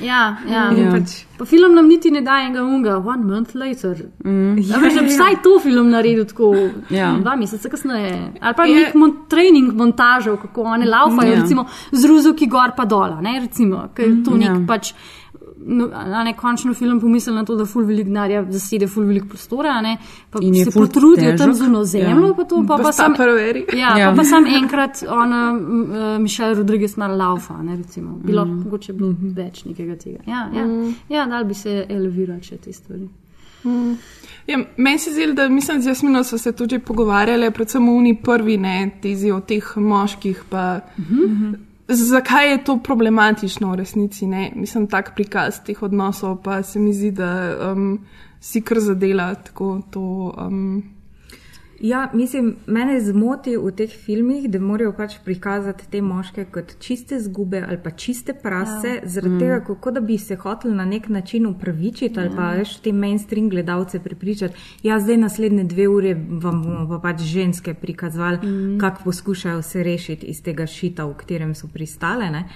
[0.00, 0.70] Ja, ja.
[0.72, 0.92] Ja.
[0.92, 3.96] pač- Pa film nam niti ne daje enega unga, one month later.
[4.24, 4.58] Mm.
[4.60, 5.10] Ja, veš, da bi ja.
[5.10, 6.54] vsaj to film naredil tako,
[6.90, 7.12] Ja.
[7.20, 8.32] dva meseca kasneje.
[8.40, 11.34] Ali pa Je- nek mon trening montažev, kako one laufajo, Ja.
[11.34, 11.42] ja.
[11.42, 14.54] recimo z ruzuki gor pa dol, ne, recimo, ker je to nek Ja.
[14.54, 14.64] ja.
[14.66, 14.94] pač.
[15.66, 15.86] No,
[16.24, 19.80] ne končno film pomislil na to, da ful velik denarja zasede ful velik prostora, a
[19.80, 19.96] ne,
[20.30, 21.54] pa In se potrudijo tam težek.
[21.54, 22.34] zuno zemljo, Ja.
[22.36, 23.98] pa to pa, pa Pa sam, ja, Ja.
[23.98, 24.10] ja.
[24.10, 28.62] Pa, pa sam enkrat ona, uh, Mišel Rodriguez malo laufa, ne, recimo, bilo, mm.
[28.64, 30.18] mogoče bilo več nekega tega.
[30.26, 30.64] Ja, ja.
[30.66, 30.94] Mm.
[31.08, 33.08] ja dal bi se elevirati še te stvari.
[34.46, 38.16] Ja, meni se zdi, da mislim, z Jasmino so se tudi pogovarjali, predvsem v uni
[38.22, 40.44] prvi, ne, tezi o teh moških.
[40.48, 41.54] Pa, mm -hmm.
[41.88, 44.26] Zakaj je to problematično v resnici.
[44.26, 44.52] Ne?
[44.56, 47.98] Mislim, tak prikaz teh odnosov pa se mi zdi, da um,
[48.40, 50.34] si kar zadela tako to.
[50.38, 50.93] Um,
[51.80, 57.18] Ja, mislim, mene zmoti v teh filmih, da morajo pač prikazati te moške kot čiste
[57.20, 59.00] zgube ali pa čiste prase, ja.
[59.04, 59.38] zaradi Mm.
[59.38, 62.36] tega, kako da bi se hoteli na nek način upravičiti ali Ja.
[62.36, 64.54] pa veš te mainstream gledalce prepričati.
[64.82, 68.78] Ja, zdaj naslednje dve ure vam bomo pa pač ženske prikazovali, mm.
[68.78, 72.30] kako poskušajo se rešiti iz tega šita, v katerem so pristale.
[72.30, 72.48] Ne?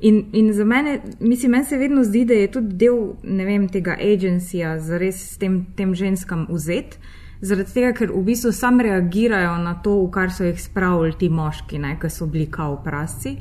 [0.00, 3.68] In, in za mene, mislim, meni se vedno zdi, da je tudi del ne vem,
[3.68, 6.98] tega agencija za res s tem, tem ženskam vzet.
[7.46, 11.28] Zaradi tega, ker v bistvu sam reagirajo na to, v kar so jih spravili ti
[11.30, 13.36] moški, ne, ki so bili kao prasci.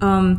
[0.00, 0.34] Um,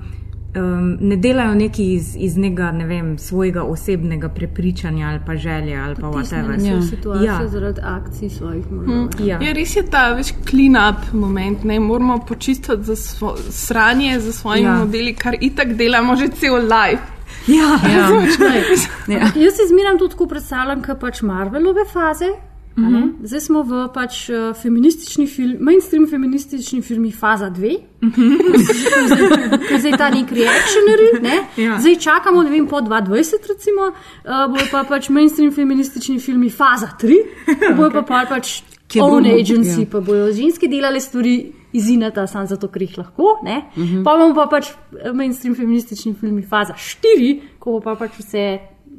[0.56, 5.78] um, ne delajo neki iz, iz nekega, ne vem, svojega osebnega prepričanja ali pa želje
[5.78, 6.48] ali pa whatever.
[6.48, 7.48] Potisnjeni so v situacijo Ja.
[7.48, 8.76] zaradi akcij svojih hm.
[8.76, 9.28] možov.
[9.28, 9.40] Ja.
[9.42, 14.32] Ja, res je ta veš, clean up moment, ne moramo počistiti za svo, sranje za
[14.32, 14.74] svojimi Ja.
[14.74, 14.80] ja.
[14.86, 17.04] modeli, kar itak delamo že cel life.
[17.48, 18.02] Ja, Ja.
[18.10, 18.80] Razumeš?
[19.08, 19.18] Ja.
[19.36, 22.51] Jaz si zmeraj tudi tako predstavljam, kot pač Marvelove faze.
[22.78, 23.02] A ne.
[23.24, 27.76] Zdaj smo v pač uh, feministični film, mainstream feministični filmi faza 2.
[29.82, 31.38] Zdaj ta nek reakcionari, ne?
[31.60, 31.80] Ja.
[31.80, 36.94] zdaj čakamo, ne vem, po 2020, recimo, uh, bojo pa pač mainstream feministični filmi faza
[37.02, 38.62] 3, bojo pa pol pač
[39.00, 39.92] own agency, ja.
[39.92, 43.38] pa bojo ženske delale stvari iz inata, samo zato, ker jih lahko.
[43.44, 43.62] Ne?
[43.78, 44.04] Mhm.
[44.04, 48.46] Pa bomo pa pač eh, mainstream feministični filmi faza 4, ko bo pa pač vse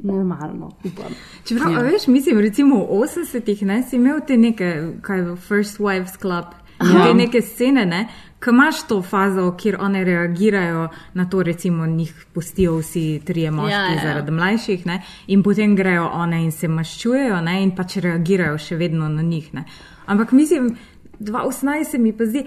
[0.03, 1.13] normalno, upam.
[1.45, 1.77] Čeprav, Ja.
[1.79, 1.83] ja.
[1.91, 4.69] veš, mislim, recimo v 80-ih ne, si imel te neke,
[5.01, 6.45] kaj je First Wives Club,
[6.77, 7.07] Aha.
[7.07, 8.07] te neke scene, ne,
[8.43, 13.71] ko imaš to fazo, kjer one reagirajo na to, recimo, njih pustijo vsi trije moški
[13.71, 13.95] Ja, ja, ja.
[13.95, 14.01] ja.
[14.07, 18.75] zaradi mlajših, ne, in potem grejo one in se maščujejo, ne, in pač reagirajo še
[18.75, 19.53] vedno na njih.
[19.53, 19.63] Ne.
[20.05, 20.75] Ampak mislim,
[21.19, 22.43] 2018 se mi pa zdi,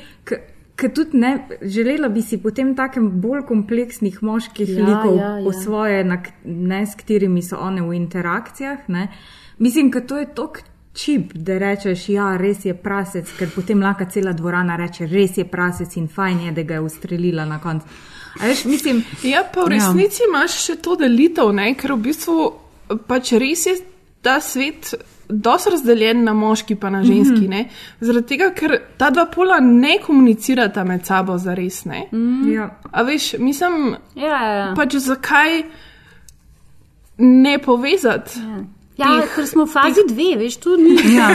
[0.77, 1.31] Ker tudi ne,
[1.63, 5.45] želela bi si potem takem bolj kompleksnih moških Ja, likov ja, ja, ja.
[5.47, 5.53] ja.
[5.63, 8.89] svoje, na, ne, s katerimi so one v interakcijah.
[8.89, 9.09] Ne.
[9.59, 10.61] Mislim, da to je tok
[10.97, 15.45] čip, da rečeš, ja, res je prasec, ker potem lahko cela dvorana reče, res je
[15.49, 17.87] prasec in fajn je, da ga je ustrelila na koncu.
[18.43, 20.29] Veš, mislim, Ja, pa v resnici ja.
[20.29, 21.71] imaš še to delitev, ne?
[21.75, 22.37] ker v bistvu
[23.09, 23.77] pač res je
[24.23, 24.95] ta svet
[25.29, 27.41] dosti razdeljen na moški pa na ženski.
[27.41, 27.51] Mhm.
[27.51, 27.69] Ne?
[28.01, 31.85] Zaradi tega, ker ta dva pola ne komunicirata med sabo za res.
[31.85, 32.07] Ne?
[32.13, 32.53] Mm.
[32.53, 32.71] Ja.
[32.91, 34.75] A veš, mislim, Ja, ja, ja.
[34.77, 35.63] pač zakaj
[37.19, 38.39] ne povezati?
[38.39, 38.65] Ja.
[38.97, 41.27] Ja, ker smo v fazi dve, veš, tu ni, Ja.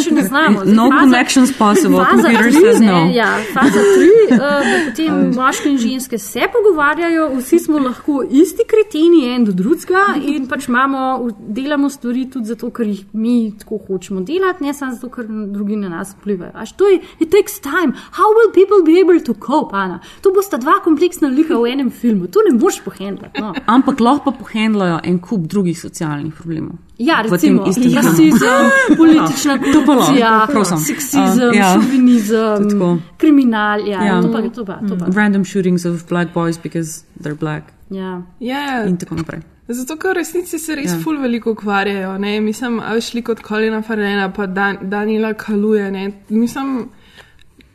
[0.00, 0.62] še ne znamo.
[0.64, 3.00] No connections possible, Faza computer tri, says ne, no.
[3.12, 9.26] Ja, faza tri, uh, potem moški in ženske se pogovarjajo, vsi smo lahko isti kreteni,
[9.34, 11.02] en do drugega in pač imamo,
[11.38, 15.76] delamo stvari tudi zato, ker jih mi tako hočemo delati, ne samo zato, ker drugi
[15.76, 16.54] na nas vplivajo.
[16.56, 17.92] Až to je, it takes time.
[18.16, 20.00] How will people be able to cope, Ana?
[20.24, 23.44] To bosta dva kompleksna lika v enem filmu, to ne moreš pohendlati.
[23.44, 23.52] No.
[23.68, 26.80] Ampak lahko pa pohendlajo en kup drugih socialnih problemov.
[27.00, 27.64] Ja, Tem recimo,
[27.96, 30.46] rasizem, politična korupcija,
[30.86, 31.74] seksizem, Uh, ja.
[31.74, 32.68] šovinizem,
[33.16, 33.88] kriminal.
[33.88, 34.22] Ja, Ja.
[34.22, 35.06] To pa, to pa, to pa.
[35.14, 37.72] Random shootings of black boys because they're black.
[37.90, 38.22] Ja.
[38.40, 39.40] Ja, In tako naprej.
[39.68, 40.96] Zato, ker v resnici se res Ja.
[40.96, 41.02] ja.
[41.02, 42.18] ful veliko ukvarjajo.
[42.18, 42.40] Ne?
[42.40, 45.90] Mislim, a veš, lik od Kolina Farena, pa Dan, Daniela Kaluje.
[45.90, 46.12] Ne?
[46.28, 46.88] Mislim,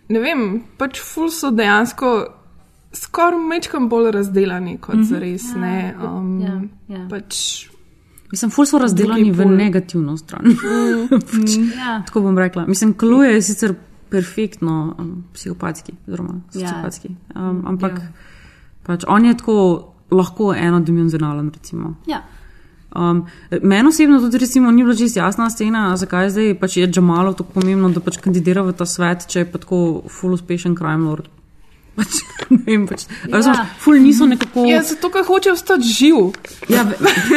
[0.09, 2.25] ne vem, pač ful so dejansko
[2.95, 5.09] skoraj mečkam bolj razdelani kot mm -hmm.
[5.09, 5.43] zares.
[5.55, 5.95] Ne?
[6.03, 6.61] Um, ja,
[6.97, 7.07] ja.
[7.09, 7.67] Pač,
[8.31, 10.45] Mislim, ful so razdeljeni v negativno stran.
[11.09, 12.03] Pač, Ja.
[12.05, 12.65] Tako bom rekla.
[12.65, 13.73] Mislim, Kluje je sicer
[14.09, 16.51] perfektno um, psihopatski, oziroma Ja.
[16.53, 17.09] sociopatski.
[17.35, 18.07] Um, ampak Ja.
[18.83, 19.57] pač on je tako
[20.11, 21.95] lahko enodimenzionalen, recimo.
[22.07, 22.21] Ja.
[22.95, 23.25] Um,
[23.61, 27.51] Meni osebno tudi recimo, ni bila čisto jasna scena, zakaj zdaj pač je Džamalov tako
[27.51, 31.27] pomembno, da pač kandidira v ta svet, če je pa tako full uspešen crime lord.
[31.95, 32.15] Pač,
[32.51, 33.39] ne vem, pač, Ja.
[33.39, 33.65] ja.
[33.79, 34.65] ful niso nekako.
[34.67, 36.15] ja, zato, ker hoče ostati živ.
[36.69, 36.83] Ja,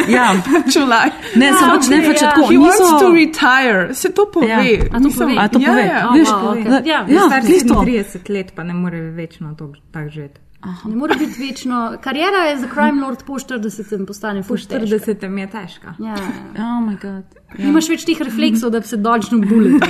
[0.07, 0.25] ja.
[0.73, 1.13] Čulaj.
[1.35, 4.47] Ne, samo pač ne, pač tako, He niso- wants to retire, se to pove.
[4.47, 4.59] Ja.
[4.59, 5.39] A to Mislim, pove?
[5.39, 5.85] A to ja, pove?
[5.85, 6.37] Ja, Veš, ja.
[6.41, 6.59] pove.
[6.61, 7.73] Ja, Ja, ja, star tisto.
[7.73, 10.39] 37 let, pa ne more večno to tako živeti.
[10.85, 11.97] Ne more biti večno.
[12.01, 14.75] Karijera je za crime lord po 40 postane Po ful težka.
[14.75, 15.93] 40 je težka.
[15.99, 16.15] Ja.
[16.57, 17.23] Oh moj bog.
[17.57, 19.79] Nimaš več teh refleksov, da bi se dočno bulil.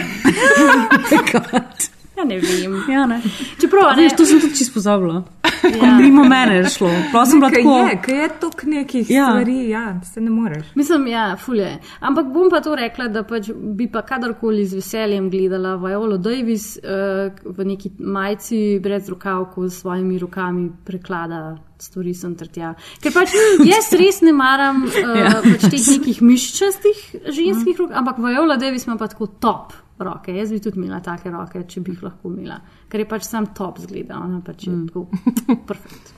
[2.20, 2.74] Ja, ne vem.
[2.92, 3.22] Ja, ne.
[3.62, 5.24] Čeprav, a ne, Veš, to sem tudi čisto pozabila.
[5.62, 5.98] Tako Ja.
[6.00, 6.90] mimo mene je šlo.
[7.12, 7.78] Prav sem bila tako.
[7.78, 9.16] je, kaj je toliko nekih Ja.
[9.18, 9.26] ja.
[9.30, 10.66] stvari, ja, se ne moreš.
[10.76, 11.78] Mislim, ja, fulje.
[12.00, 16.78] Ampak bom pa to rekla, da pač bi pa kadarkoli z veseljem gledala Viola Davis
[16.78, 22.74] uh, v neki majici brez rokav, ko s svojimi rokami preklada stvari sem ter tja.
[23.04, 23.32] Ker pač
[23.72, 25.16] jaz res ne maram uh, Ja.
[25.16, 25.36] ja.
[25.44, 27.04] pač teh nekih miščastih
[27.36, 30.34] ženskih rok, ampak Viola Davis ima pa tako top roke.
[30.36, 32.60] Jaz bi tudi imela take roke, če bi jih lahko imela.
[32.90, 34.88] Ker je pač sam top zgleda, ona pač je mm.
[34.88, 35.08] tako
[35.70, 36.16] perfekt.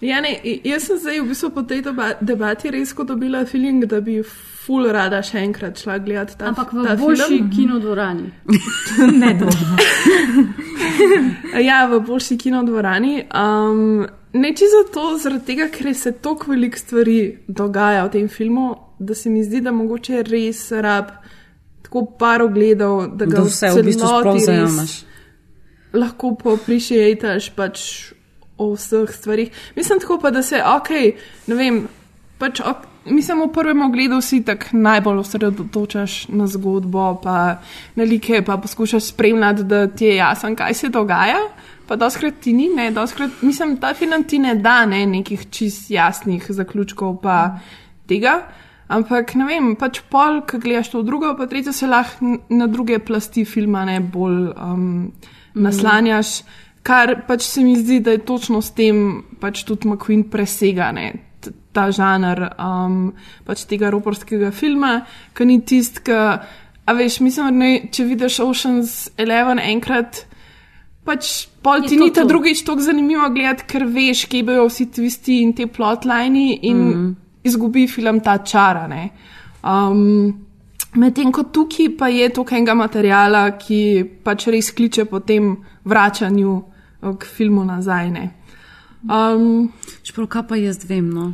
[0.00, 0.34] Ja, ne,
[0.64, 4.88] jaz sem zdaj v bistvu po tej deba- debati res dobila feeling, da bi ful
[4.92, 7.50] rada še enkrat šla gledati ta Ampak v ta boljši film.
[7.50, 8.30] kinodvorani.
[9.20, 9.76] ne dvomim.
[11.68, 13.24] Ja, v boljši kinodvorani.
[13.34, 18.74] Um, ne čisto zato, zaradi tega, ker se toliko velik stvari dogaja v tem filmu,
[18.98, 21.10] da se mi zdi, da mogoče res rab
[21.90, 24.92] tako par ogledov, da ga Da vse v bistvu sploh res zajameš.
[25.92, 27.80] Lahko poprišijetaš pač
[28.56, 29.50] o vseh stvarih.
[29.76, 30.90] Mislim tako pa, da se, ok,
[31.50, 31.80] ne vem,
[32.38, 37.58] pač ok, mislim, v prvem ogledu si tako najbolj osredotočaš na zgodbo, pa
[37.98, 41.42] na like, pa poskušaš spremljati, da ti je jasno, kaj se dogaja.
[41.90, 45.90] Pa doskrat ti ni, ne, doskrat, mislim, ta film ti ne da ne, nekih čist
[45.90, 47.58] jasnih zaključkov, pa
[48.06, 48.44] tega.
[48.90, 52.98] Ampak ne vem, pač pol, ki gledaš to drugo, pa tretje se lahko na druge
[52.98, 54.88] plasti filma ne bolj um,
[55.54, 56.40] naslanjaš,
[56.82, 61.12] kar pač se mi zdi, da je točno s tem pač tudi McQueen presega ne,
[61.70, 63.12] ta žanr um,
[63.46, 65.04] pač tega roporskega filma,
[65.38, 66.18] ki ni tist, ki,
[66.82, 70.24] a veš, mislim, ne, če vidiš Ocean's Eleven enkrat,
[71.06, 75.40] pač pol ti ni ta drugič tako zanimivo gledati, ker veš, kje bojo vsi twisti
[75.44, 77.10] in te plotlini in mm.
[77.44, 78.88] Izgubi film ta čara.
[79.62, 80.46] Um,
[80.94, 85.52] Medtem ko tukaj pa je toliko enega materijala, ki pač res kliče po tem
[85.86, 88.10] vračanju eh, k filmu nazaj.
[89.06, 89.70] Um,
[90.02, 91.32] Čeprav kaj pa jaz vem, no.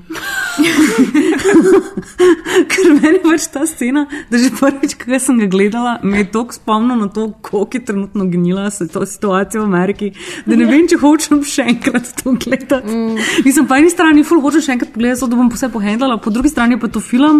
[2.72, 6.52] Ker meni pač ta scena, da že prvič, ko sem ga gledala, me je toliko
[6.56, 10.06] spomnil na to, koliko je trenutno gnila se to situacija v Ameriki,
[10.46, 12.88] da ne vem, če hočem še enkrat to gledati.
[12.88, 13.16] Mm.
[13.44, 16.28] Mislim, po eni strani ful hočem še enkrat pogledati, zato da bom vse pohendala, po
[16.34, 17.38] drugi strani pa to film,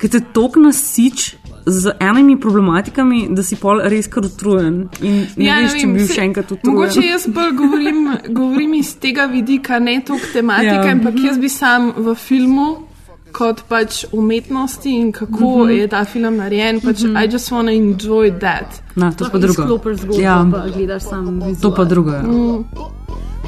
[0.00, 1.18] ki te tok nasič
[1.66, 4.88] z enimi problematikami, da si pol res kar utrujen.
[5.02, 6.74] In ne ja, veš, če bi bil še enkrat utrujen.
[6.76, 8.00] Mogoče jaz bolj govorim,
[8.30, 10.92] govorim iz tega vidika, ne toliko tematike, Ja.
[10.92, 12.66] ampak jaz bi sam v filmu.
[13.34, 15.62] Kot pač umetnosti in kako mm Mhm.
[15.62, 15.70] -hmm.
[15.70, 17.16] je ta film narejen, pač mm Mhm.
[17.16, 17.24] -hmm.
[17.28, 18.82] I just wanna enjoy that.
[18.96, 19.62] Na, to pa drugo.
[20.20, 20.46] Ja.
[20.52, 21.60] pa gledaš sam vizual.
[21.62, 22.10] To pa drugo.
[22.10, 22.22] ja.
[22.22, 22.64] Mm.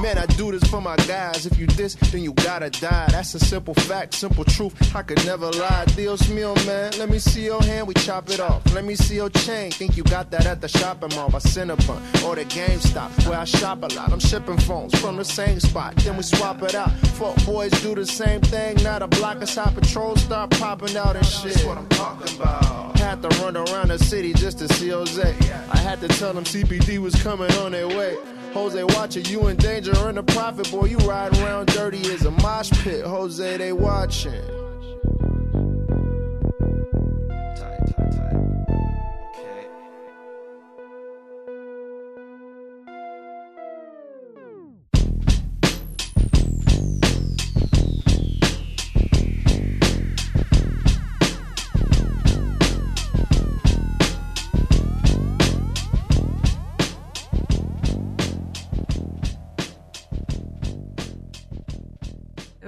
[0.01, 1.47] Man, I do this for my guys.
[1.47, 3.07] If you diss, then you gotta die.
[3.11, 4.95] That's a simple fact, simple truth.
[4.95, 5.85] I could never lie.
[5.97, 6.93] Dios mio, man.
[6.99, 8.63] Let me see your hand, we chop it off.
[8.75, 9.71] Let me see your chain.
[9.71, 13.45] Think you got that at the shopping mall by Cinnabon or the GameStop where I
[13.45, 14.13] shop a lot.
[14.13, 15.97] I'm shipping phones from the same spot.
[15.97, 16.91] Then we swap it out.
[17.19, 18.77] Fuck boys do the same thing.
[18.83, 21.55] Now the blockers hot patrols start popping out and shit.
[21.55, 22.99] That's what I'm talking about.
[22.99, 25.35] Had to run around the city just to see Jose.
[25.71, 28.17] I had to tell them CPD was coming on their way.
[28.57, 32.31] Jose watching you in danger in the profit boy you riding around dirty as a
[32.31, 33.05] mosh pit.
[33.05, 34.66] Jose they watching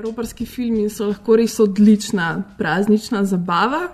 [0.09, 3.89] Roparski filmi so lahko res odlična praznična zabava.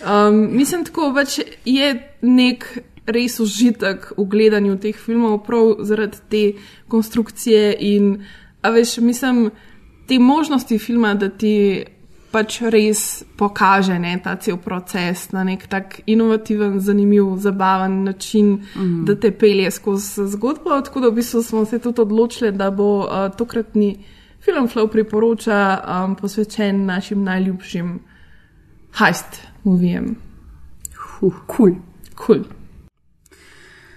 [0.00, 1.90] Um, mislim, tako pač je
[2.22, 2.64] nek
[3.06, 6.42] res užitek v gledanju teh filmov, prav zaradi te
[6.88, 8.12] konstrukcije in,
[8.62, 9.50] a veš, mislim,
[10.08, 11.84] te možnosti filma, da ti
[12.30, 18.84] pač res pokaže ne, ta cel proces na nek tak inovativen, zanimiv, zabaven način, Mhm.
[18.84, 19.04] mm.
[19.04, 20.80] da te pelje skozi zgodbo.
[20.80, 23.98] Tako da v bistvu smo se tudi odločili, da bo uh, tokratni
[24.44, 27.98] film Flow priporoča um, posvečen našim najljubšim
[28.98, 30.16] heist movijem.
[30.96, 31.74] Huh, cool.
[32.26, 32.44] Cool.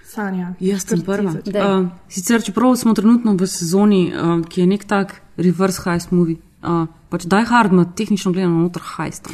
[0.04, 0.54] Sanja.
[0.60, 1.30] Jaz sem prva.
[1.30, 6.36] Uh, sicer, čeprav smo trenutno v sezoni, uh, ki je nek tak reverse heist movie,
[6.62, 9.26] uh, pač Die Hard ima tehnično gledano noter heist.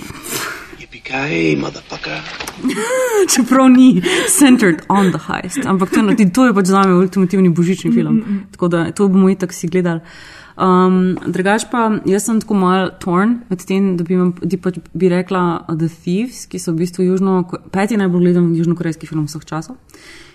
[0.80, 2.22] Yippee motherfucker.
[3.34, 4.02] Čeprav ni
[4.38, 8.14] centered on the heist, ampak to, je- to je pač za me ultimativni božični film.
[8.14, 8.46] Mm, mm, mm.
[8.52, 10.00] Tako da to bomo itak si gledali.
[10.60, 14.76] Um, drugač pa jaz sem tako mal torn med tem, da bi, vam, da pač
[14.92, 17.38] bi rekla uh, The Thieves, ki so v bistvu južno,
[17.72, 19.78] peti najbolj gledan južnokorejski film vseh časov.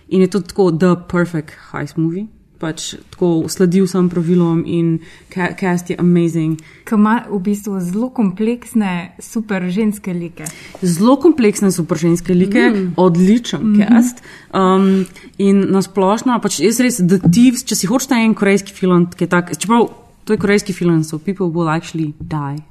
[0.09, 2.25] In je to tako The Perfect Heist Movie.
[2.57, 6.57] Pač tako sledil sem pravilom in ca cast je amazing.
[6.87, 10.47] Ki ima v bistvu zelo kompleksne, super ženske like.
[10.81, 12.93] Zelo kompleksne super ženske like, Mm.
[12.97, 13.75] odličen mm.
[13.75, 13.87] -hmm.
[13.87, 14.23] cast.
[14.53, 15.05] Um,
[15.37, 19.29] in nasplošno, pač jaz res, The Thieves, če si hočeš en korejski film, ki je
[19.29, 22.63] tak, čeprav to je korejski film, so people will actually die.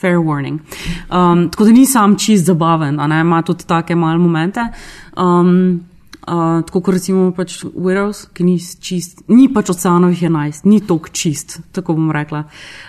[0.00, 0.60] Fair warning.
[1.10, 4.60] Um, tako da ni sam čist zabaven, a ne ima tudi take male momente.
[5.16, 5.80] Um,
[6.24, 11.10] Uh, tako kot recimo pač Widows, ki ni čist, ni pač oceanovih 11, ni tok
[11.12, 12.46] čist, tako bom rekla.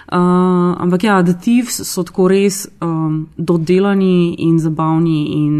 [0.07, 5.57] Uh, ampak ja, The Thieves so tako res um, dodelani in zabavni in,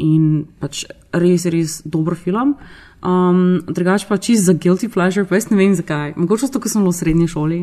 [0.00, 0.24] in
[0.56, 2.56] pač res, res dober film.
[3.02, 6.14] Um, drugač pa čist za guilty pleasure, pa jaz ne vem zakaj.
[6.16, 7.60] Mogoče zato, ker sem v srednji šoli.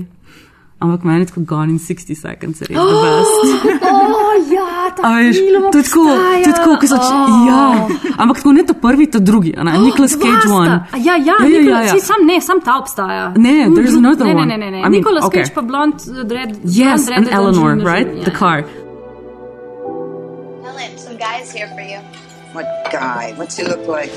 [0.80, 3.36] Ampak meni je tako Gone in 60 Seconds, res the best.
[3.84, 7.40] Oh, ja, ta veš, film to je tako, to je tako, ko so, obstaja.
[7.46, 7.64] ja,
[8.18, 10.56] ampak tako ne ta prvi, ta drugi, ne, Nicolas Dva Cage sta.
[10.56, 10.76] one.
[10.90, 12.00] A Ja, ja, ja, Nicolas, ja, ja.
[12.00, 13.34] sam ne, sam ta obstaja.
[13.38, 14.06] Ne, there's Mhm.
[14.06, 14.46] another ne, one.
[14.46, 14.80] Ne, ne, ne, ne.
[14.80, 15.44] I mean, Nicolas okay.
[15.44, 16.56] Cage pa blond, uh, dread.
[16.64, 18.08] Yes, blonde, and dreaded Eleanor, right?
[18.08, 18.40] Jolie, The ja.
[18.40, 18.58] car.
[20.64, 22.00] Helen, some guys here for you.
[22.54, 23.34] What guy?
[23.36, 24.12] What's he look like?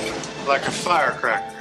[0.47, 1.55] Like a firecracker.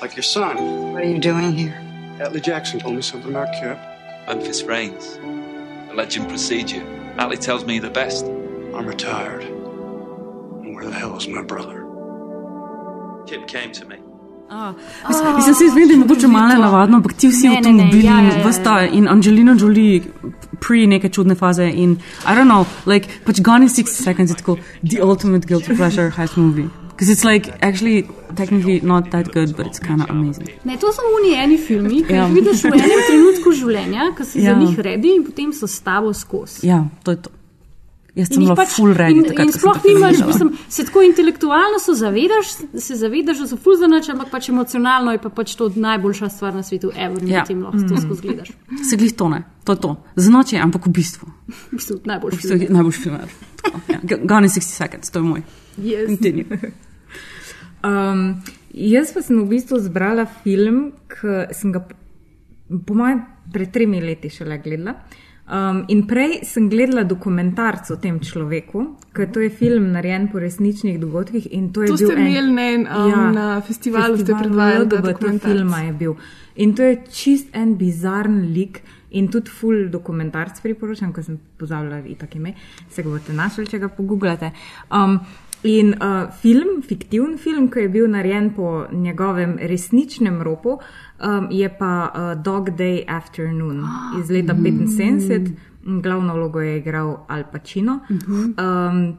[0.00, 0.92] Like your son.
[0.92, 1.80] What are you doing here?
[2.18, 3.78] Atlee Jackson told me something about Kip.
[4.26, 5.16] Memphis Reigns.
[5.16, 6.80] The legend precedes you.
[7.16, 8.24] Atlee tells me the best.
[8.24, 9.44] I'm retired.
[9.44, 11.86] And where the hell is my brother?
[13.26, 13.98] Kip came to me.
[15.08, 18.26] Mislim, mislim, se vem, da je mogoče malo navadno, ampak ti vsi avtomobili ja, in
[18.26, 18.48] ja, ja.
[18.48, 20.02] vsta in Angelina Jolie
[20.60, 21.90] pri neke čudne faze in
[22.26, 26.10] I don't know, like, pač Gone in 60 Seconds je tako the ultimate guilty pleasure
[26.16, 26.68] heist movie.
[26.90, 28.04] Because it's like actually
[28.36, 30.48] technically not that good, but it's kind of amazing.
[30.64, 32.26] Ne, to so oni eni filmi, ki Ja.
[32.26, 34.54] jih vidiš v enem trenutku življenja, ki si Ja.
[34.54, 36.66] za njih redi in potem so s tabo skozi.
[36.66, 37.30] Ja, to je to.
[38.12, 41.94] Jaz sem pač- full ready in, takrat, in sploh nimaš, mislim, se tako intelektualno so
[41.94, 42.46] zavedaš,
[42.76, 46.52] se zavedaš, da so full zanač, ampak pač emocionalno je pa pač to najboljša stvar
[46.52, 47.40] na svetu, ever, Ja.
[47.40, 48.00] potem lahko to Mhm.
[48.00, 48.50] skozi gledaš.
[48.82, 49.90] Se glih to ne, to je to.
[50.16, 51.28] Za noč je, ampak v bistvu.
[51.46, 52.72] V bistvu V najboljši bistvu je film.
[52.72, 53.16] najboljši film.
[53.88, 53.98] ja.
[54.20, 55.42] Gone in 60 Seconds, to je moj.
[55.78, 56.06] Yes.
[56.08, 56.46] Continue.
[57.82, 61.80] Um, jaz pa sem v bistvu zbrala film, ki sem ga,
[62.80, 64.94] po mojem, pred tremi leti šele gledala.
[65.50, 70.38] Um, in prej sem gledala dokumentarc o tem človeku, ker to je film narejen po
[70.38, 71.48] resničnih dogodkih.
[71.74, 75.42] To, je To ste en- imeli, ne, um, na festivalu ste predvajali dokumentarc.
[75.42, 76.14] filma je bil.
[76.56, 78.80] In to je čist en bizaren lik.
[79.10, 82.54] In tudi full dokumentarc priporočam, ko sem pozabila itak ime,
[82.88, 84.52] se ga boste našli, če ga pogooglate.
[84.92, 85.18] Um,
[85.62, 91.68] in uh, film, fiktivni film, ki je bil narejen po njegovem resničnem ropu, um, je
[91.78, 93.84] pa uh, Dog Day Afternoon
[94.20, 95.50] iz leta 75.
[96.02, 98.00] Glavno vlogo je igral Al Pacino.
[98.08, 99.18] Um,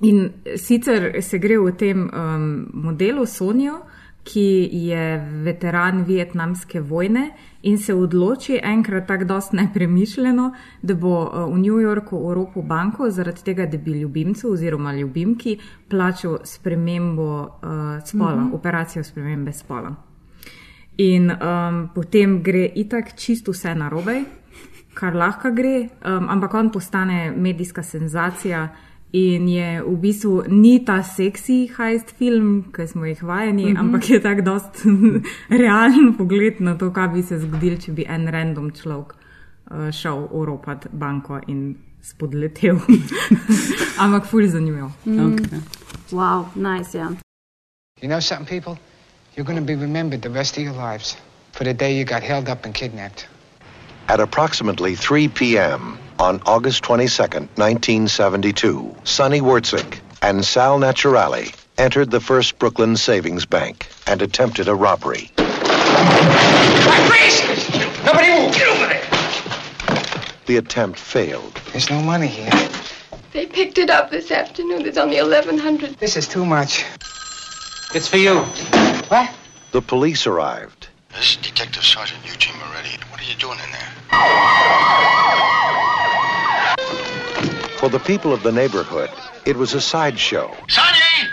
[0.00, 3.80] in sicer se gre v tem um, modelu Sonijo,
[4.26, 7.30] ki je veteran vietnamske vojne
[7.62, 10.50] in se odloči enkrat tako dost nepremišljeno,
[10.82, 15.58] da bo uh, v New Yorku oropil banko zaradi tega, da bi ljubimcu oziroma ljubimki
[15.88, 17.48] plačal spremembo uh,
[18.04, 18.54] spola, mm -hmm.
[18.54, 19.94] operacijo spremembe spola.
[20.96, 24.22] In um, potem gre itak čisto vse narobe,
[24.94, 28.68] kar lahko gre, um, ampak on postane medijska senzacija
[29.16, 33.72] in je v bistvu ni ta seksi heist film, ki smo jih vajeni, mm.
[33.72, 33.80] -hmm.
[33.80, 34.84] ampak je tak dost
[35.62, 39.14] realen pogled na to, kaj bi se zgodil, če bi en random človek
[39.70, 42.76] uh, šel oropat banko in spodletel.
[44.02, 44.92] ampak fulj zanimivo.
[45.04, 45.36] Mm.
[46.12, 47.08] Wow, nice, ja.
[48.00, 48.78] You know something, people?
[49.34, 51.16] You're going to be remembered the rest of your lives
[51.52, 53.28] for the day you got held up and kidnapped.
[54.08, 55.98] At approximately 3 p.m.
[56.18, 63.86] on August 22nd, 1972, Sonny Wurtzik and Sal Naturale entered the First Brooklyn Savings Bank
[64.06, 65.30] and attempted a robbery.
[67.06, 67.42] Freeze!
[68.04, 68.54] Nobody move!
[68.54, 69.02] Get over there!
[70.46, 71.60] The attempt failed.
[71.72, 72.50] There's no money here.
[73.32, 74.82] They picked it up this afternoon.
[74.82, 76.84] There's only 1100 This is too much.
[77.94, 78.40] It's for you.
[79.08, 79.30] What?
[79.72, 80.88] The police arrived.
[81.14, 82.98] This is Detective Sergeant Eugene Moretti.
[83.10, 83.92] What are you doing in there?
[87.76, 89.10] For the people of the neighborhood,
[89.44, 90.50] it was a sideshow.
[90.68, 91.28] Sonny!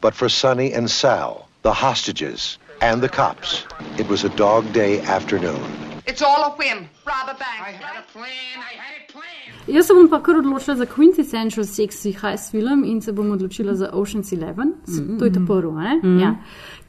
[0.00, 3.64] But for Sonny and Sal, the hostages, and the cops,
[3.98, 5.62] it was a dog day afternoon.
[6.06, 6.88] It's all a whim.
[7.06, 7.60] Rob a bank.
[7.60, 8.56] I had a plan.
[8.56, 9.76] I had it planned.
[9.76, 13.74] Jaz se bom pa kar odločila za quintessential sexy heist film in se bom odločila
[13.74, 14.74] za Ocean's Eleven.
[14.88, 15.18] Mm.
[15.18, 15.94] To je ta prvi, ne?
[16.02, 16.18] Mhm.
[16.20, 16.34] Ja.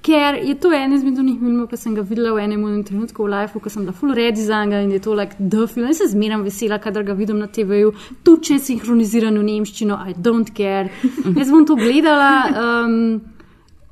[0.02, 3.34] Ker je to en izmed unih filmov, ki sem ga videla v enem trenutku v
[3.36, 5.86] lifeu, ko sem bila full ready za njega in je to like the film.
[5.88, 7.92] Jaz se zmeram vesela, kadar ga vidim na TV-ju,
[8.26, 10.90] tudi če je sinhroniziran v nemščino, I don't care.
[11.38, 12.32] Jaz bom to gledala.
[12.50, 12.98] Um,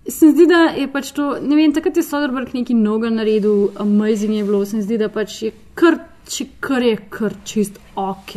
[0.10, 3.68] Se mi zdi, da je pač to, ne vem, takrat je Soderbergh nekaj noga naredil,
[3.78, 7.78] amazing je bilo, se mi zdi, da pač je kar, če kar je kar čist
[8.00, 8.34] ok.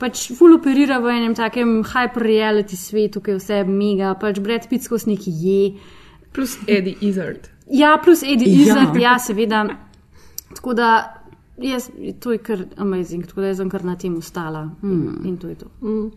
[0.00, 4.70] Pač full operira v enem takem hyper reality svetu, ki je vse mega, pač Brad
[4.70, 5.60] Pitt skozi neki je.
[6.32, 7.48] Plus Eddie Izzard.
[7.70, 8.62] Ja, plus Eddie Ja.
[8.62, 9.66] Izzard, ja, seveda.
[10.54, 11.14] Tako da,
[11.58, 11.90] jaz,
[12.20, 14.70] to je kar amazing, tako da jaz sem kar na tem ustala.
[14.82, 15.26] Mm.
[15.26, 15.66] In to je to.
[15.80, 16.12] Mm.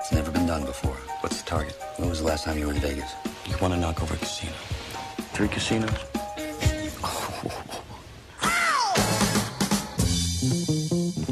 [0.00, 0.96] It's never been done before.
[1.22, 1.74] What's the target.
[1.98, 3.10] When was the last time you were in Vegas?
[3.46, 4.52] You want to knock over a casino.
[5.32, 6.23] Three casinos?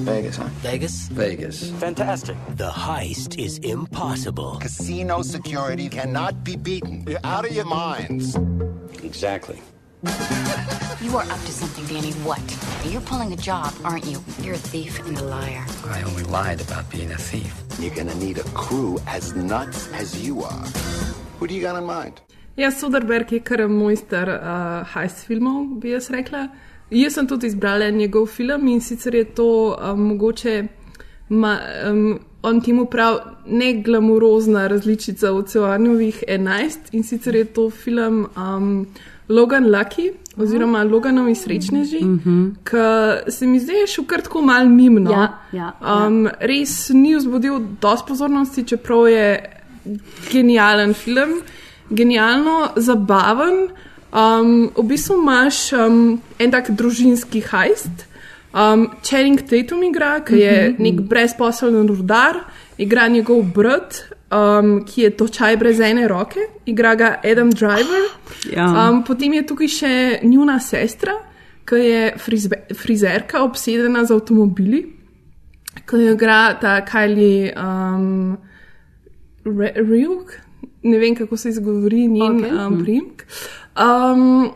[0.04, 0.48] Vegas, huh?
[0.62, 1.08] Vegas?
[1.08, 1.70] Vegas.
[1.78, 2.36] Fantastic.
[2.56, 4.58] The heist is impossible.
[4.60, 7.04] Casino security cannot be beaten.
[7.06, 8.36] You're out of your minds.
[9.02, 9.60] Exactly.
[11.02, 12.12] You are up to something, Danny.
[12.22, 12.40] What?
[12.86, 14.22] You're pulling a job, aren't you?
[14.40, 15.64] You're a thief and a liar.
[15.90, 17.52] I only lied about being a thief.
[17.80, 20.64] You're gonna need a crew as nuts as you are.
[21.40, 22.20] Who do you got in mind?
[22.56, 26.46] Ja, Soderberg je kar mojster uh, heist filmov, bi jaz rekla.
[26.93, 30.66] Jaz sem tudi izbrala njegov film in sicer je to um, mogoče,
[31.28, 31.59] ma,
[31.90, 38.86] um, on temu pravi, ne glamurozna različica Oceanovih 11 in sicer je to film um,
[39.28, 42.55] Logan Lucky oziroma Loganovi srečneži, mm -hmm.
[42.64, 45.10] ki se mi zdaj šel kar tako mal mimno.
[45.10, 45.73] Ja, ja,
[46.06, 49.52] um, res ni vzbudil dosti pozornosti, čeprav je
[50.32, 51.31] genijalen film,
[51.90, 53.69] genialno zabaven.
[54.12, 58.06] Um, v bistvu imaš um, en tak družinski hajst.
[58.52, 60.82] Um, Channing Tatum igra, ki je Mhm.
[60.82, 62.36] nek brezposeln rudar,
[62.78, 68.05] igra njegov brat, um, ki je točaj brez ene roke, igra ga Adam Driver.
[68.52, 68.89] Ja.
[68.90, 71.12] Um, potem je tukaj še njuna sestra,
[71.64, 74.82] ki je frizbe, frizerka, obsedena z avtomobili,
[75.89, 78.36] ki jo igra ta Kylie um,
[79.44, 80.36] Re- Ryuk,
[80.82, 82.66] ne vem kako se izgovori njen okay.
[82.66, 83.26] um, primek.
[83.72, 84.52] Um,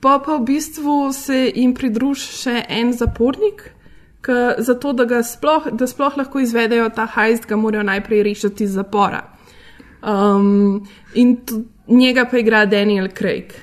[0.00, 3.72] pa pa v bistvu se jim pridruži še en zapornik.
[4.26, 8.66] K, zato, da, ga sploh, da sploh lahko izvedejo ta hajst, ga morajo najprej rešiti
[8.66, 9.22] iz zapora.
[10.02, 11.36] Um, in
[11.88, 13.54] njega pa igra Daniel Craig.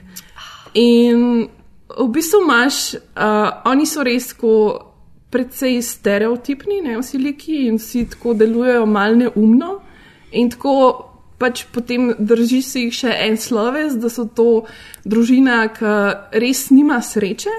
[0.73, 1.47] In
[1.97, 4.53] v bistvu imaš, uh, oni so res tako
[5.33, 9.79] precej stereotipni, ne vsi liki in vsi tako delujejo mal neumno.
[10.31, 11.12] In tako
[11.43, 14.63] pač potem drži se jih še en sloves, da so to
[15.03, 15.93] družina, ki
[16.39, 17.51] res nima sreče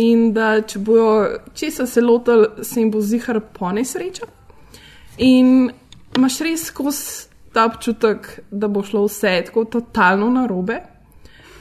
[0.00, 1.12] in da če bojo
[1.58, 4.28] česa se lotili, se jim bo zihar po nesreča.
[5.18, 5.70] In
[6.16, 10.78] imaš res skozi ta občutek, da bo šlo vse tako totalno narobe.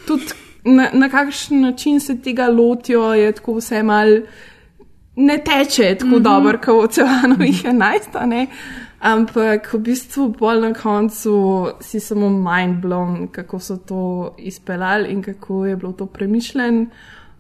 [0.08, 0.36] Tudi
[0.68, 4.20] na, na kakšen način se tega lotijo, je tako vse mal.
[5.18, 6.14] Ne teče tako mm.
[6.14, 6.24] -hmm.
[6.24, 8.48] dobro, kot v oceanovih 11, a ne?
[9.00, 11.34] Ampak v bistvu bolj na koncu
[11.82, 16.90] si samo mind blown, kako so to izpeljali in kako je bilo to premišljen.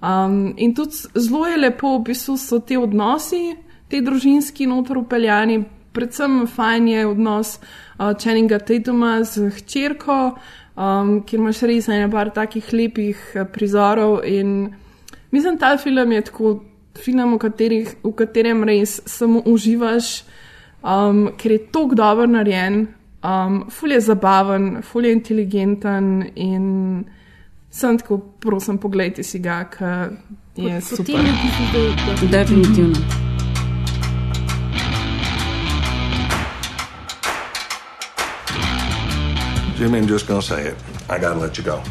[0.02, 3.56] Um, in tudi zelo je lepo, v bistvu so ti odnosi,
[3.88, 5.64] ti družinski notor upeljani,
[5.94, 10.38] predvsem fajn je odnos uh, Channinga Tatuma z hčerko,
[10.78, 14.22] um, kjer imaš res ene par takih lepih eh, prizorov.
[14.26, 14.74] In
[15.32, 16.60] mislim, ta film je tako
[16.98, 20.22] film, v, katerih, v katerem res samo uživaš,
[20.88, 22.88] um, ker je tako dobro narejen,
[23.24, 27.06] um, ful je zabaven, ful je inteligenten in
[27.70, 30.10] sem tako, prosim, pogledajte si ga, ker
[30.56, 31.14] je super.
[31.16, 32.96] da- da- Definitivno.
[39.78, 40.76] Jimmy, I'm just gonna say it.
[41.08, 41.84] I gotta let you go.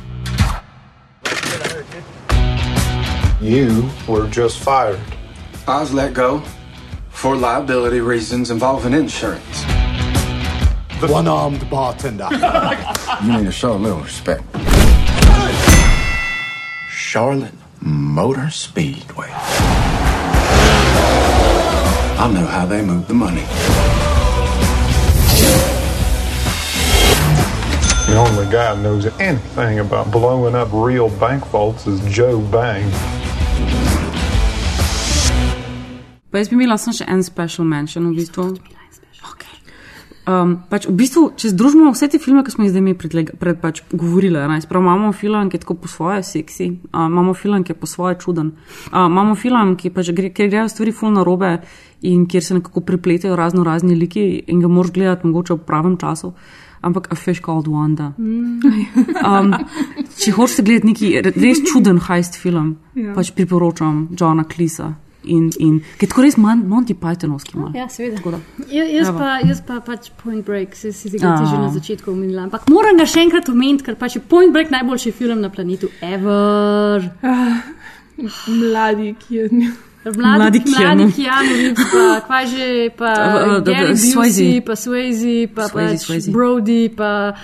[3.40, 4.98] You were just fired.
[5.68, 6.42] I was let go
[7.26, 9.62] for liability reasons involving insurance.
[11.00, 12.28] The one armed bartender.
[13.24, 14.44] You need to show a little respect.
[16.88, 19.30] Charlotte Motor Speedway.
[22.22, 23.42] I know how they move the money.
[28.06, 32.88] The only guy who knows anything about blowing up real bank vaults is Joe Bang.
[36.36, 38.42] Pa jaz bi imela samo še en special mention v bistvu.
[39.24, 39.54] Okay.
[40.28, 43.30] Um, pač v bistvu, če združimo vse te filme, ki smo jih zdaj mi pred,
[43.40, 47.32] pred pač govorili, ne, sprav, imamo film, ki je tako po svoje seksi, uh, imamo
[47.32, 48.50] film, ki je po svoje čuden,
[48.90, 51.54] uh, imamo film, ki pač gre, kjer grejo stvari ful na robe
[52.04, 55.96] in kjer se nekako prepletajo razno razni liki in ga moraš gledati mogoče v pravem
[55.96, 56.34] času.
[56.84, 58.12] Ampak A Fish Called Wanda.
[58.20, 59.56] Um,
[60.20, 63.16] če hočeš gledati neki res čuden heist film, ja.
[63.16, 64.92] pač priporočam Johna Klisa.
[65.26, 67.56] In, in ki je tako res Mon- Monty Pythonovski.
[67.58, 67.72] malo.
[67.74, 68.38] Ja, seveda.
[68.70, 69.18] Ja, jaz, Evo.
[69.18, 72.42] pa, jaz pa pač Point Break, se si tega že na začetku omenila.
[72.46, 75.90] Ampak moram ga še enkrat omeniti, ker pač je Point Break najboljši film na planetu
[76.00, 77.10] ever.
[77.22, 77.58] Ah,
[78.48, 79.48] mladi, ki je.
[80.06, 81.12] Mladi, Mladi mladi.
[81.12, 82.66] Keanu Reeves, pa kva že,
[82.96, 83.12] pa
[83.66, 83.90] Gary.
[84.14, 86.30] Busey, pa Swayze, pa Swayze, pač Swayze.
[86.30, 87.34] Brody, pa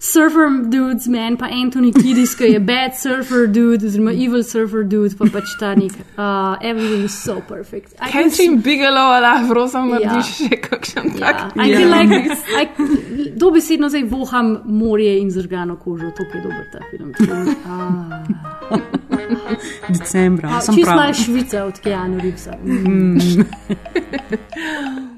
[0.00, 5.16] Surfer Dudes, man, pa Anthony Kiddis, ki je bad surfer dude, oziroma evil surfer dude,
[5.18, 7.94] pa pač ta nek, uh, everything is so perfect.
[7.98, 9.98] I can Catherine Bigelow, ali prosim, Ja.
[9.98, 11.52] narediš še kakšen tak.
[11.58, 12.14] I feel like
[12.54, 12.68] I,
[13.36, 17.12] dobesedno zdaj voham morje in zržgano kožo, to je dober ta film.
[17.66, 18.22] Ah.
[19.98, 20.96] Decembra, A, sem Čist prav.
[20.96, 22.54] malo Švica od Keanu Reevesa.
[22.64, 23.18] Mm.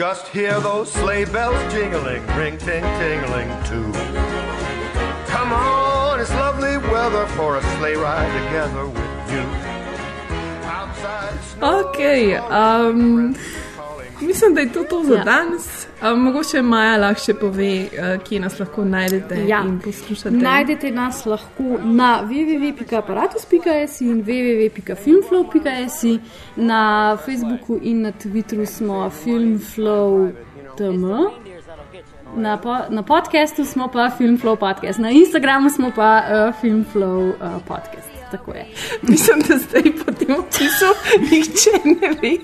[0.00, 3.92] Just hear those sleigh bells jingling, ring ting tingling too.
[5.26, 9.44] Come on, it's lovely weather for a sleigh ride together with you.
[10.64, 12.00] Outside Ok,
[12.50, 13.34] um,
[14.20, 15.24] mislim, da je to, to za Ja.
[15.24, 15.79] danes.
[16.02, 17.88] Um, mogoče Maja lahko pove, uh,
[18.24, 19.62] kje nas lahko najdete Ja.
[19.64, 20.30] in poslušate.
[20.30, 26.18] Najdete nas lahko na www.aparatus.js in www.filmflow.js,
[26.56, 31.04] na Facebooku in na Twitterju smo filmflow.tm.
[32.36, 37.34] Na, po, na podkastu smo pa Filmflow podcast, na Instagramu smo pa uh, Filmflow uh,
[37.66, 38.09] podcast.
[38.30, 38.66] Tako je.
[39.02, 40.90] Mislim, da zdaj po tem opisu
[41.30, 42.36] nihče ne ve,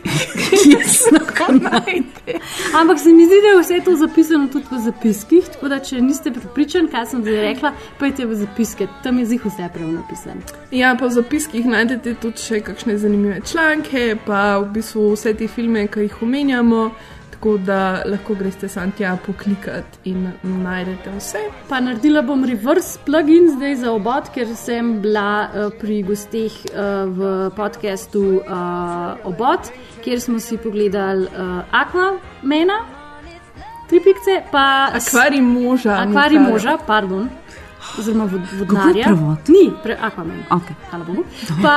[0.50, 2.38] kje se lahko najde.
[2.80, 6.00] Ampak se mi zdi, da je vse to zapisano tudi v zapiskih, tako da če
[6.00, 10.40] niste pripričani, kaj sem zdaj rekla, pojdite v zapiske, tam je zih vse prav napisano.
[10.70, 15.48] Ja, pa v zapiskih najdete tudi še kakšne zanimive članke, pa v bistvu vse te
[15.48, 16.90] filme, ki jih omenjamo.
[17.36, 21.38] Tako da lahko greste sam tja poklikati in najdete vse.
[21.68, 27.04] Pa naredila bom reverse plugin zdaj za obod, ker sem bila uh, pri gosteh uh,
[27.12, 29.68] v podkastu uh, Obod,
[30.04, 32.78] kjer smo si pogledali uh, Aquamena,
[33.90, 36.00] tri pikce, pa Akvarij moža.
[36.06, 36.52] Akvarij Nikar.
[36.52, 37.28] moža, pardon.
[37.98, 39.10] Oziroma vod, vodnarja.
[39.48, 40.42] Ni, pre, Aquaman.
[40.50, 40.76] Okay.
[40.90, 41.24] Hvala Bogu.
[41.62, 41.74] Pa,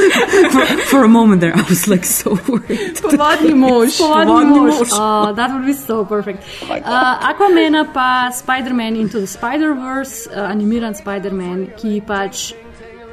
[0.52, 2.96] for, for a moment there, I was like so worried.
[3.00, 3.98] Povodni mož.
[3.98, 4.92] Povodni mož.
[4.92, 6.44] Oh, that would be so perfect.
[6.68, 12.52] Uh, Aquamena pa Spider-Man into the Spider-Verse, uh, animiran Spider-Man, ki pač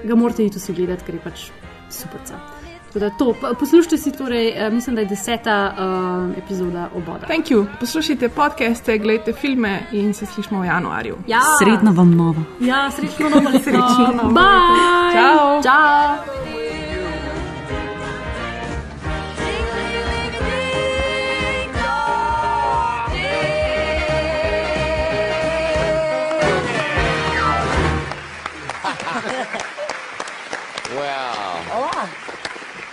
[0.04, 1.52] ga morate iti vsi gledati, ker je pač
[1.90, 2.20] super.
[2.28, 2.51] Da
[3.18, 7.26] to, Pa poslušajte si torej, uh, mislim, da je deseta uh, epizoda oboda.
[7.28, 7.66] Thank you.
[7.80, 11.18] Poslušajte podcaste, gledajte filme in se slišmo v januarju.
[11.28, 11.42] Ja.
[11.64, 12.44] Srednja vam nova.
[12.60, 13.64] Ja, srečno novo leto.
[13.64, 14.34] Srečno novo leto.
[14.34, 15.14] Bye.
[15.14, 15.62] Ciao.
[15.62, 16.91] Ciao.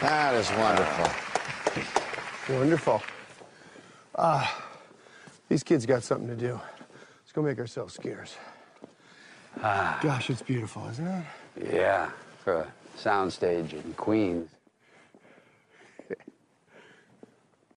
[0.09, 2.55] That is wonderful.
[2.57, 3.03] Wonderful.
[4.17, 4.65] Ah,
[5.49, 6.61] these kids got something to do.
[7.23, 8.37] Let's go make ourselves scarce.
[9.63, 11.25] Ah, Gosh, it's beautiful, isn't it?
[11.75, 12.11] yeah,
[12.43, 14.49] for a soundstage in Queens.